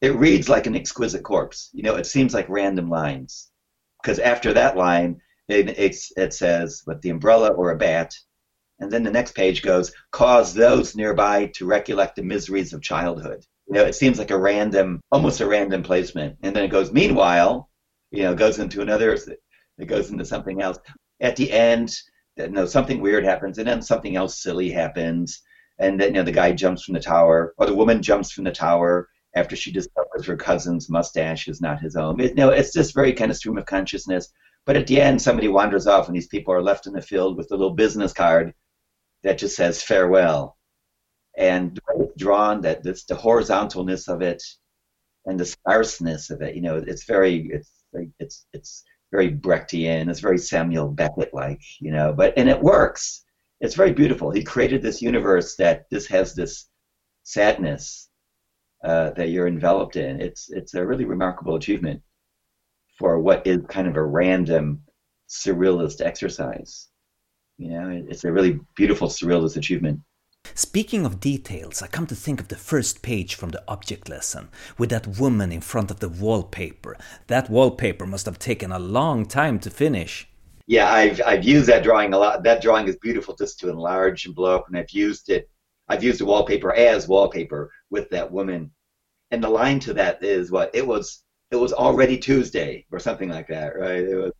it 0.00 0.14
reads 0.14 0.48
like 0.48 0.66
an 0.66 0.76
exquisite 0.76 1.22
corpse. 1.22 1.70
You 1.72 1.82
know, 1.82 1.96
it 1.96 2.06
seems 2.06 2.34
like 2.34 2.48
random 2.48 2.88
lines. 2.88 3.50
Because 4.02 4.18
after 4.18 4.52
that 4.52 4.76
line, 4.76 5.20
it, 5.48 5.96
it 6.16 6.34
says, 6.34 6.82
with 6.86 7.00
the 7.02 7.10
umbrella 7.10 7.50
or 7.50 7.70
a 7.70 7.76
bat, 7.76 8.14
and 8.78 8.90
then 8.90 9.02
the 9.02 9.10
next 9.10 9.34
page 9.34 9.62
goes, 9.62 9.92
cause 10.10 10.52
those 10.52 10.96
nearby 10.96 11.50
to 11.54 11.66
recollect 11.66 12.16
the 12.16 12.22
miseries 12.22 12.72
of 12.72 12.82
childhood. 12.82 13.42
You 13.66 13.74
know, 13.74 13.84
it 13.84 13.94
seems 13.94 14.18
like 14.18 14.30
a 14.30 14.38
random, 14.38 15.00
almost 15.10 15.40
a 15.40 15.46
random 15.46 15.82
placement. 15.82 16.36
And 16.42 16.54
then 16.54 16.64
it 16.64 16.70
goes, 16.70 16.92
meanwhile, 16.92 17.70
you 18.10 18.22
know, 18.24 18.34
goes 18.34 18.58
into 18.58 18.82
another, 18.82 19.16
it 19.78 19.86
goes 19.86 20.10
into 20.10 20.24
something 20.24 20.60
else. 20.60 20.78
At 21.20 21.36
the 21.36 21.50
end, 21.50 21.90
you 22.36 22.48
know, 22.48 22.66
something 22.66 23.00
weird 23.00 23.24
happens, 23.24 23.56
and 23.58 23.66
then 23.66 23.80
something 23.80 24.14
else 24.14 24.42
silly 24.42 24.70
happens 24.70 25.42
and 25.78 26.00
then 26.00 26.08
you 26.08 26.14
know 26.14 26.22
the 26.22 26.32
guy 26.32 26.52
jumps 26.52 26.84
from 26.84 26.94
the 26.94 27.00
tower, 27.00 27.54
or 27.58 27.66
the 27.66 27.74
woman 27.74 28.02
jumps 28.02 28.32
from 28.32 28.44
the 28.44 28.52
tower 28.52 29.08
after 29.36 29.54
she 29.54 29.70
discovers 29.70 30.26
her 30.26 30.36
cousin's 30.36 30.90
mustache 30.90 31.46
is 31.46 31.60
not 31.60 31.80
his 31.80 31.94
own. 31.94 32.20
It, 32.20 32.30
you 32.30 32.34
know, 32.36 32.50
it's 32.50 32.72
just 32.72 32.94
very 32.94 33.12
kind 33.12 33.30
of 33.30 33.36
stream 33.36 33.58
of 33.58 33.66
consciousness. 33.66 34.32
But 34.64 34.76
at 34.76 34.88
the 34.88 35.00
end, 35.00 35.22
somebody 35.22 35.46
wanders 35.46 35.86
off, 35.86 36.08
and 36.08 36.16
these 36.16 36.26
people 36.26 36.52
are 36.52 36.62
left 36.62 36.88
in 36.88 36.92
the 36.92 37.00
field 37.00 37.36
with 37.36 37.50
a 37.52 37.54
little 37.54 37.74
business 37.74 38.12
card 38.12 38.52
that 39.22 39.38
just 39.38 39.54
says 39.54 39.82
farewell. 39.82 40.56
And 41.38 41.78
drawn, 42.16 42.62
that 42.62 42.84
it's 42.84 43.04
the 43.04 43.14
horizontalness 43.14 44.08
of 44.08 44.22
it, 44.22 44.42
and 45.26 45.38
the 45.38 45.44
sparseness 45.44 46.30
of 46.30 46.42
it. 46.42 46.56
You 46.56 46.62
know, 46.62 46.76
it's 46.76 47.04
very, 47.04 47.50
it's, 47.52 47.70
it's, 48.18 48.46
it's 48.52 48.84
very 49.12 49.30
Brechtian. 49.30 50.10
It's 50.10 50.20
very 50.20 50.38
Samuel 50.38 50.88
Beckett-like. 50.88 51.62
You 51.78 51.92
know, 51.92 52.12
but 52.12 52.34
and 52.36 52.48
it 52.48 52.60
works 52.60 53.22
it's 53.60 53.74
very 53.74 53.92
beautiful. 53.92 54.30
He 54.30 54.42
created 54.42 54.82
this 54.82 55.00
universe 55.00 55.56
that 55.56 55.86
this 55.90 56.06
has 56.08 56.34
this 56.34 56.68
sadness 57.22 58.08
uh, 58.84 59.10
that 59.10 59.30
you're 59.30 59.48
enveloped 59.48 59.96
in. 59.96 60.20
It's 60.20 60.50
it's 60.50 60.74
a 60.74 60.86
really 60.86 61.04
remarkable 61.04 61.56
achievement 61.56 62.02
for 62.98 63.18
what 63.18 63.46
is 63.46 63.60
kind 63.68 63.88
of 63.88 63.96
a 63.96 64.04
random 64.04 64.82
surrealist 65.28 66.00
exercise. 66.00 66.88
You 67.58 67.70
know, 67.70 68.04
it's 68.08 68.24
a 68.24 68.32
really 68.32 68.60
beautiful 68.74 69.08
surrealist 69.08 69.56
achievement. 69.56 70.00
Speaking 70.54 71.04
of 71.04 71.18
details, 71.18 71.82
I 71.82 71.88
come 71.88 72.06
to 72.06 72.14
think 72.14 72.40
of 72.40 72.48
the 72.48 72.56
first 72.56 73.02
page 73.02 73.34
from 73.34 73.50
the 73.50 73.62
object 73.66 74.08
lesson, 74.08 74.48
with 74.78 74.90
that 74.90 75.18
woman 75.18 75.50
in 75.50 75.60
front 75.60 75.90
of 75.90 75.98
the 75.98 76.08
wallpaper. 76.08 76.96
That 77.26 77.50
wallpaper 77.50 78.06
must 78.06 78.26
have 78.26 78.38
taken 78.38 78.70
a 78.70 78.78
long 78.78 79.26
time 79.26 79.58
to 79.60 79.70
finish 79.70 80.28
yeah, 80.66 80.92
I've 80.92 81.20
I've 81.24 81.44
used 81.44 81.68
that 81.68 81.84
drawing 81.84 82.12
a 82.12 82.18
lot. 82.18 82.42
That 82.42 82.60
drawing 82.60 82.88
is 82.88 82.96
beautiful 82.96 83.36
just 83.36 83.60
to 83.60 83.70
enlarge 83.70 84.26
and 84.26 84.34
blow 84.34 84.56
up, 84.56 84.66
and 84.68 84.76
I've 84.76 84.90
used 84.90 85.30
it. 85.30 85.48
I've 85.88 86.04
used 86.04 86.20
the 86.20 86.24
wallpaper 86.24 86.74
as 86.74 87.08
wallpaper 87.08 87.70
with 87.90 88.10
that 88.10 88.30
woman, 88.30 88.70
and 89.30 89.42
the 89.42 89.48
line 89.48 89.80
to 89.80 89.94
that 89.94 90.22
is 90.22 90.50
what 90.50 90.70
it 90.74 90.86
was. 90.86 91.22
It 91.52 91.56
was 91.56 91.72
already 91.72 92.18
Tuesday 92.18 92.86
or 92.90 92.98
something 92.98 93.28
like 93.28 93.46
that, 93.48 93.76
right? 93.76 94.02
It 94.02 94.16
was, 94.16 94.32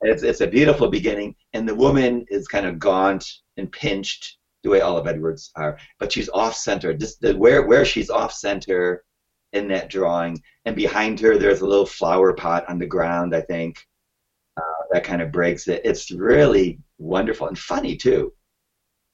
it's, 0.00 0.22
it's 0.22 0.40
a 0.40 0.46
beautiful 0.46 0.88
beginning, 0.88 1.34
and 1.52 1.68
the 1.68 1.74
woman 1.74 2.24
is 2.28 2.48
kind 2.48 2.66
of 2.66 2.78
gaunt 2.78 3.24
and 3.56 3.70
pinched 3.70 4.38
the 4.62 4.70
way 4.70 4.80
all 4.80 4.96
of 4.96 5.06
Edwards 5.06 5.50
are, 5.54 5.78
but 5.98 6.12
she's 6.12 6.28
off 6.30 6.54
center. 6.54 6.92
Just 6.94 7.20
the, 7.20 7.36
where 7.36 7.66
where 7.66 7.84
she's 7.84 8.10
off 8.10 8.32
center 8.32 9.04
in 9.52 9.68
that 9.68 9.88
drawing, 9.88 10.42
and 10.64 10.76
behind 10.76 11.20
her 11.20 11.38
there's 11.38 11.60
a 11.60 11.66
little 11.66 11.86
flower 11.86 12.32
pot 12.32 12.68
on 12.68 12.78
the 12.78 12.86
ground. 12.86 13.34
I 13.34 13.40
think 13.42 13.78
uh, 14.56 14.84
that 14.92 15.04
kind 15.04 15.22
of 15.22 15.32
breaks 15.32 15.68
it. 15.68 15.82
It's 15.84 16.10
really 16.10 16.80
wonderful 16.98 17.46
and 17.48 17.58
funny 17.58 17.96
too. 17.96 18.32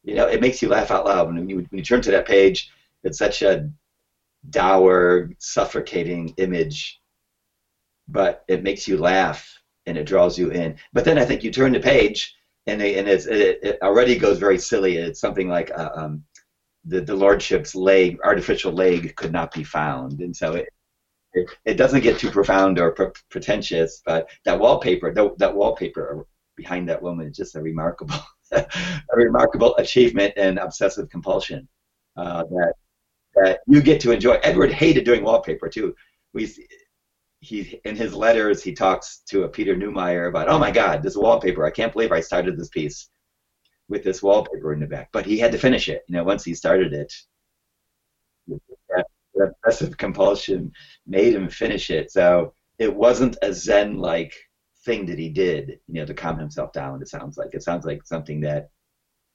You 0.04 0.14
know, 0.14 0.28
it 0.28 0.40
makes 0.40 0.62
you 0.62 0.68
laugh 0.68 0.90
out 0.90 1.06
loud 1.06 1.28
when 1.28 1.48
you 1.48 1.56
when 1.56 1.68
you 1.72 1.82
turn 1.82 2.02
to 2.02 2.10
that 2.12 2.26
page. 2.26 2.70
It's 3.02 3.18
such 3.18 3.42
a 3.42 3.70
dour, 4.50 5.30
suffocating 5.38 6.34
image, 6.36 7.00
but 8.08 8.44
it 8.48 8.62
makes 8.62 8.86
you 8.86 8.98
laugh 8.98 9.58
and 9.86 9.96
it 9.96 10.06
draws 10.06 10.38
you 10.38 10.50
in. 10.50 10.76
But 10.92 11.04
then 11.04 11.18
I 11.18 11.24
think 11.24 11.42
you 11.42 11.50
turn 11.50 11.72
the 11.72 11.80
page 11.80 12.34
and, 12.66 12.80
they, 12.80 12.98
and 12.98 13.08
it, 13.08 13.26
it, 13.26 13.78
already 13.82 14.16
goes 14.16 14.38
very 14.38 14.58
silly. 14.58 14.96
It's 14.96 15.20
something 15.20 15.48
like 15.48 15.70
uh, 15.76 15.90
um, 15.94 16.24
the, 16.84 17.00
the 17.00 17.14
lordship's 17.14 17.74
leg, 17.74 18.18
artificial 18.24 18.72
leg, 18.72 19.14
could 19.16 19.32
not 19.32 19.52
be 19.52 19.64
found, 19.64 20.20
and 20.20 20.34
so 20.34 20.54
it, 20.54 20.68
it, 21.34 21.50
it 21.64 21.74
doesn't 21.74 22.02
get 22.02 22.18
too 22.18 22.30
profound 22.30 22.78
or 22.78 22.92
pre- 22.92 23.08
pretentious. 23.30 24.02
But 24.04 24.28
that 24.44 24.58
wallpaper, 24.58 25.12
the, 25.12 25.34
that 25.38 25.54
wallpaper 25.54 26.26
behind 26.56 26.88
that 26.88 27.02
woman 27.02 27.28
is 27.28 27.36
just 27.36 27.56
a 27.56 27.60
remarkable, 27.60 28.16
a 29.12 29.16
remarkable 29.16 29.76
achievement 29.76 30.32
and 30.36 30.58
obsessive 30.58 31.08
compulsion 31.10 31.68
uh, 32.16 32.44
that 32.44 32.74
that 33.36 33.60
you 33.66 33.82
get 33.82 34.00
to 34.00 34.12
enjoy. 34.12 34.34
Edward 34.42 34.72
hated 34.72 35.04
doing 35.04 35.24
wallpaper 35.24 35.68
too. 35.68 35.94
We 36.32 36.50
he 37.40 37.80
in 37.84 37.96
his 37.96 38.14
letters 38.14 38.62
he 38.62 38.72
talks 38.72 39.18
to 39.28 39.44
a 39.44 39.48
Peter 39.48 39.74
Neumayer 39.74 40.28
about, 40.28 40.48
oh 40.48 40.58
my 40.58 40.70
God, 40.70 41.02
this 41.02 41.16
wallpaper! 41.16 41.64
I 41.64 41.70
can't 41.70 41.92
believe 41.92 42.12
I 42.12 42.20
started 42.20 42.56
this 42.56 42.68
piece 42.68 43.10
with 43.88 44.02
this 44.02 44.22
wallpaper 44.22 44.72
in 44.72 44.80
the 44.80 44.86
back. 44.86 45.10
But 45.12 45.26
he 45.26 45.38
had 45.38 45.52
to 45.52 45.58
finish 45.58 45.88
it. 45.88 46.02
You 46.08 46.16
know, 46.16 46.24
once 46.24 46.44
he 46.44 46.54
started 46.54 46.92
it, 46.92 47.12
that, 48.48 49.06
that 49.34 49.52
obsessive 49.64 49.96
compulsion 49.96 50.72
made 51.06 51.34
him 51.34 51.48
finish 51.48 51.90
it. 51.90 52.10
So 52.10 52.54
it 52.78 52.94
wasn't 52.94 53.36
a 53.42 53.52
Zen-like 53.52 54.34
thing 54.84 55.06
that 55.06 55.18
he 55.18 55.28
did, 55.28 55.80
you 55.88 55.94
know, 55.94 56.06
to 56.06 56.14
calm 56.14 56.38
himself 56.38 56.72
down. 56.72 57.02
It 57.02 57.08
sounds 57.08 57.36
like 57.38 57.54
it 57.54 57.62
sounds 57.62 57.84
like 57.84 58.06
something 58.06 58.40
that 58.40 58.70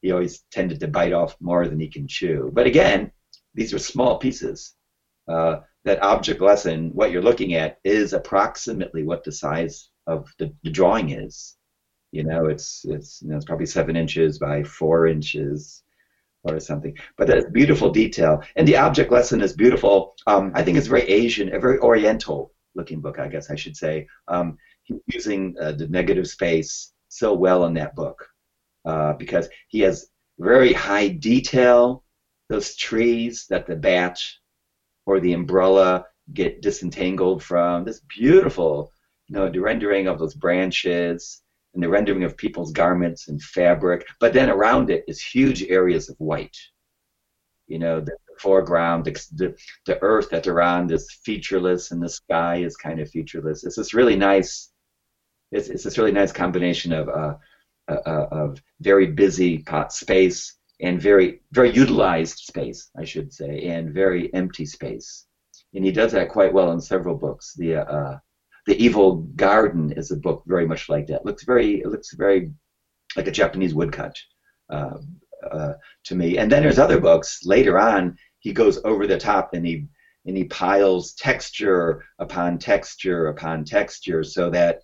he 0.01 0.11
always 0.11 0.43
tended 0.51 0.79
to 0.79 0.87
bite 0.87 1.13
off 1.13 1.35
more 1.39 1.67
than 1.67 1.79
he 1.79 1.87
can 1.87 2.07
chew. 2.07 2.51
But 2.53 2.67
again, 2.67 3.11
these 3.53 3.73
are 3.73 3.79
small 3.79 4.17
pieces. 4.17 4.75
Uh, 5.27 5.61
that 5.85 6.01
object 6.03 6.41
lesson, 6.41 6.91
what 6.93 7.11
you're 7.11 7.21
looking 7.21 7.55
at, 7.55 7.79
is 7.83 8.13
approximately 8.13 9.03
what 9.03 9.23
the 9.23 9.31
size 9.31 9.89
of 10.07 10.27
the, 10.37 10.53
the 10.63 10.69
drawing 10.69 11.11
is. 11.11 11.55
You 12.11 12.23
know, 12.23 12.45
it's 12.45 12.85
it's 12.85 13.21
you 13.21 13.29
know, 13.29 13.37
it's 13.37 13.45
probably 13.45 13.67
seven 13.67 13.95
inches 13.95 14.39
by 14.39 14.63
four 14.63 15.07
inches 15.07 15.83
or 16.43 16.59
something. 16.59 16.97
But 17.17 17.27
that's 17.27 17.45
beautiful 17.51 17.91
detail, 17.91 18.41
and 18.55 18.67
the 18.67 18.77
object 18.77 19.11
lesson 19.11 19.41
is 19.41 19.53
beautiful. 19.53 20.15
Um, 20.25 20.51
I 20.55 20.63
think 20.63 20.77
it's 20.77 20.87
very 20.87 21.03
Asian, 21.03 21.53
a 21.53 21.59
very 21.59 21.77
Oriental 21.79 22.51
looking 22.75 23.01
book, 23.01 23.19
I 23.19 23.27
guess 23.27 23.51
I 23.51 23.55
should 23.55 23.77
say. 23.77 24.07
Um, 24.27 24.57
using 25.07 25.55
uh, 25.61 25.73
the 25.73 25.87
negative 25.87 26.27
space 26.27 26.93
so 27.07 27.33
well 27.33 27.65
in 27.65 27.73
that 27.73 27.95
book 27.95 28.27
uh, 28.85 29.13
because 29.13 29.49
he 29.67 29.79
has 29.81 30.07
very 30.39 30.73
high 30.73 31.07
detail. 31.07 32.03
Those 32.49 32.75
trees 32.75 33.45
that 33.49 33.67
the 33.67 33.75
bat 33.75 34.19
or 35.05 35.19
the 35.19 35.33
umbrella 35.33 36.05
get 36.33 36.61
disentangled 36.61 37.43
from. 37.43 37.83
This 37.83 38.01
beautiful, 38.07 38.91
you 39.27 39.35
know, 39.35 39.49
the 39.49 39.59
rendering 39.59 40.07
of 40.07 40.19
those 40.19 40.33
branches 40.35 41.41
and 41.73 41.83
the 41.83 41.89
rendering 41.89 42.23
of 42.23 42.37
people's 42.37 42.71
garments 42.71 43.27
and 43.27 43.41
fabric. 43.41 44.07
But 44.19 44.33
then 44.33 44.49
around 44.49 44.89
it 44.89 45.03
is 45.07 45.21
huge 45.21 45.63
areas 45.63 46.09
of 46.09 46.15
white. 46.19 46.57
You 47.67 47.79
know, 47.79 48.01
the 48.01 48.15
foreground, 48.39 49.05
the, 49.05 49.11
the, 49.33 49.55
the 49.85 50.01
earth 50.01 50.29
that's 50.31 50.47
around 50.47 50.91
is 50.91 51.11
featureless 51.23 51.91
and 51.91 52.01
the 52.01 52.09
sky 52.09 52.57
is 52.57 52.75
kind 52.75 52.99
of 52.99 53.09
featureless. 53.09 53.63
It's 53.63 53.75
this 53.75 53.93
really 53.93 54.15
nice, 54.15 54.71
it's, 55.51 55.69
it's 55.69 55.83
this 55.83 55.97
really 55.97 56.11
nice 56.11 56.31
combination 56.31 56.93
of, 56.93 57.09
uh, 57.09 57.35
uh, 57.89 58.01
uh 58.05 58.27
of 58.31 58.61
very 58.81 59.07
busy 59.07 59.63
space 59.89 60.59
and 60.81 61.01
very 61.01 61.41
very 61.51 61.71
utilized 61.71 62.39
space, 62.39 62.89
I 62.97 63.03
should 63.03 63.33
say, 63.33 63.65
and 63.67 63.93
very 63.93 64.33
empty 64.33 64.65
space. 64.65 65.25
And 65.73 65.83
he 65.83 65.91
does 65.91 66.11
that 66.13 66.29
quite 66.29 66.53
well 66.53 66.71
in 66.71 66.81
several 66.81 67.15
books. 67.15 67.53
The 67.55 67.75
uh, 67.77 68.17
the 68.65 68.81
Evil 68.81 69.17
Garden 69.35 69.91
is 69.93 70.11
a 70.11 70.17
book 70.17 70.43
very 70.47 70.67
much 70.67 70.89
like 70.89 71.07
that. 71.07 71.21
It 71.21 71.25
looks 71.25 71.43
very 71.43 71.81
it 71.81 71.87
looks 71.87 72.13
very 72.13 72.51
like 73.15 73.27
a 73.27 73.31
Japanese 73.31 73.73
woodcut 73.73 74.15
uh, 74.69 74.97
uh, 75.51 75.73
to 76.05 76.15
me. 76.15 76.37
And 76.37 76.51
then 76.51 76.63
there's 76.63 76.79
other 76.79 76.99
books 76.99 77.41
later 77.43 77.79
on. 77.79 78.15
He 78.39 78.53
goes 78.53 78.79
over 78.85 79.05
the 79.07 79.17
top 79.17 79.53
and 79.53 79.65
he 79.65 79.87
and 80.25 80.37
he 80.37 80.45
piles 80.45 81.13
texture 81.13 82.03
upon 82.19 82.57
texture 82.57 83.27
upon 83.27 83.63
texture 83.63 84.23
so 84.23 84.49
that 84.51 84.81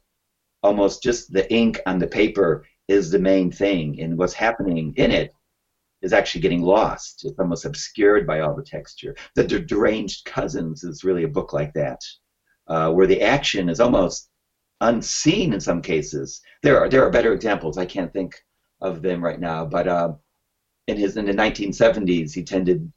almost 0.65 1.03
just 1.03 1.31
the 1.31 1.51
ink 1.53 1.79
on 1.85 1.99
the 1.99 2.07
paper 2.07 2.65
is 2.87 3.11
the 3.11 3.19
main 3.19 3.51
thing 3.51 4.01
and 4.01 4.17
what's 4.17 4.33
happening 4.33 4.93
in 4.97 5.11
it 5.11 5.31
is 6.01 6.11
actually 6.11 6.41
getting 6.41 6.63
lost. 6.63 7.23
It's 7.23 7.39
almost 7.39 7.65
obscured 7.65 8.25
by 8.25 8.39
all 8.39 8.55
the 8.55 8.63
texture. 8.63 9.15
The 9.35 9.43
Deranged 9.43 10.25
Cousins 10.25 10.83
is 10.83 11.03
really 11.03 11.23
a 11.23 11.35
book 11.37 11.53
like 11.53 11.73
that, 11.73 12.01
uh, 12.67 12.91
where 12.91 13.07
the 13.07 13.21
action 13.21 13.69
is 13.69 13.79
almost 13.79 14.29
unseen 14.81 15.53
in 15.53 15.59
some 15.59 15.81
cases. 15.81 16.41
There 16.63 16.79
are 16.79 16.89
there 16.89 17.05
are 17.05 17.11
better 17.11 17.33
examples. 17.33 17.77
I 17.77 17.85
can't 17.85 18.11
think 18.11 18.35
of 18.81 19.01
them 19.01 19.23
right 19.23 19.39
now, 19.39 19.65
but 19.65 19.87
uh, 19.87 20.13
in 20.87 20.97
his 20.97 21.15
in 21.15 21.25
the 21.25 21.33
1970s, 21.33 22.33
he 22.33 22.43
tended, 22.43 22.91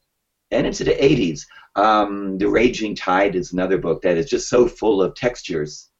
and 0.51 0.67
into 0.67 0.85
the 0.85 0.93
80s, 0.93 1.43
um, 1.77 2.39
The 2.39 2.49
Raging 2.49 2.97
Tide 2.97 3.37
is 3.37 3.53
another 3.53 3.79
book 3.79 4.03
that 4.03 4.17
is 4.17 4.29
just 4.29 4.49
so 4.49 4.67
full 4.67 5.03
of 5.03 5.15
textures 5.15 5.91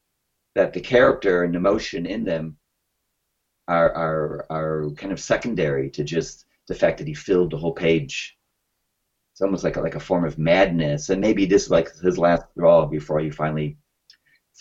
that 0.55 0.73
the 0.73 0.81
character 0.81 1.43
and 1.43 1.55
emotion 1.55 2.05
in 2.05 2.23
them 2.23 2.57
are 3.67 3.93
are 3.93 4.45
are 4.49 4.89
kind 4.97 5.13
of 5.13 5.19
secondary 5.19 5.89
to 5.91 6.03
just 6.03 6.45
the 6.67 6.75
fact 6.75 6.97
that 6.97 7.07
he 7.07 7.13
filled 7.13 7.51
the 7.51 7.57
whole 7.57 7.73
page. 7.73 8.37
It's 9.31 9.41
almost 9.41 9.63
like 9.63 9.77
a, 9.77 9.81
like 9.81 9.95
a 9.95 9.99
form 9.99 10.25
of 10.25 10.37
madness, 10.37 11.09
and 11.09 11.21
maybe 11.21 11.45
this 11.45 11.65
is 11.65 11.69
like 11.69 11.89
his 12.01 12.17
last 12.17 12.43
draw 12.57 12.85
before 12.85 13.19
he 13.19 13.29
finally 13.29 13.77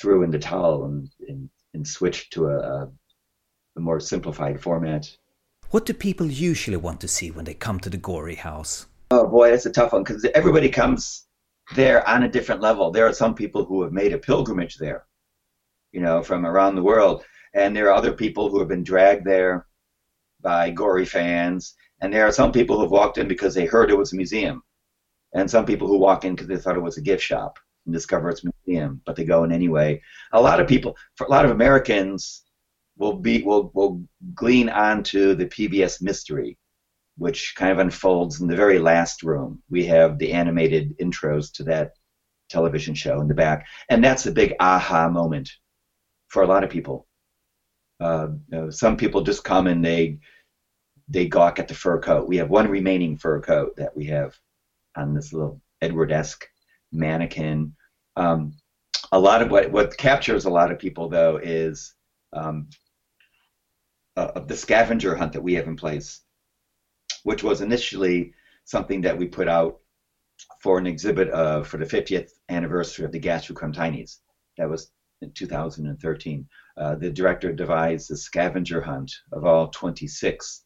threw 0.01 0.23
in 0.23 0.31
the 0.31 0.39
towel 0.39 0.85
and 0.85 1.11
and, 1.29 1.51
and 1.75 1.87
switched 1.87 2.33
to 2.35 2.49
a, 2.49 2.89
a 3.77 3.81
more 3.81 4.01
simplified 4.01 4.61
format. 4.61 5.11
What 5.71 5.85
do 5.85 5.93
people 5.93 6.27
usually 6.27 6.77
want 6.77 7.01
to 7.01 7.09
see 7.09 7.31
when 7.31 7.45
they 7.45 7.55
come 7.55 7.81
to 7.81 7.91
the 7.91 7.99
Gorey 7.99 8.37
House? 8.37 8.87
Oh 9.11 9.27
boy, 9.27 9.51
that's 9.51 9.67
a 9.67 9.73
tough 9.73 9.93
one 9.93 10.03
because 10.03 10.25
everybody 10.35 10.69
comes 10.69 11.27
there 11.75 12.07
on 12.09 12.23
a 12.23 12.29
different 12.29 12.61
level. 12.61 12.91
There 12.91 13.07
are 13.07 13.13
some 13.13 13.35
people 13.35 13.65
who 13.65 13.83
have 13.83 13.93
made 13.93 14.13
a 14.13 14.19
pilgrimage 14.19 14.77
there, 14.77 15.05
you 15.93 16.01
know, 16.01 16.23
from 16.23 16.47
around 16.47 16.75
the 16.75 16.83
world, 16.83 17.25
and 17.55 17.75
there 17.75 17.89
are 17.89 17.95
other 17.95 18.13
people 18.13 18.51
who 18.51 18.59
have 18.59 18.69
been 18.69 18.85
dragged 18.85 19.25
there 19.27 19.67
by 20.41 20.71
Gorey 20.71 21.05
fans 21.05 21.75
and 22.01 22.13
there 22.13 22.27
are 22.27 22.33
some 22.33 22.53
people 22.53 22.77
who 22.77 22.83
have 22.83 22.91
walked 22.91 23.19
in 23.19 23.29
because 23.29 23.55
they 23.55 23.67
heard 23.67 23.91
it 23.91 23.99
was 23.99 24.13
a 24.13 24.17
museum, 24.17 24.63
and 25.35 25.51
some 25.51 25.67
people 25.67 25.89
who 25.89 25.99
walk 25.99 26.25
in 26.25 26.35
because 26.35 26.47
they 26.47 26.57
thought 26.57 26.77
it 26.77 26.83
was 26.83 26.97
a 26.97 27.03
gift 27.03 27.23
shop 27.23 27.59
and 27.87 27.93
discover 27.95 28.31
it's 28.31 28.45
a 28.45 28.51
museum, 28.67 29.01
but 29.05 29.17
they 29.17 29.25
go 29.25 29.45
in 29.45 29.53
anyway. 29.53 30.01
A 30.33 30.41
lot 30.41 30.61
of 30.61 30.69
people, 30.69 30.97
for 31.17 31.27
a 31.27 31.31
lot 31.31 31.45
of 31.45 31.51
Americans, 31.51 32.45
will 32.97 33.15
be 33.15 33.43
will 33.43 33.71
will 33.75 34.03
glean 34.35 34.69
onto 34.69 35.35
the 35.35 35.47
PBS 35.47 36.01
mystery, 36.03 36.57
which 37.17 37.55
kind 37.57 37.73
of 37.73 37.79
unfolds 37.79 38.41
in 38.41 38.47
the 38.47 38.57
very 38.57 38.79
last 38.79 39.23
room. 39.23 39.63
We 39.69 39.85
have 39.87 40.19
the 40.19 40.33
animated 40.33 40.97
intros 40.99 41.53
to 41.55 41.65
that 41.65 41.93
television 42.49 42.95
show 42.95 43.21
in 43.21 43.29
the 43.29 43.35
back, 43.35 43.67
and 43.89 44.05
that's 44.05 44.27
a 44.27 44.33
big 44.33 44.55
aha 44.61 45.09
moment 45.09 45.51
for 46.29 46.43
a 46.43 46.47
lot 46.47 46.65
of 46.65 46.71
people. 46.71 47.07
Uh, 48.01 48.29
you 48.51 48.59
know, 48.59 48.71
some 48.71 48.97
people 48.97 49.23
just 49.23 49.45
come 49.45 49.67
and 49.67 49.85
they 49.85 50.19
they 51.09 51.27
gawk 51.27 51.59
at 51.59 51.69
the 51.69 51.75
fur 51.75 51.99
coat. 51.99 52.29
We 52.29 52.37
have 52.37 52.51
one 52.51 52.69
remaining 52.69 53.17
fur 53.17 53.41
coat 53.41 53.75
that 53.77 53.97
we 53.97 54.05
have 54.07 54.39
on 54.95 55.15
this 55.15 55.33
little 55.33 55.61
Edward-esque 55.81 56.47
mannequin. 56.93 57.75
Um, 58.17 58.53
a 59.11 59.19
lot 59.19 59.43
of 59.43 59.51
what 59.51 59.73
what 59.73 59.97
captures 59.97 60.45
a 60.45 60.51
lot 60.51 60.71
of 60.71 60.79
people 60.79 61.09
though 61.09 61.39
is 61.43 61.95
um, 62.33 62.69
uh, 64.17 64.41
the 64.41 64.57
scavenger 64.57 65.17
hunt 65.17 65.33
that 65.33 65.43
we 65.43 65.55
have 65.55 65.67
in 65.67 65.77
place, 65.77 66.21
which 67.23 67.43
was 67.43 67.63
initially 67.63 68.35
something 68.65 69.01
that 69.01 69.17
we 69.17 69.27
put 69.27 69.49
out 69.49 69.79
for 70.61 70.79
an 70.79 70.87
exhibit 70.87 71.31
uh, 71.31 71.63
for 71.63 71.79
the 71.79 71.85
50th 71.85 72.31
anniversary 72.49 73.05
of 73.05 73.13
the 73.13 73.21
Gashlycrumb 73.21 73.75
Tinies. 73.75 74.19
That 74.57 74.69
was 74.69 74.91
in 75.23 75.33
2013. 75.33 76.47
Uh, 76.77 76.95
the 76.95 77.11
director 77.11 77.53
devised 77.53 78.11
a 78.11 78.17
scavenger 78.17 78.81
hunt 78.81 79.13
of 79.33 79.45
all 79.45 79.69
26 79.69 80.65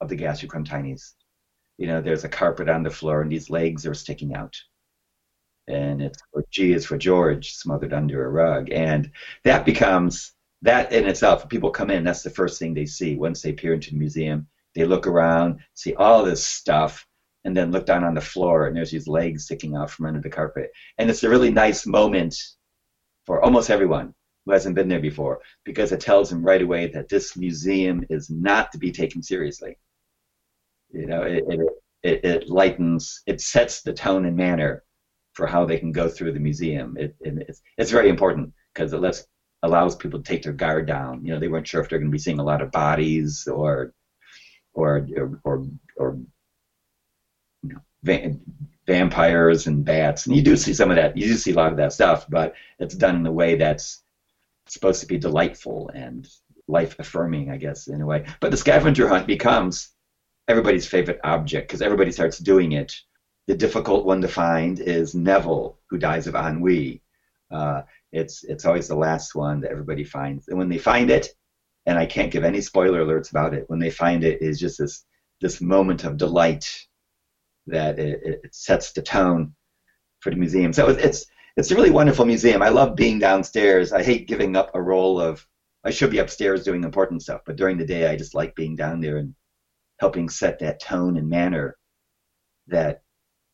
of 0.00 0.08
the 0.08 0.16
Gashlycrumb 0.16 0.98
You 1.78 1.86
know, 1.86 2.00
there's 2.00 2.24
a 2.24 2.28
carpet 2.28 2.68
on 2.68 2.82
the 2.82 2.90
floor 2.90 3.22
and 3.22 3.30
these 3.30 3.50
legs 3.50 3.86
are 3.86 3.94
sticking 3.94 4.34
out. 4.34 4.56
and 5.68 6.00
it's 6.00 6.22
G 6.50 6.72
is 6.72 6.86
for 6.86 6.96
George, 6.96 7.52
smothered 7.54 7.92
under 7.92 8.24
a 8.24 8.30
rug, 8.30 8.70
and 8.70 9.10
that 9.44 9.64
becomes 9.64 10.32
that 10.62 10.92
in 10.92 11.06
itself. 11.06 11.48
People 11.48 11.70
come 11.70 11.90
in, 11.90 12.04
that's 12.04 12.22
the 12.22 12.30
first 12.30 12.58
thing 12.58 12.72
they 12.72 12.86
see 12.86 13.16
once 13.16 13.42
they 13.42 13.52
peer 13.52 13.74
into 13.74 13.90
the 13.90 13.98
museum. 13.98 14.46
They 14.74 14.84
look 14.84 15.06
around, 15.06 15.60
see 15.74 15.94
all 15.94 16.24
this 16.24 16.44
stuff, 16.46 17.06
and 17.44 17.56
then 17.56 17.72
look 17.72 17.86
down 17.86 18.04
on 18.04 18.14
the 18.14 18.20
floor, 18.20 18.66
and 18.66 18.76
there's 18.76 18.90
these 18.90 19.08
legs 19.08 19.44
sticking 19.44 19.76
out 19.76 19.90
from 19.90 20.06
under 20.06 20.20
the 20.20 20.30
carpet, 20.30 20.70
and 20.98 21.10
it's 21.10 21.24
a 21.24 21.30
really 21.30 21.50
nice 21.50 21.86
moment 21.86 22.36
for 23.26 23.42
almost 23.42 23.70
everyone 23.70 24.14
who 24.44 24.52
hasn't 24.52 24.76
been 24.76 24.88
there 24.88 25.00
before 25.00 25.40
because 25.64 25.92
it 25.92 26.00
tells 26.00 26.30
them 26.30 26.44
right 26.44 26.62
away 26.62 26.86
that 26.88 27.08
this 27.08 27.36
museum 27.36 28.04
is 28.08 28.30
not 28.30 28.72
to 28.72 28.78
be 28.78 28.92
taken 28.92 29.22
seriously. 29.22 29.76
You 30.92 31.06
know, 31.06 31.22
it, 31.22 31.44
it, 31.48 31.60
it, 32.02 32.24
it 32.24 32.48
lightens, 32.48 33.22
it 33.26 33.40
sets 33.40 33.82
the 33.82 33.92
tone 33.92 34.24
and 34.24 34.36
manner 34.36 34.84
for 35.32 35.46
how 35.46 35.66
they 35.66 35.78
can 35.78 35.92
go 35.92 36.08
through 36.08 36.32
the 36.32 36.40
museum. 36.40 36.96
It, 36.98 37.16
it's, 37.20 37.60
it's 37.76 37.90
very 37.90 38.08
important 38.08 38.52
because 38.72 38.92
it 38.92 39.00
lets 39.00 39.26
allows 39.62 39.96
people 39.96 40.22
to 40.22 40.30
take 40.30 40.42
their 40.42 40.52
guard 40.52 40.86
down. 40.86 41.24
You 41.24 41.32
know, 41.32 41.40
they 41.40 41.48
weren't 41.48 41.66
sure 41.66 41.82
if 41.82 41.88
they're 41.88 41.98
going 41.98 42.10
to 42.10 42.14
be 42.14 42.18
seeing 42.18 42.38
a 42.38 42.44
lot 42.44 42.62
of 42.62 42.70
bodies 42.70 43.48
or 43.50 43.92
or 44.74 45.06
or 45.44 45.66
or, 45.96 46.18
you 47.62 47.70
know, 47.74 47.80
vampires 48.86 49.66
and 49.66 49.84
bats. 49.84 50.26
And 50.26 50.36
you 50.36 50.42
do 50.42 50.56
see 50.56 50.72
some 50.72 50.90
of 50.90 50.96
that. 50.96 51.16
You 51.16 51.26
do 51.26 51.34
see 51.34 51.52
a 51.52 51.56
lot 51.56 51.72
of 51.72 51.78
that 51.78 51.92
stuff, 51.92 52.26
but 52.28 52.54
it's 52.78 52.94
done 52.94 53.16
in 53.16 53.26
a 53.26 53.32
way 53.32 53.56
that's 53.56 54.02
supposed 54.66 55.00
to 55.00 55.06
be 55.06 55.18
delightful 55.18 55.90
and 55.94 56.28
life 56.68 56.96
affirming, 56.98 57.50
I 57.50 57.56
guess, 57.56 57.88
in 57.88 58.00
a 58.00 58.06
way. 58.06 58.26
But 58.40 58.50
the 58.50 58.56
scavenger 58.56 59.08
hunt 59.08 59.26
becomes 59.26 59.90
everybody's 60.48 60.86
favorite 60.86 61.20
object 61.24 61.68
because 61.68 61.82
everybody 61.82 62.12
starts 62.12 62.38
doing 62.38 62.72
it. 62.72 62.94
The 63.46 63.56
difficult 63.56 64.06
one 64.06 64.20
to 64.22 64.28
find 64.28 64.80
is 64.80 65.14
Neville, 65.14 65.78
who 65.88 65.98
dies 65.98 66.26
of 66.26 66.34
ennui. 66.34 67.02
Uh, 67.50 67.82
it's 68.12 68.42
it's 68.44 68.64
always 68.64 68.88
the 68.88 68.96
last 68.96 69.34
one 69.34 69.60
that 69.60 69.70
everybody 69.70 70.02
finds, 70.02 70.48
and 70.48 70.58
when 70.58 70.68
they 70.68 70.78
find 70.78 71.10
it, 71.10 71.28
and 71.86 71.96
I 71.96 72.06
can't 72.06 72.32
give 72.32 72.42
any 72.42 72.60
spoiler 72.60 73.04
alerts 73.04 73.30
about 73.30 73.54
it. 73.54 73.68
When 73.68 73.78
they 73.78 73.90
find 73.90 74.24
it, 74.24 74.42
is 74.42 74.58
just 74.58 74.78
this 74.78 75.04
this 75.40 75.60
moment 75.60 76.02
of 76.04 76.16
delight 76.16 76.68
that 77.66 77.98
it, 77.98 78.20
it 78.44 78.54
sets 78.54 78.92
the 78.92 79.02
tone 79.02 79.54
for 80.20 80.30
the 80.30 80.36
museum. 80.36 80.72
So 80.72 80.88
it's 80.88 81.26
it's 81.56 81.70
a 81.70 81.74
really 81.74 81.90
wonderful 81.90 82.26
museum. 82.26 82.62
I 82.62 82.68
love 82.68 82.96
being 82.96 83.18
downstairs. 83.18 83.92
I 83.92 84.02
hate 84.02 84.28
giving 84.28 84.56
up 84.56 84.72
a 84.74 84.82
role 84.82 85.20
of 85.20 85.46
I 85.84 85.90
should 85.90 86.10
be 86.10 86.18
upstairs 86.18 86.64
doing 86.64 86.84
important 86.84 87.22
stuff, 87.22 87.42
but 87.46 87.56
during 87.56 87.78
the 87.78 87.86
day 87.86 88.08
I 88.08 88.16
just 88.16 88.34
like 88.34 88.54
being 88.54 88.76
down 88.76 89.00
there 89.00 89.18
and 89.18 89.34
helping 89.98 90.28
set 90.28 90.58
that 90.58 90.80
tone 90.80 91.16
and 91.16 91.28
manner 91.28 91.76
that 92.66 93.02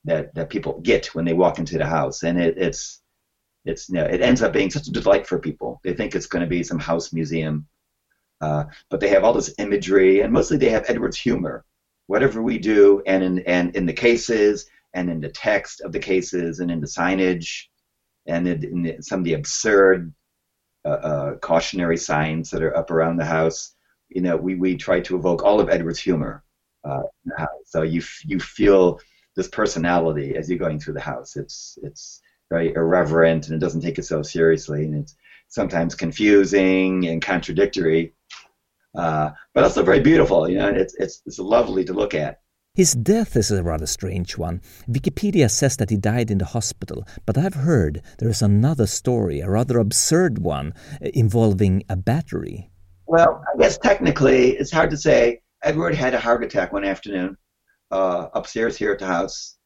that 0.04 0.34
that 0.34 0.50
people 0.50 0.80
get 0.80 1.14
when 1.14 1.24
they 1.24 1.34
walk 1.34 1.58
into 1.58 1.78
the 1.78 1.86
house. 1.86 2.22
And 2.22 2.40
it, 2.40 2.58
it's 2.58 3.00
it's 3.64 3.88
you 3.88 3.96
know, 3.96 4.04
it 4.04 4.20
ends 4.20 4.42
up 4.42 4.52
being 4.52 4.70
such 4.70 4.88
a 4.88 4.92
delight 4.92 5.26
for 5.26 5.38
people. 5.38 5.80
They 5.84 5.94
think 5.94 6.14
it's 6.14 6.26
going 6.26 6.42
to 6.42 6.48
be 6.48 6.62
some 6.62 6.78
house 6.78 7.12
museum, 7.12 7.66
uh, 8.40 8.64
but 8.90 9.00
they 9.00 9.08
have 9.08 9.24
all 9.24 9.32
this 9.32 9.54
imagery, 9.58 10.20
and 10.20 10.32
mostly 10.32 10.56
they 10.56 10.70
have 10.70 10.88
Edward's 10.88 11.16
humor. 11.16 11.64
Whatever 12.12 12.42
we 12.42 12.58
do, 12.58 13.02
and 13.06 13.24
in 13.24 13.38
and 13.56 13.74
in 13.74 13.86
the 13.86 13.98
cases, 14.06 14.66
and 14.92 15.08
in 15.08 15.20
the 15.22 15.30
text 15.30 15.80
of 15.80 15.92
the 15.92 15.98
cases, 15.98 16.60
and 16.60 16.70
in 16.70 16.80
the 16.82 16.86
signage, 16.86 17.68
and 18.26 18.46
in, 18.46 18.86
in 18.86 19.02
some 19.02 19.20
of 19.20 19.24
the 19.24 19.32
absurd 19.32 20.12
uh, 20.84 20.88
uh, 21.10 21.34
cautionary 21.36 21.96
signs 21.96 22.50
that 22.50 22.62
are 22.62 22.76
up 22.76 22.90
around 22.90 23.16
the 23.16 23.24
house. 23.24 23.74
You 24.10 24.20
know, 24.20 24.36
we, 24.36 24.56
we 24.56 24.76
try 24.76 25.00
to 25.00 25.16
evoke 25.16 25.42
all 25.42 25.58
of 25.58 25.70
Edward's 25.70 26.00
humor. 26.00 26.44
Uh, 26.84 27.04
so 27.64 27.80
you 27.80 28.02
you 28.26 28.38
feel 28.38 29.00
this 29.34 29.48
personality 29.48 30.36
as 30.36 30.50
you're 30.50 30.58
going 30.58 30.80
through 30.80 30.94
the 30.94 31.00
house. 31.12 31.36
It's 31.36 31.78
it's 31.82 32.20
very 32.50 32.74
irreverent 32.74 33.46
and 33.46 33.56
it 33.56 33.64
doesn't 33.64 33.80
take 33.80 33.98
it 33.98 34.04
so 34.04 34.20
seriously, 34.20 34.84
and 34.84 34.94
it's 35.02 35.16
sometimes 35.48 35.94
confusing 35.94 37.06
and 37.08 37.22
contradictory, 37.22 38.12
uh, 38.94 39.30
but 39.54 39.64
also 39.64 39.82
very 39.82 40.00
beautiful. 40.00 40.48
You 40.48 40.58
know, 40.58 40.68
it's 40.68 40.94
it's 40.98 41.22
it's 41.26 41.38
lovely 41.38 41.84
to 41.84 41.92
look 41.92 42.14
at. 42.14 42.38
His 42.74 42.92
death 42.92 43.36
is 43.36 43.50
a 43.50 43.62
rather 43.62 43.86
strange 43.86 44.38
one. 44.38 44.62
Wikipedia 44.88 45.50
says 45.50 45.76
that 45.76 45.90
he 45.90 45.98
died 45.98 46.30
in 46.30 46.38
the 46.38 46.46
hospital, 46.46 47.06
but 47.26 47.36
I've 47.36 47.52
heard 47.54 48.02
there 48.18 48.30
is 48.30 48.40
another 48.40 48.86
story, 48.86 49.40
a 49.40 49.50
rather 49.50 49.78
absurd 49.78 50.38
one, 50.38 50.72
involving 51.02 51.82
a 51.90 51.96
battery. 51.96 52.70
Well, 53.06 53.44
I 53.52 53.58
guess 53.58 53.76
technically 53.76 54.52
it's 54.52 54.70
hard 54.70 54.88
to 54.90 54.96
say. 54.96 55.42
Edward 55.62 55.94
had 55.94 56.14
a 56.14 56.18
heart 56.18 56.42
attack 56.42 56.72
one 56.72 56.84
afternoon 56.84 57.36
uh, 57.90 58.28
upstairs 58.32 58.76
here 58.76 58.92
at 58.92 58.98
the 58.98 59.06
house. 59.06 59.56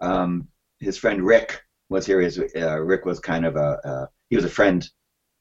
Um, 0.00 0.48
his 0.80 0.98
friend 0.98 1.22
Rick 1.22 1.62
was 1.88 2.06
here. 2.06 2.20
His, 2.20 2.38
uh, 2.38 2.78
Rick 2.78 3.06
was 3.06 3.20
kind 3.20 3.46
of 3.46 3.56
a 3.56 3.78
uh, 3.84 4.06
he 4.28 4.36
was 4.36 4.44
a 4.44 4.50
friend 4.50 4.88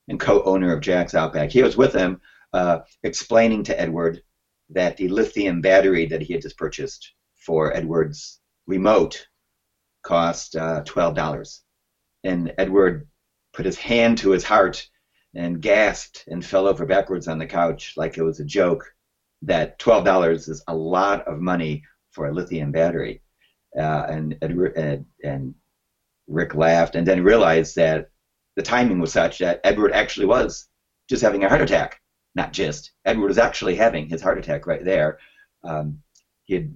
and 0.08 0.20
co-owner 0.20 0.74
of 0.74 0.82
Jack's 0.82 1.14
Outback. 1.14 1.52
He 1.52 1.62
was 1.62 1.78
with 1.78 1.94
him, 1.94 2.20
uh, 2.54 2.80
explaining 3.04 3.64
to 3.64 3.80
Edward 3.80 4.22
that 4.70 4.98
the 4.98 5.08
lithium 5.08 5.62
battery 5.62 6.06
that 6.06 6.22
he 6.22 6.34
had 6.34 6.42
just 6.42 6.58
purchased 6.58 7.14
for 7.36 7.76
Edward's 7.76 8.40
remote 8.68 9.28
cost 10.04 10.56
uh, 10.56 10.82
twelve 10.86 11.16
dollars, 11.16 11.64
and 12.24 12.54
Edward 12.58 13.08
put 13.54 13.66
his 13.66 13.78
hand 13.78 14.18
to 14.20 14.32
his 14.32 14.44
heart 14.44 14.88
and 15.36 15.62
gasped 15.62 16.24
and 16.28 16.46
fell 16.46 16.68
over 16.68 16.86
backwards 16.86 17.28
on 17.28 17.38
the 17.38 17.46
couch 17.46 17.94
like 17.98 18.18
it 18.18 18.24
was 18.24 18.40
a 18.40 18.46
joke. 18.46 18.86
That 19.42 19.80
twelve 19.80 20.06
dollars 20.06 20.48
is 20.48 20.64
a 20.68 20.76
lot 20.76 21.28
of 21.28 21.40
money 21.40 21.84
for 22.12 22.28
a 22.28 22.34
lithium 22.34 22.72
battery, 22.72 23.22
uh, 23.78 24.06
and 24.10 24.38
Edward 24.42 24.76
and, 24.76 25.06
and 25.24 25.56
Rick 26.28 26.56
laughed 26.56 26.96
and 26.96 27.08
then 27.08 27.24
realized 27.24 27.76
that 27.76 28.10
the 28.56 28.62
timing 28.62 29.00
was 29.00 29.12
such 29.12 29.40
that 29.40 29.62
Edward 29.64 29.94
actually 29.94 30.26
was 30.26 30.68
just 31.10 31.22
having 31.22 31.44
a 31.44 31.50
heart 31.50 31.62
attack 31.62 32.00
not 32.40 32.54
just. 32.54 32.92
Edward 33.04 33.28
was 33.28 33.38
actually 33.38 33.76
having 33.76 34.08
his 34.08 34.22
heart 34.22 34.40
attack 34.40 34.66
right 34.66 34.86
there. 34.86 35.20
Um, 35.66 36.02
he 36.46 36.54
had 36.54 36.74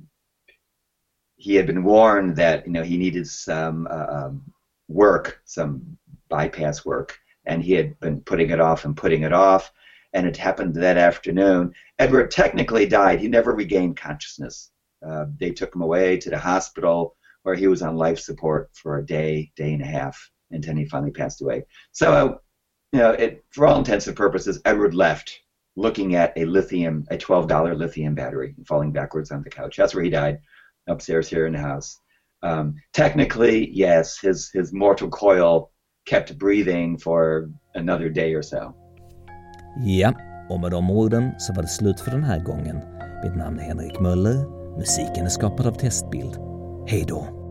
he 1.35 1.55
had 1.55 1.65
been 1.65 1.85
warned 1.85 2.35
that 2.35 2.65
you 2.65 2.73
know 2.73 2.83
he 2.83 2.97
needed 2.97 3.25
some 3.27 3.87
uh, 3.89 4.07
um, 4.17 4.43
work, 4.89 5.41
some 5.45 5.97
bypass 6.27 6.83
work, 6.83 7.17
and 7.45 7.63
he 7.63 7.71
had 7.73 7.97
been 8.01 8.19
putting 8.21 8.49
it 8.49 8.59
off 8.59 8.83
and 8.83 8.97
putting 8.97 9.23
it 9.23 9.31
off. 9.31 9.71
And 10.11 10.27
it 10.27 10.35
happened 10.37 10.75
that 10.75 10.97
afternoon. 10.97 11.73
Edward 11.97 12.29
technically 12.29 12.85
died. 12.85 13.21
He 13.21 13.29
never 13.29 13.53
regained 13.53 13.95
consciousness. 13.95 14.69
Uh, 15.05 15.25
they 15.39 15.51
took 15.51 15.73
him 15.73 15.81
away 15.81 16.17
to 16.17 16.29
the 16.29 16.37
hospital 16.37 17.15
where 17.43 17.55
he 17.55 17.67
was 17.67 17.81
on 17.81 17.95
life 17.95 18.19
support 18.19 18.69
for 18.73 18.97
a 18.97 19.05
day, 19.05 19.51
day 19.55 19.73
and 19.73 19.81
a 19.81 19.85
half, 19.85 20.29
and 20.51 20.61
then 20.63 20.77
he 20.77 20.85
finally 20.85 21.11
passed 21.11 21.41
away. 21.41 21.65
So, 21.93 22.39
you 22.91 22.99
know, 22.99 23.11
it, 23.11 23.43
for 23.49 23.65
all 23.65 23.79
intents 23.79 24.07
and 24.07 24.15
purposes, 24.15 24.61
Edward 24.65 24.93
left 24.93 25.42
looking 25.75 26.15
at 26.15 26.33
a 26.37 26.45
lithium, 26.45 27.05
a 27.09 27.17
$12 27.17 27.77
lithium 27.77 28.15
battery, 28.15 28.53
and 28.57 28.67
falling 28.67 28.91
backwards 28.91 29.31
on 29.31 29.43
the 29.43 29.49
couch. 29.49 29.77
That's 29.77 29.95
where 29.95 30.03
he 30.03 30.09
died, 30.09 30.39
upstairs 30.87 31.29
here 31.29 31.47
in 31.47 31.53
the 31.53 31.59
house. 31.59 31.99
Um, 32.43 32.75
technically, 32.93 33.69
yes, 33.71 34.19
his, 34.19 34.51
his 34.53 34.73
mortal 34.73 35.09
coil 35.09 35.71
kept 36.05 36.37
breathing 36.37 36.97
for 36.97 37.49
another 37.75 38.09
day 38.09 38.33
or 38.33 38.43
so. 38.43 38.73
Ja, 39.77 40.13
och 40.49 40.59
med 40.59 40.71
de 40.71 40.89
orden 40.89 41.31
så 41.37 41.53
var 41.53 41.61
det 41.61 41.67
slut 41.67 41.99
för 41.99 42.11
den 42.11 42.23
här 42.23 42.39
gången. 42.39 42.75
Mitt 43.23 43.35
namn 43.35 43.59
är 43.59 43.63
Henrik 43.63 43.99
Möller. 43.99 44.45
Musiken 44.77 45.25
är 45.25 45.29
skapad 45.29 45.67
av 45.67 45.71
Testbild. 45.71 46.37
Hej 46.87 47.05
då! 47.07 47.42